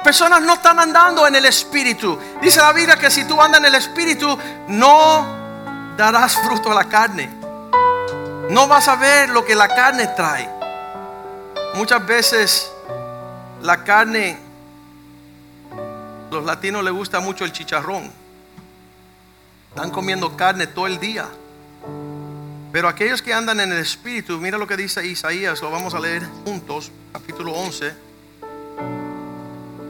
Personas 0.02 0.40
no 0.42 0.54
están 0.54 0.78
andando 0.78 1.26
en 1.26 1.34
el 1.34 1.44
Espíritu. 1.44 2.18
Dice 2.40 2.60
la 2.60 2.72
Biblia 2.72 2.96
que 2.96 3.10
si 3.10 3.24
tú 3.24 3.40
andas 3.40 3.60
en 3.60 3.66
el 3.66 3.74
Espíritu, 3.74 4.38
no 4.68 5.26
darás 5.96 6.36
fruto 6.36 6.70
a 6.70 6.74
la 6.74 6.84
carne. 6.84 7.28
No 8.50 8.66
vas 8.66 8.88
a 8.88 8.96
ver 8.96 9.28
lo 9.28 9.44
que 9.44 9.54
la 9.54 9.68
carne 9.68 10.06
trae. 10.06 10.48
Muchas 11.74 12.06
veces 12.06 12.72
la 13.60 13.84
carne, 13.84 14.38
los 16.30 16.44
latinos 16.44 16.84
les 16.84 16.92
gusta 16.92 17.20
mucho 17.20 17.44
el 17.44 17.52
chicharrón. 17.52 18.10
Están 19.70 19.90
comiendo 19.90 20.36
carne 20.36 20.66
todo 20.66 20.86
el 20.86 20.98
día. 20.98 21.28
Pero 22.72 22.88
aquellos 22.88 23.22
que 23.22 23.32
andan 23.32 23.60
en 23.60 23.72
el 23.72 23.78
Espíritu, 23.78 24.38
mira 24.38 24.58
lo 24.58 24.66
que 24.66 24.76
dice 24.76 25.06
Isaías, 25.06 25.62
lo 25.62 25.70
vamos 25.70 25.94
a 25.94 26.00
leer 26.00 26.26
juntos, 26.44 26.90
capítulo 27.12 27.52
11. 27.52 27.92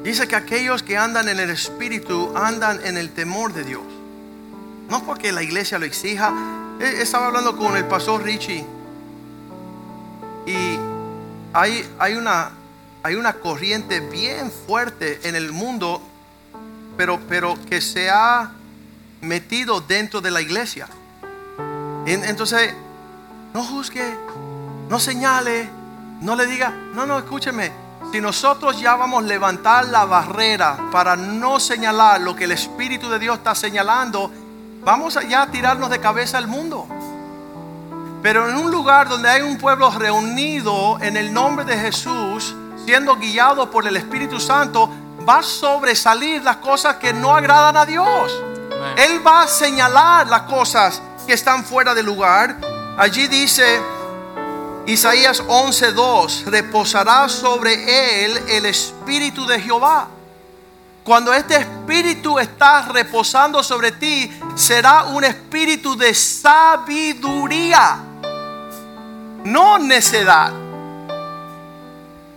Dice 0.05 0.29
que 0.29 0.37
aquellos 0.37 0.83
que 0.83 0.97
andan 0.97 1.29
en 1.29 1.41
el 1.41 1.51
Espíritu 1.51 2.33
andan 2.37 2.85
en 2.87 2.97
el 2.97 3.11
temor 3.11 3.53
de 3.53 3.65
Dios. 3.65 3.83
No 4.89 5.05
porque 5.05 5.33
la 5.33 5.43
iglesia 5.43 5.79
lo 5.79 5.87
exija. 5.87 6.33
Eh, 6.81 7.01
Estaba 7.03 7.27
hablando 7.27 7.57
con 7.57 7.77
el 7.77 7.85
pastor 7.85 8.23
Richie 8.23 8.65
y 10.47 10.79
hay, 11.53 11.87
hay, 11.99 12.15
una, 12.15 12.53
hay 13.03 13.17
una 13.17 13.35
corriente 13.35 14.01
bien 14.01 14.51
fuerte 14.51 15.21
en 15.25 15.35
el 15.35 15.53
mundo, 15.53 16.01
pero, 16.99 17.19
pero 17.29 17.57
que 17.71 17.81
se 17.81 18.11
ha 18.11 18.51
metido 19.23 19.81
dentro 19.81 20.21
de 20.21 20.31
la 20.33 20.41
iglesia. 20.43 20.89
En- 22.05 22.25
Entonces, 22.25 22.75
no 23.55 23.63
juzgue, 23.63 24.05
no 24.91 24.99
señale, 24.99 25.71
no 26.21 26.35
le 26.37 26.45
diga, 26.47 26.71
no, 26.95 27.07
no, 27.07 27.17
escúcheme. 27.19 27.71
Si 28.13 28.21
nosotros 28.21 28.81
ya 28.81 28.97
vamos 28.97 29.23
a 29.23 29.27
levantar 29.27 29.87
la 29.89 30.05
barrera 30.07 30.77
para 30.91 31.15
no 31.15 31.61
señalar 31.61 32.21
lo 32.21 32.35
que 32.35 32.45
el 32.45 32.53
Espíritu 32.53 33.09
de 33.09 33.19
Dios 33.21 33.39
está 33.39 33.55
señalando, 33.55 34.31
vamos 34.85 35.17
a 35.17 35.23
ya 35.23 35.47
tirarnos 35.47 35.91
de 35.91 36.01
cabeza 36.01 36.37
al 36.39 36.49
mundo. 36.49 36.87
Pero 38.23 38.49
en 38.49 38.57
un 38.57 38.71
lugar 38.73 39.09
donde 39.09 39.29
hay 39.29 39.43
un 39.43 39.57
pueblo 39.59 39.91
reunido 39.91 40.99
en 41.01 41.17
el 41.17 41.33
nombre 41.33 41.65
de 41.65 41.77
Jesús, 41.79 42.57
siendo 42.85 43.15
guiado 43.17 43.71
por 43.71 43.87
el 43.87 43.97
Espíritu 43.97 44.41
Santo, 44.41 44.91
va 45.29 45.39
a 45.39 45.43
sobresalir 45.43 46.43
las 46.43 46.57
cosas 46.57 46.97
que 46.97 47.13
no 47.13 47.35
agradan 47.37 47.77
a 47.77 47.85
Dios. 47.85 48.33
Él 48.97 49.27
va 49.27 49.43
a 49.43 49.49
señalar 49.49 50.27
las 50.29 50.43
cosas 50.43 51.03
que 51.27 51.33
están 51.35 51.65
fuera 51.65 51.95
de 51.95 52.03
lugar. 52.03 52.57
Allí 52.97 53.27
dice 53.29 53.81
Isaías 54.87 55.43
11:2, 55.47 56.45
reposará 56.47 57.29
sobre 57.29 58.25
él 58.25 58.39
el 58.49 58.67
espíritu 58.67 59.47
de 59.47 59.61
Jehová. 59.61 60.09
Cuando 61.05 61.33
este 61.33 61.57
espíritu 61.57 62.39
está 62.39 62.83
reposando 62.93 63.63
sobre 63.63 63.93
ti, 63.93 64.31
será 64.55 65.05
un 65.05 65.25
espíritu 65.25 65.97
de 65.97 66.13
sabiduría, 66.15 67.97
no 69.45 69.79
necedad. 69.79 70.53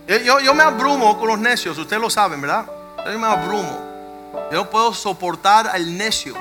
Yo, 0.08 0.16
yo- 0.18 0.40
yo 0.40 0.54
me 0.54 0.62
abrumo 0.62 1.18
con 1.18 1.28
los 1.28 1.38
necios, 1.38 1.76
ustedes 1.78 2.00
lo 2.00 2.08
saben, 2.10 2.40
¿verdad? 2.40 2.66
Yo 3.04 3.18
me 3.18 3.26
abrumo. 3.26 3.78
Yo 4.50 4.58
no 4.58 4.70
puedo 4.70 4.94
soportar 4.94 5.66
al 5.66 5.96
necio. 5.96 6.34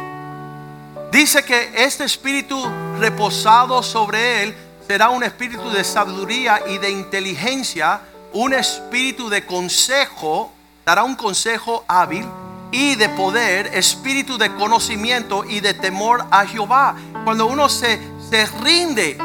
Dice 1.11 1.43
que 1.43 1.71
este 1.75 2.05
espíritu 2.05 2.63
reposado 2.99 3.83
sobre 3.83 4.43
él 4.43 4.55
será 4.87 5.09
un 5.09 5.23
espíritu 5.23 5.69
de 5.69 5.83
sabiduría 5.83 6.61
y 6.67 6.77
de 6.77 6.89
inteligencia, 6.89 8.01
un 8.33 8.53
espíritu 8.53 9.29
de 9.29 9.45
consejo, 9.45 10.51
dará 10.85 11.03
un 11.03 11.15
consejo 11.15 11.83
hábil 11.87 12.25
y 12.71 12.95
de 12.95 13.09
poder, 13.09 13.67
espíritu 13.75 14.37
de 14.37 14.53
conocimiento 14.55 15.43
y 15.43 15.59
de 15.59 15.73
temor 15.73 16.25
a 16.31 16.45
Jehová. 16.45 16.95
Cuando 17.25 17.47
uno 17.47 17.67
se, 17.67 17.99
se 18.29 18.45
rinde 18.61 19.17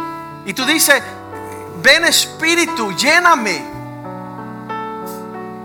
y 0.45 0.53
tú 0.55 0.65
dices, 0.65 1.03
ven 1.83 2.05
espíritu, 2.05 2.93
lléname, 2.97 3.76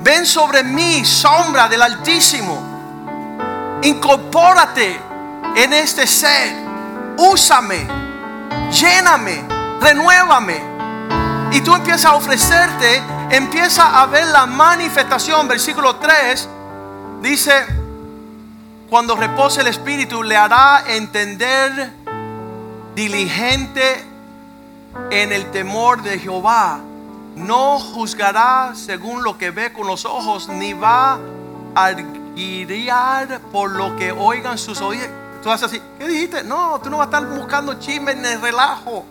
ven 0.04 0.26
sobre 0.26 0.64
mí, 0.64 1.06
sombra 1.06 1.68
del 1.68 1.82
Altísimo 1.82 2.72
incorpórate 3.84 5.00
en 5.56 5.74
este 5.74 6.06
ser, 6.06 6.56
úsame, 7.18 7.88
lléname, 8.72 9.44
renuévame. 9.80 10.72
Y 11.52 11.62
tú 11.62 11.76
empiezas 11.76 12.06
a 12.06 12.16
ofrecerte, 12.16 13.02
empieza 13.30 14.02
a 14.02 14.06
ver 14.06 14.28
la 14.28 14.46
manifestación. 14.46 15.48
Versículo 15.48 15.98
3 15.98 16.48
dice, 17.22 17.66
cuando 18.90 19.16
repose 19.16 19.62
el 19.62 19.68
Espíritu, 19.68 20.24
le 20.24 20.38
hará 20.38 20.84
entender 20.88 21.92
diligente 22.96 24.06
en 25.10 25.34
el 25.34 25.52
temor 25.52 26.02
de 26.02 26.20
Jehová. 26.20 26.80
No 27.36 27.80
juzgará 27.80 28.74
según 28.76 29.24
lo 29.24 29.38
que 29.38 29.52
ve 29.52 29.72
con 29.72 29.88
los 29.88 30.06
ojos, 30.06 30.50
ni 30.50 30.74
va 30.74 31.18
a 31.76 31.92
guiar 32.36 33.40
por 33.52 33.72
lo 33.72 33.96
que 33.96 34.12
oigan 34.12 34.58
sus 34.58 34.82
oídos. 34.82 35.08
Tú 35.42 35.50
vas 35.50 35.64
así, 35.64 35.82
¿qué 35.98 36.08
dijiste? 36.08 36.44
No, 36.44 36.80
tú 36.82 36.90
no 36.90 36.98
vas 36.98 37.08
a 37.08 37.18
estar 37.18 37.26
buscando 37.26 37.76
chisme 37.76 38.12
en 38.12 38.26
el 38.26 38.42
relajo. 38.42 39.06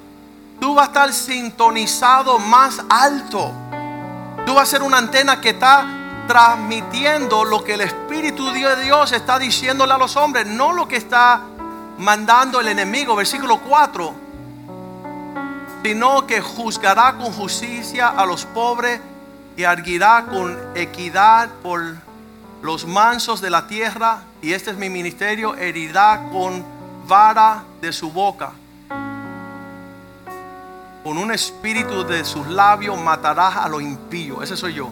Tú 0.60 0.74
vas 0.74 0.84
a 0.84 0.88
estar 0.88 1.12
sintonizado 1.12 2.38
más 2.38 2.82
alto. 2.88 3.50
Tú 4.46 4.54
vas 4.54 4.68
a 4.68 4.70
ser 4.70 4.82
una 4.82 4.98
antena 4.98 5.40
que 5.40 5.50
está 5.50 5.86
transmitiendo 6.28 7.44
lo 7.44 7.64
que 7.64 7.74
el 7.74 7.80
Espíritu 7.80 8.52
de 8.52 8.84
Dios 8.84 9.12
está 9.12 9.38
diciéndole 9.38 9.94
a 9.94 9.98
los 9.98 10.16
hombres, 10.16 10.46
no 10.46 10.72
lo 10.72 10.86
que 10.86 10.96
está 10.96 11.40
mandando 11.98 12.60
el 12.60 12.68
enemigo. 12.68 13.16
Versículo 13.16 13.58
4 13.58 14.29
sino 15.82 16.26
que 16.26 16.40
juzgará 16.40 17.16
con 17.16 17.32
justicia 17.32 18.08
a 18.08 18.26
los 18.26 18.44
pobres 18.44 19.00
y 19.56 19.64
arguirá 19.64 20.26
con 20.30 20.58
equidad 20.74 21.48
por 21.62 21.96
los 22.62 22.86
mansos 22.86 23.40
de 23.40 23.50
la 23.50 23.66
tierra. 23.66 24.22
Y 24.42 24.52
este 24.52 24.70
es 24.70 24.76
mi 24.76 24.90
ministerio, 24.90 25.56
herirá 25.56 26.28
con 26.30 26.64
vara 27.06 27.64
de 27.80 27.92
su 27.92 28.10
boca, 28.10 28.52
con 31.02 31.18
un 31.18 31.32
espíritu 31.32 32.04
de 32.04 32.24
sus 32.24 32.46
labios 32.46 33.00
matarás 33.00 33.56
a 33.56 33.68
los 33.68 33.82
impíos. 33.82 34.42
Ese 34.42 34.56
soy 34.56 34.74
yo. 34.74 34.90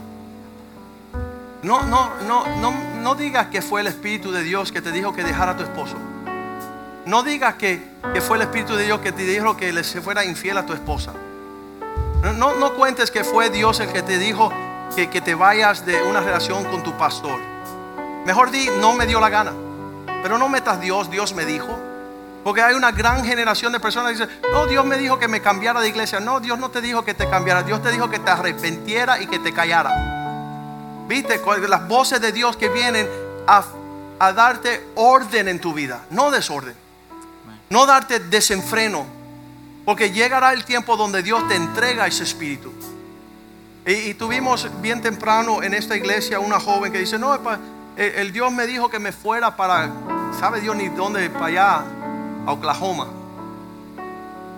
No, 1.62 1.82
no, 1.82 2.11
no, 2.26 2.45
no, 2.61 2.72
no 3.03 3.14
digas 3.14 3.49
que 3.49 3.62
fue 3.62 3.80
el 3.80 3.89
Espíritu 3.89 4.30
de 4.30 4.43
Dios 4.43 4.70
que 4.70 4.80
te 4.80 4.93
dijo 4.93 5.12
que 5.12 5.24
dejara 5.24 5.53
a 5.53 5.57
tu 5.57 5.64
esposo. 5.64 5.97
No 7.09 7.22
digas 7.22 7.54
que, 7.54 7.82
que 8.12 8.20
fue 8.20 8.36
el 8.36 8.42
Espíritu 8.42 8.76
de 8.76 8.84
Dios 8.84 9.00
que 9.00 9.12
te 9.12 9.22
dijo 9.22 9.56
que 9.56 9.72
le 9.72 9.82
se 9.82 10.02
fuera 10.02 10.26
infiel 10.26 10.59
a 10.59 10.66
tu 10.66 10.74
esposa. 10.74 11.14
No, 12.22 12.34
no, 12.34 12.54
no 12.56 12.74
cuentes 12.74 13.11
que 13.11 13.24
fue 13.24 13.48
Dios 13.48 13.80
el 13.80 13.90
que 13.90 14.02
te 14.02 14.18
dijo 14.18 14.52
que, 14.94 15.09
que 15.09 15.22
te 15.22 15.34
vayas 15.34 15.86
de 15.86 16.02
una 16.02 16.20
relación 16.20 16.64
con 16.64 16.82
tu 16.82 16.92
pastor. 16.98 17.40
Mejor 18.26 18.50
di, 18.50 18.68
no 18.78 18.92
me 18.92 19.06
dio 19.06 19.20
la 19.20 19.30
gana. 19.30 19.54
Pero 20.22 20.36
no 20.36 20.50
metas 20.50 20.82
Dios, 20.82 21.11
Dios 21.11 21.32
me 21.34 21.46
dijo. 21.46 21.78
Porque 22.44 22.61
hay 22.61 22.74
una 22.74 22.92
gran 22.92 23.24
generación 23.24 23.72
de 23.72 23.80
personas 23.80 24.12
que 24.12 24.26
dicen, 24.26 24.40
no, 24.52 24.66
Dios 24.66 24.84
me 24.84 24.98
dijo 24.98 25.18
que 25.18 25.28
me 25.28 25.40
cambiara 25.40 25.80
de 25.80 25.88
iglesia. 25.88 26.20
No, 26.20 26.40
Dios 26.40 26.59
no 26.59 26.70
te 26.70 26.82
dijo 26.82 27.06
que 27.06 27.14
te 27.14 27.26
cambiara. 27.26 27.62
Dios 27.62 27.82
te 27.82 27.90
dijo 27.90 28.11
que 28.11 28.18
te 28.18 28.30
arrepentiera 28.30 29.18
y 29.18 29.28
que 29.28 29.38
te 29.38 29.54
callara. 29.54 31.06
¿Viste? 31.09 31.40
Las 31.70 31.88
voces 31.88 32.20
de 32.20 32.32
Dios 32.32 32.59
que 32.59 32.68
vienen 32.68 33.09
a, 33.46 33.64
a 34.18 34.32
darte 34.34 34.88
orden 34.94 35.48
en 35.48 35.59
tu 35.59 35.72
vida, 35.72 36.02
no 36.11 36.30
desorden. 36.30 36.88
No 37.70 37.86
darte 37.86 38.20
desenfreno. 38.20 39.18
Porque 39.84 40.10
llegará 40.10 40.52
el 40.52 40.64
tiempo 40.64 40.96
donde 40.96 41.22
Dios 41.22 41.46
te 41.48 41.54
entrega 41.54 42.06
ese 42.06 42.22
espíritu. 42.22 42.72
Y, 43.86 44.12
tuvimos 44.14 44.68
bien 44.82 45.00
temprano 45.00 45.62
en 45.62 45.72
esta 45.72 45.96
iglesia 45.96 46.40
una 46.40 46.60
joven 46.60 46.92
que 46.92 46.98
dice, 46.98 47.18
no, 47.18 47.34
el, 47.34 47.40
el 47.96 48.32
Dios 48.32 48.52
me 48.52 48.66
dijo 48.66 48.90
que 48.90 48.98
me 48.98 49.12
fuera 49.12 49.56
para, 49.56 49.90
¿sabe 50.38 50.60
Dios 50.60 50.76
ni 50.76 50.88
dónde? 50.88 51.30
Para 51.30 51.46
allá, 51.46 51.84
a 52.44 52.52
Oklahoma. 52.52 53.06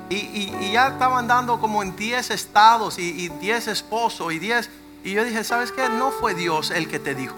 Y, 0.08 0.16
y, 0.16 0.56
y, 0.62 0.72
ya 0.72 0.88
estaban 0.88 1.28
dando 1.28 1.60
como 1.60 1.84
en 1.84 1.94
10 1.94 2.30
estados 2.32 2.98
y 2.98 3.28
10 3.28 3.68
esposos 3.68 4.32
y 4.32 4.40
10. 4.40 4.68
Y 5.04 5.12
yo 5.12 5.24
dije, 5.24 5.44
¿sabes 5.44 5.70
qué? 5.70 5.88
No 5.88 6.10
fue 6.10 6.34
Dios 6.34 6.72
el 6.72 6.88
que 6.88 6.98
te 6.98 7.14
dijo. 7.14 7.36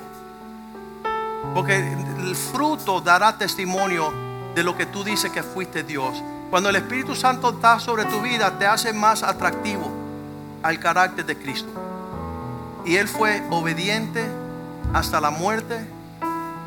Porque 1.54 1.76
el 1.76 2.34
fruto 2.34 3.02
dará 3.02 3.36
testimonio 3.36 4.31
de 4.54 4.62
lo 4.62 4.76
que 4.76 4.86
tú 4.86 5.04
dices 5.04 5.30
que 5.30 5.42
fuiste 5.42 5.82
Dios. 5.82 6.22
Cuando 6.50 6.68
el 6.68 6.76
Espíritu 6.76 7.14
Santo 7.14 7.50
está 7.50 7.80
sobre 7.80 8.04
tu 8.04 8.20
vida, 8.20 8.58
te 8.58 8.66
hace 8.66 8.92
más 8.92 9.22
atractivo 9.22 9.90
al 10.62 10.78
carácter 10.78 11.24
de 11.24 11.36
Cristo. 11.36 11.70
Y 12.84 12.96
Él 12.96 13.08
fue 13.08 13.42
obediente 13.50 14.24
hasta 14.92 15.20
la 15.20 15.30
muerte 15.30 15.78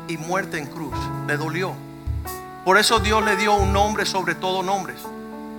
y 0.08 0.16
muerte 0.16 0.58
en 0.58 0.66
cruz. 0.66 0.94
Le 1.26 1.36
dolió. 1.36 1.72
Por 2.64 2.78
eso 2.78 2.98
Dios 2.98 3.24
le 3.24 3.36
dio 3.36 3.54
un 3.54 3.72
nombre 3.72 4.06
sobre 4.06 4.34
todo 4.34 4.62
nombres. 4.62 4.98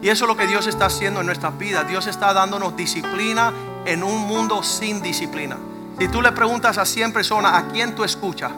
Y 0.01 0.09
eso 0.09 0.25
es 0.25 0.27
lo 0.27 0.37
que 0.37 0.45
Dios 0.45 0.67
está 0.67 0.85
haciendo 0.85 1.21
en 1.21 1.25
nuestras 1.25 1.57
vidas. 1.57 1.87
Dios 1.87 2.05
está 2.07 2.33
dándonos 2.33 2.75
disciplina 2.75 3.53
en 3.85 4.03
un 4.03 4.27
mundo 4.27 4.61
sin 4.61 5.01
disciplina. 5.01 5.57
Si 5.97 6.07
tú 6.09 6.21
le 6.21 6.31
preguntas 6.31 6.77
a 6.77 6.85
100 6.85 7.13
personas, 7.13 7.53
¿a 7.53 7.67
quién 7.69 7.95
tú 7.95 8.03
escuchas? 8.03 8.51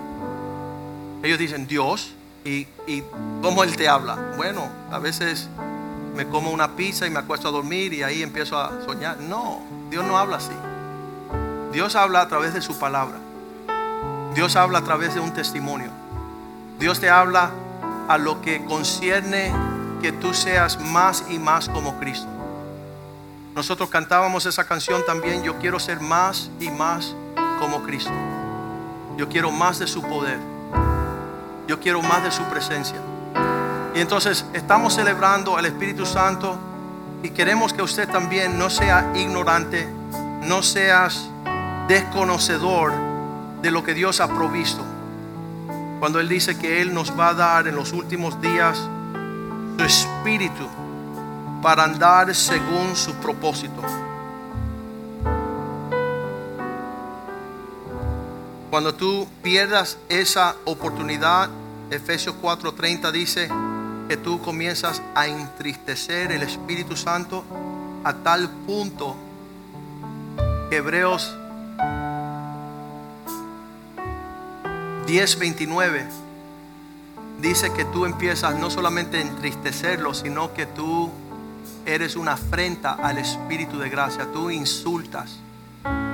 Ellos 1.24 1.38
dicen, 1.38 1.68
Dios. 1.68 2.14
¿Y, 2.46 2.68
cómo 3.42 3.64
Él 3.64 3.76
te 3.76 3.88
habla? 3.88 4.18
Bueno, 4.38 4.68
a 4.92 5.00
veces 5.00 5.50
me 6.16 6.28
como 6.28 6.52
una 6.52 6.76
pizza 6.76 7.06
y 7.06 7.10
me 7.10 7.20
acuesto 7.20 7.48
a 7.48 7.52
dormir 7.52 7.94
y 7.94 8.04
ahí 8.04 8.24
empiezo 8.24 8.58
a 8.58 8.82
soñar. 8.86 9.20
No, 9.20 9.62
Dios 9.90 10.06
no 10.06 10.18
habla 10.18 10.38
así. 10.38 10.54
Dios 11.72 11.96
habla 11.96 12.22
a 12.22 12.28
través 12.28 12.54
de 12.54 12.62
su 12.62 12.78
palabra. 12.80 13.18
Dios 14.34 14.56
habla 14.56 14.80
a 14.80 14.84
través 14.84 15.14
de 15.14 15.20
un 15.20 15.34
testimonio. 15.34 15.90
Dios 16.80 17.00
te 17.00 17.10
habla 17.10 17.52
a 18.08 18.18
lo 18.18 18.42
que 18.42 18.64
concierne 18.66 19.54
que 20.02 20.12
tú 20.12 20.34
seas 20.34 20.80
más 20.80 21.26
y 21.30 21.38
más 21.40 21.70
como 21.70 22.00
Cristo. 22.00 22.28
Nosotros 23.54 23.90
cantábamos 23.90 24.46
esa 24.46 24.66
canción 24.66 25.04
también, 25.06 25.44
yo 25.44 25.58
quiero 25.58 25.80
ser 25.80 26.00
más 26.00 26.50
y 26.60 26.70
más 26.70 27.16
como 27.60 27.84
Cristo. 27.84 28.12
Yo 29.18 29.28
quiero 29.28 29.52
más 29.52 29.80
de 29.80 29.88
su 29.88 30.02
poder. 30.02 30.40
Yo 31.70 31.80
quiero 31.80 32.02
más 32.02 32.24
de 32.24 32.32
su 32.32 32.42
presencia. 32.46 32.98
Y 33.94 34.00
entonces 34.00 34.44
estamos 34.54 34.96
celebrando 34.96 35.56
al 35.56 35.68
Espíritu 35.68 36.04
Santo 36.04 36.58
y 37.22 37.30
queremos 37.30 37.74
que 37.74 37.84
usted 37.84 38.10
también 38.10 38.58
no 38.58 38.72
sea 38.72 39.12
ignorante, 39.14 39.88
no 40.48 40.64
seas 40.64 41.30
desconocedor 41.88 42.92
de 43.62 43.70
lo 43.70 43.84
que 43.84 43.94
Dios 43.94 44.20
ha 44.20 44.28
provisto. 44.28 44.84
Cuando 46.00 46.20
Él 46.20 46.28
dice 46.28 46.58
que 46.58 46.82
Él 46.82 46.92
nos 46.92 47.12
va 47.12 47.28
a 47.28 47.34
dar 47.36 47.68
en 47.68 47.76
los 47.76 47.94
últimos 47.94 48.42
días 48.42 48.80
su 49.78 49.86
espíritu 49.86 50.68
para 51.62 51.84
andar 51.84 52.34
según 52.34 52.96
su 52.96 53.14
propósito. 53.18 53.84
Cuando 58.70 58.94
tú 58.94 59.28
pierdas 59.42 59.98
esa 60.10 60.56
oportunidad, 60.66 61.50
Efesios 61.90 62.36
4:30 62.42 63.12
dice 63.12 63.50
que 64.08 64.18
tú 64.18 64.42
comienzas 64.42 65.02
a 65.16 65.28
entristecer 65.28 66.32
el 66.32 66.44
Espíritu 66.44 66.96
Santo 66.96 67.44
a 68.04 68.14
tal 68.14 68.50
punto 68.66 69.16
Hebreos 70.72 71.36
10:29 75.08 76.06
dice 77.42 77.74
que 77.74 77.86
tú 77.86 78.06
empiezas 78.06 78.56
no 78.60 78.70
solamente 78.70 79.18
a 79.18 79.22
entristecerlo, 79.22 80.14
sino 80.14 80.54
que 80.54 80.68
tú 80.68 81.10
eres 81.86 82.16
una 82.16 82.34
afrenta 82.34 82.94
al 82.94 83.18
Espíritu 83.18 83.80
de 83.80 83.90
gracia. 83.90 84.28
Tú 84.32 84.52
insultas. 84.52 85.40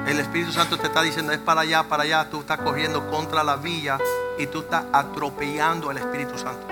El 0.07 0.19
Espíritu 0.19 0.51
Santo 0.51 0.77
te 0.77 0.85
está 0.85 1.01
diciendo 1.01 1.31
es 1.31 1.39
para 1.39 1.61
allá, 1.61 1.83
para 1.83 2.03
allá. 2.03 2.29
Tú 2.29 2.41
estás 2.41 2.59
corriendo 2.59 3.09
contra 3.09 3.43
la 3.43 3.55
vía 3.55 3.97
y 4.37 4.45
tú 4.45 4.59
estás 4.59 4.85
atropellando 4.93 5.89
al 5.89 5.97
Espíritu 5.97 6.37
Santo. 6.37 6.67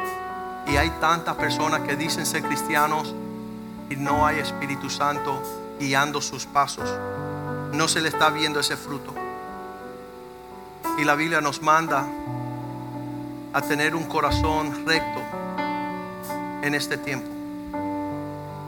Y 0.67 0.77
hay 0.77 0.91
tantas 1.01 1.35
personas 1.35 1.81
que 1.81 1.95
dicen 1.95 2.27
ser 2.27 2.43
cristianos 2.43 3.13
y 3.89 3.95
no 3.95 4.25
hay 4.25 4.37
Espíritu 4.37 4.87
Santo 4.89 5.41
guiando 5.79 6.21
sus 6.21 6.45
pasos. 6.45 6.87
No 7.71 7.87
se 7.87 8.01
le 8.01 8.09
está 8.09 8.29
viendo 8.29 8.59
ese 8.59 8.77
fruto. 8.77 9.15
Y 10.99 11.03
la 11.03 11.15
Biblia 11.15 11.41
nos 11.41 11.59
manda 11.59 12.05
a 13.51 13.61
tener 13.61 13.95
un 13.95 14.03
corazón 14.03 14.85
recto 14.85 15.21
en 16.61 16.75
este 16.75 16.97
tiempo. 16.97 17.27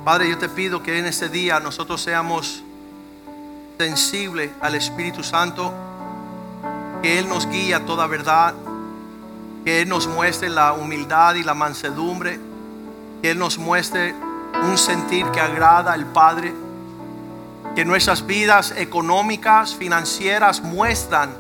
Padre, 0.04 0.30
yo 0.30 0.40
te 0.40 0.50
pido 0.50 0.82
que 0.82 0.98
en 0.98 1.06
este 1.06 1.30
día 1.30 1.60
nosotros 1.60 2.02
seamos 2.02 2.65
sensibles 3.78 4.52
al 4.62 4.76
Espíritu 4.76 5.24
Santo, 5.24 5.74
que 7.02 7.20
Él 7.20 7.28
nos 7.28 7.48
guíe 7.48 7.74
a 7.76 7.86
toda 7.86 8.08
verdad, 8.08 8.54
que 9.64 9.82
Él 9.82 9.90
nos 9.90 10.08
muestre 10.08 10.50
la 10.50 10.74
humildad 10.74 11.36
y 11.36 11.44
la 11.44 11.54
mansedumbre, 11.54 12.40
que 13.22 13.32
Él 13.32 13.40
nos 13.40 13.58
muestre 13.58 14.14
un 14.64 14.78
sentir 14.78 15.26
que 15.32 15.42
agrada 15.42 15.94
al 15.94 16.06
Padre, 16.06 16.54
que 17.76 17.84
nuestras 17.84 18.26
vidas 18.26 18.74
económicas, 18.78 19.76
financieras 19.76 20.62
muestran 20.62 21.32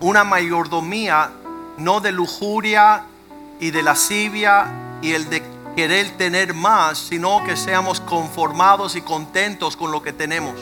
una 0.00 0.24
mayordomía 0.24 1.30
no 1.76 2.00
de 2.00 2.12
lujuria 2.12 3.02
y 3.60 3.70
de 3.70 3.82
lascivia 3.82 4.66
y 5.02 5.12
el 5.12 5.28
de 5.28 5.42
querer 5.76 6.10
tener 6.16 6.54
más, 6.54 6.98
sino 6.98 7.42
que 7.44 7.56
seamos 7.56 8.00
conformados 8.00 8.96
y 8.96 9.02
contentos 9.02 9.76
con 9.76 9.90
lo 9.90 10.02
que 10.02 10.12
tenemos. 10.12 10.54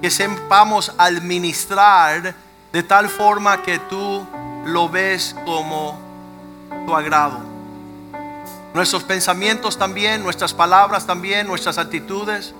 Que 0.00 0.10
sepamos 0.10 0.92
administrar 0.98 2.34
de 2.72 2.82
tal 2.82 3.08
forma 3.08 3.62
que 3.62 3.78
tú 3.78 4.26
lo 4.64 4.88
ves 4.88 5.36
como 5.44 5.98
tu 6.86 6.94
agrado. 6.94 7.38
Nuestros 8.72 9.02
pensamientos 9.02 9.76
también, 9.76 10.22
nuestras 10.22 10.54
palabras 10.54 11.06
también, 11.06 11.46
nuestras 11.46 11.76
actitudes, 11.78 12.54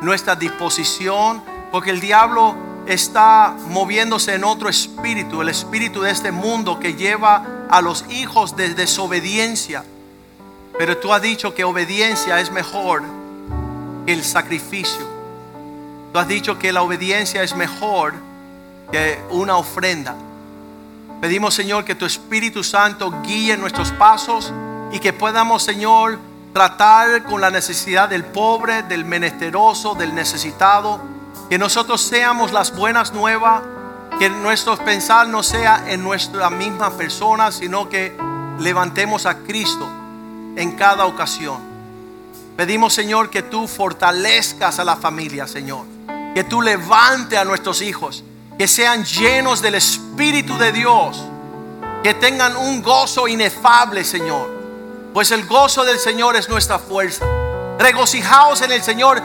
nuestra 0.00 0.34
disposición, 0.34 1.42
porque 1.70 1.90
el 1.90 2.00
diablo 2.00 2.54
está 2.86 3.54
moviéndose 3.68 4.34
en 4.34 4.44
otro 4.44 4.68
espíritu, 4.68 5.40
el 5.40 5.48
espíritu 5.48 6.02
de 6.02 6.10
este 6.10 6.32
mundo 6.32 6.80
que 6.80 6.94
lleva 6.94 7.44
a 7.70 7.80
los 7.80 8.04
hijos 8.10 8.56
de 8.56 8.74
desobediencia 8.74 9.84
pero 10.78 10.96
tú 10.96 11.12
has 11.12 11.22
dicho 11.22 11.54
que 11.54 11.64
obediencia 11.64 12.40
es 12.40 12.50
mejor 12.50 13.02
que 14.06 14.12
el 14.12 14.24
sacrificio. 14.24 15.11
Tú 16.12 16.18
has 16.18 16.28
dicho 16.28 16.58
que 16.58 16.72
la 16.72 16.82
obediencia 16.82 17.42
es 17.42 17.56
mejor 17.56 18.14
que 18.90 19.18
una 19.30 19.56
ofrenda. 19.56 20.14
Pedimos, 21.22 21.54
Señor, 21.54 21.84
que 21.84 21.94
tu 21.94 22.04
Espíritu 22.04 22.62
Santo 22.62 23.14
guíe 23.22 23.56
nuestros 23.56 23.92
pasos 23.92 24.52
y 24.92 24.98
que 24.98 25.14
podamos, 25.14 25.62
Señor, 25.62 26.18
tratar 26.52 27.22
con 27.22 27.40
la 27.40 27.50
necesidad 27.50 28.10
del 28.10 28.24
pobre, 28.24 28.82
del 28.82 29.06
menesteroso, 29.06 29.94
del 29.94 30.14
necesitado. 30.14 31.00
Que 31.48 31.56
nosotros 31.56 32.02
seamos 32.02 32.52
las 32.52 32.76
buenas 32.76 33.14
nuevas, 33.14 33.62
que 34.18 34.28
nuestro 34.28 34.76
pensar 34.76 35.28
no 35.28 35.42
sea 35.42 35.84
en 35.86 36.02
nuestra 36.02 36.50
misma 36.50 36.90
persona, 36.90 37.50
sino 37.52 37.88
que 37.88 38.14
levantemos 38.58 39.24
a 39.24 39.38
Cristo 39.38 39.88
en 40.56 40.72
cada 40.72 41.06
ocasión. 41.06 41.58
Pedimos, 42.54 42.92
Señor, 42.92 43.30
que 43.30 43.42
tú 43.42 43.66
fortalezcas 43.66 44.78
a 44.78 44.84
la 44.84 44.96
familia, 44.96 45.46
Señor. 45.46 45.91
Que 46.34 46.44
tú 46.44 46.62
levante 46.62 47.36
a 47.36 47.44
nuestros 47.44 47.82
hijos, 47.82 48.24
que 48.58 48.66
sean 48.66 49.04
llenos 49.04 49.60
del 49.60 49.74
Espíritu 49.74 50.56
de 50.56 50.72
Dios, 50.72 51.22
que 52.02 52.14
tengan 52.14 52.56
un 52.56 52.82
gozo 52.82 53.28
inefable, 53.28 54.04
Señor. 54.04 54.48
Pues 55.12 55.30
el 55.30 55.46
gozo 55.46 55.84
del 55.84 55.98
Señor 55.98 56.36
es 56.36 56.48
nuestra 56.48 56.78
fuerza. 56.78 57.26
Regocijaos 57.78 58.62
en 58.62 58.72
el 58.72 58.82
Señor 58.82 59.20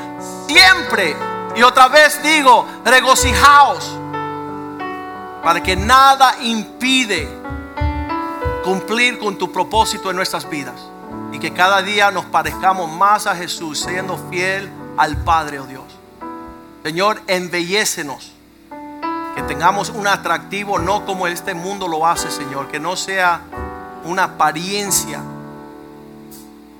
siempre. 0.48 1.16
Y 1.56 1.64
otra 1.64 1.88
vez 1.88 2.22
digo, 2.22 2.66
regocijaos. 2.84 3.90
Para 5.44 5.64
que 5.64 5.76
nada 5.76 6.36
impide 6.42 7.30
cumplir 8.64 9.18
con 9.18 9.38
tu 9.38 9.50
propósito 9.50 10.10
en 10.10 10.18
nuestras 10.18 10.50
vidas. 10.50 10.76
Y 11.32 11.40
que 11.40 11.54
cada 11.54 11.82
día 11.82 12.12
nos 12.12 12.26
parezcamos 12.26 12.92
más 12.92 13.28
a 13.28 13.36
Jesús, 13.36 13.80
siendo 13.80 14.18
fiel 14.30 14.70
al 14.98 15.16
Padre, 15.24 15.60
oh 15.60 15.66
Dios. 15.66 15.87
Señor, 16.84 17.22
embellécenos. 17.28 18.34
Que 19.36 19.44
tengamos 19.44 19.90
un 19.90 20.08
atractivo 20.08 20.80
no 20.80 21.06
como 21.06 21.28
este 21.28 21.54
mundo 21.54 21.88
lo 21.88 22.08
hace, 22.08 22.32
Señor. 22.32 22.70
Que 22.70 22.80
no 22.80 22.96
sea 22.96 23.42
una 24.04 24.24
apariencia 24.24 25.22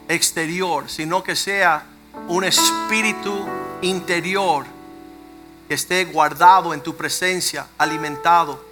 exterior, 0.08 0.90
sino 0.90 1.24
que 1.24 1.36
sea 1.36 1.84
un 2.28 2.44
espíritu 2.44 3.46
interior 3.82 4.66
que 5.68 5.74
esté 5.74 6.06
guardado 6.06 6.74
en 6.74 6.82
tu 6.82 6.96
presencia, 6.96 7.68
alimentado, 7.78 8.64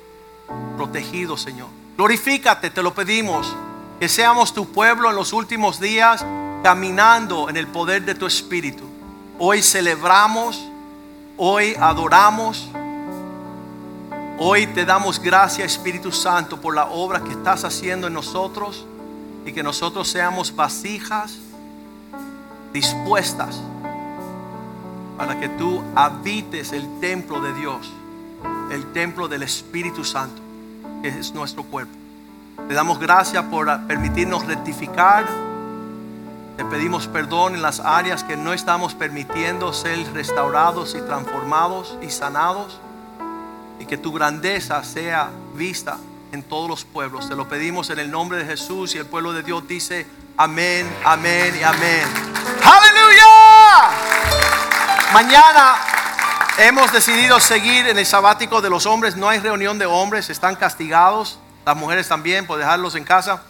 protegido, 0.78 1.38
Señor. 1.38 1.68
Glorifícate, 1.98 2.70
te 2.70 2.82
lo 2.82 2.94
pedimos. 2.94 3.54
Que 4.00 4.10
seamos 4.10 4.54
tu 4.54 4.72
pueblo 4.72 5.10
en 5.10 5.16
los 5.16 5.32
últimos 5.34 5.80
días, 5.80 6.26
caminando 6.64 7.50
en 7.50 7.58
el 7.58 7.68
poder 7.68 8.04
de 8.04 8.16
tu 8.16 8.26
espíritu. 8.26 8.84
Hoy 9.40 9.62
celebramos, 9.62 10.62
hoy 11.38 11.76
adoramos, 11.80 12.70
hoy 14.38 14.68
te 14.68 14.86
damos 14.86 15.20
gracias, 15.20 15.74
Espíritu 15.74 16.12
Santo, 16.12 16.60
por 16.60 16.76
la 16.76 16.86
obra 16.86 17.22
que 17.22 17.32
estás 17.32 17.64
haciendo 17.64 18.08
en 18.08 18.14
nosotros 18.14 18.86
y 19.46 19.52
que 19.52 19.64
nosotros 19.64 20.08
seamos 20.08 20.56
vasijas 20.56 21.38
dispuestas 22.74 23.62
para 25.18 25.40
que 25.40 25.50
tú 25.50 25.82
habites 25.96 26.72
el 26.72 27.00
templo 27.00 27.42
de 27.42 27.54
Dios, 27.54 27.92
el 28.72 28.92
templo 28.92 29.28
del 29.28 29.44
Espíritu 29.44 30.04
Santo, 30.04 30.42
que 31.02 31.10
es 31.10 31.34
nuestro 31.34 31.64
cuerpo. 31.64 31.94
Te 32.68 32.74
damos 32.74 33.00
gracias 33.00 33.44
por 33.46 33.68
permitirnos 33.88 34.46
rectificar. 34.46 35.26
Te 36.58 36.64
pedimos 36.64 37.08
perdón 37.08 37.56
en 37.56 37.62
las 37.62 37.82
áreas 37.82 38.24
que 38.24 38.38
no 38.38 38.54
estamos 38.54 38.94
permitiendo 38.94 39.74
ser 39.74 40.14
restaurados 40.14 40.96
y 40.96 41.02
transformados 41.02 41.98
y 42.02 42.10
sanados. 42.10 42.80
Y 43.78 43.86
que 43.86 43.98
tu 43.98 44.14
grandeza 44.14 44.82
sea 44.86 45.32
vista 45.54 45.98
en 46.32 46.44
todos 46.44 46.70
los 46.70 46.86
pueblos. 46.86 47.28
Te 47.28 47.36
lo 47.36 47.50
pedimos 47.50 47.90
en 47.90 48.00
el 48.00 48.10
nombre 48.10 48.38
de 48.38 48.46
Jesús 48.46 48.96
y 48.96 49.00
el 49.00 49.06
pueblo 49.06 49.34
de 49.34 49.44
Dios 49.44 49.68
dice 49.68 50.08
amén, 50.38 50.90
amén 51.04 51.58
y 51.60 51.64
amén. 51.64 52.08
Aleluya. 52.64 53.26
Mañana 55.12 55.76
hemos 56.58 56.90
decidido 56.94 57.38
seguir 57.42 57.86
en 57.90 57.98
el 57.98 58.06
sabático 58.06 58.62
de 58.62 58.70
los 58.70 58.86
hombres. 58.86 59.18
No 59.18 59.28
hay 59.28 59.40
reunión 59.40 59.78
de 59.78 59.88
hombres, 59.88 60.30
están 60.30 60.56
castigados. 60.56 61.38
Las 61.66 61.76
mujeres 61.76 62.08
también, 62.08 62.48
por 62.48 62.58
dejarlos 62.60 62.96
en 62.96 63.04
casa. 63.04 63.44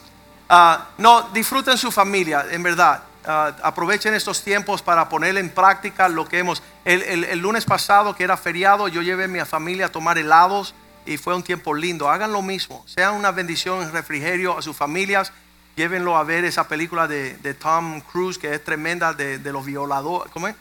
Ah, 0.50 0.90
no, 0.98 1.24
disfruten 1.34 1.78
su 1.78 1.92
familia, 1.92 2.46
en 2.52 2.62
verdad. 2.64 3.04
Ah, 3.26 3.56
aprovechen 3.64 4.14
estos 4.14 4.44
tiempos 4.44 4.84
para 4.84 5.10
poner 5.10 5.36
en 5.38 5.50
práctica 5.50 6.08
lo 6.08 6.28
que 6.28 6.40
hemos. 6.40 6.62
El, 6.84 7.40
lunes 7.40 7.66
pasado, 7.66 8.16
que 8.16 8.24
era 8.24 8.38
feriado, 8.38 8.88
yo 8.88 9.02
llevé 9.02 9.24
a 9.24 9.28
mi 9.28 9.40
familia 9.42 9.88
a 9.88 9.90
tomar 9.90 10.18
helados 10.18 10.76
y 11.06 11.18
fue 11.18 11.36
un 11.36 11.42
tiempo 11.42 11.74
lindo. 11.74 12.10
Hagan 12.10 12.32
lo 12.32 12.44
mismo. 12.44 12.84
Sean 12.88 13.16
una 13.16 13.32
bendición 13.32 13.82
en 13.82 13.92
refrigerio 13.92 14.58
a 14.58 14.62
sus 14.62 14.76
familias. 14.76 15.32
Llévenlo 15.76 16.16
a 16.16 16.24
ver 16.24 16.46
esa 16.46 16.68
película 16.68 17.08
de, 17.08 17.36
de 17.38 17.54
Tom 17.54 18.00
Cruise 18.02 18.38
que 18.38 18.54
es 18.54 18.64
tremenda 18.64 19.14
de, 19.14 19.40
de 19.40 19.52
los 19.52 19.66
violadores. 19.66 20.32
¿Cómo 20.32 20.48
es? 20.48 20.56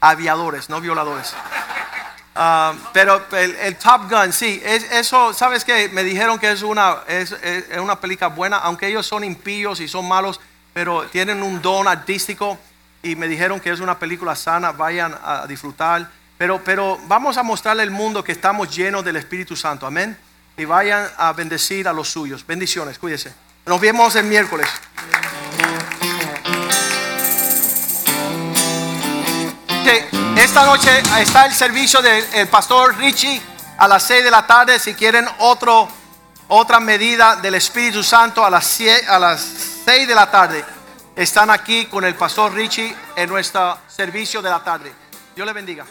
Aviadores, 0.00 0.68
no 0.68 0.80
violadores. 0.80 1.34
Uh, 2.36 2.76
pero 2.92 3.24
el, 3.32 3.76
Top 3.76 4.10
Gun, 4.10 4.30
sí, 4.30 4.60
es, 4.62 4.84
eso, 4.92 5.32
¿sabes 5.32 5.64
qué? 5.64 5.88
Me 5.88 6.04
dijeron 6.04 6.38
que 6.38 6.52
es 6.52 6.62
una, 6.62 6.98
es, 7.08 7.32
es, 7.32 7.78
una 7.78 7.98
película 7.98 8.28
buena, 8.28 8.58
aunque 8.58 8.88
ellos 8.88 9.06
son 9.06 9.24
impíos 9.24 9.80
y 9.80 9.88
son 9.88 10.06
malos, 10.06 10.38
pero 10.74 11.06
tienen 11.06 11.42
un 11.42 11.62
don 11.62 11.88
artístico 11.88 12.58
y 13.02 13.16
me 13.16 13.26
dijeron 13.26 13.58
que 13.58 13.70
es 13.70 13.80
una 13.80 13.98
película 13.98 14.36
sana, 14.36 14.72
vayan 14.72 15.16
a 15.24 15.46
disfrutar. 15.46 16.10
Pero, 16.36 16.60
pero 16.62 17.00
vamos 17.06 17.38
a 17.38 17.42
mostrarle 17.42 17.82
al 17.82 17.90
mundo 17.90 18.22
que 18.22 18.32
estamos 18.32 18.74
llenos 18.74 19.04
del 19.04 19.16
Espíritu 19.16 19.56
Santo, 19.56 19.86
amén. 19.86 20.16
Y 20.58 20.66
vayan 20.66 21.08
a 21.16 21.32
bendecir 21.32 21.88
a 21.88 21.92
los 21.92 22.10
suyos. 22.10 22.46
Bendiciones, 22.46 22.98
cuídense. 22.98 23.32
Nos 23.64 23.80
vemos 23.80 24.14
el 24.16 24.26
miércoles. 24.26 24.68
Esta 30.36 30.64
noche 30.64 30.90
está 31.20 31.46
el 31.46 31.52
servicio 31.52 32.02
del 32.02 32.48
pastor 32.48 32.96
Richie 32.96 33.40
a 33.78 33.86
las 33.86 34.02
6 34.02 34.24
de 34.24 34.30
la 34.32 34.44
tarde. 34.44 34.80
Si 34.80 34.94
quieren 34.94 35.26
otra 35.38 36.80
medida 36.80 37.36
del 37.36 37.54
Espíritu 37.54 38.02
Santo 38.02 38.44
a 38.44 38.50
las, 38.50 38.80
a 39.08 39.18
las 39.20 39.40
6 39.84 40.08
de 40.08 40.14
la 40.14 40.28
tarde, 40.28 40.64
están 41.14 41.50
aquí 41.50 41.86
con 41.86 42.04
el 42.04 42.16
pastor 42.16 42.52
Richie 42.52 42.96
en 43.14 43.28
nuestro 43.28 43.78
servicio 43.86 44.42
de 44.42 44.50
la 44.50 44.62
tarde. 44.64 44.92
Dios 45.36 45.46
le 45.46 45.52
bendiga. 45.52 45.84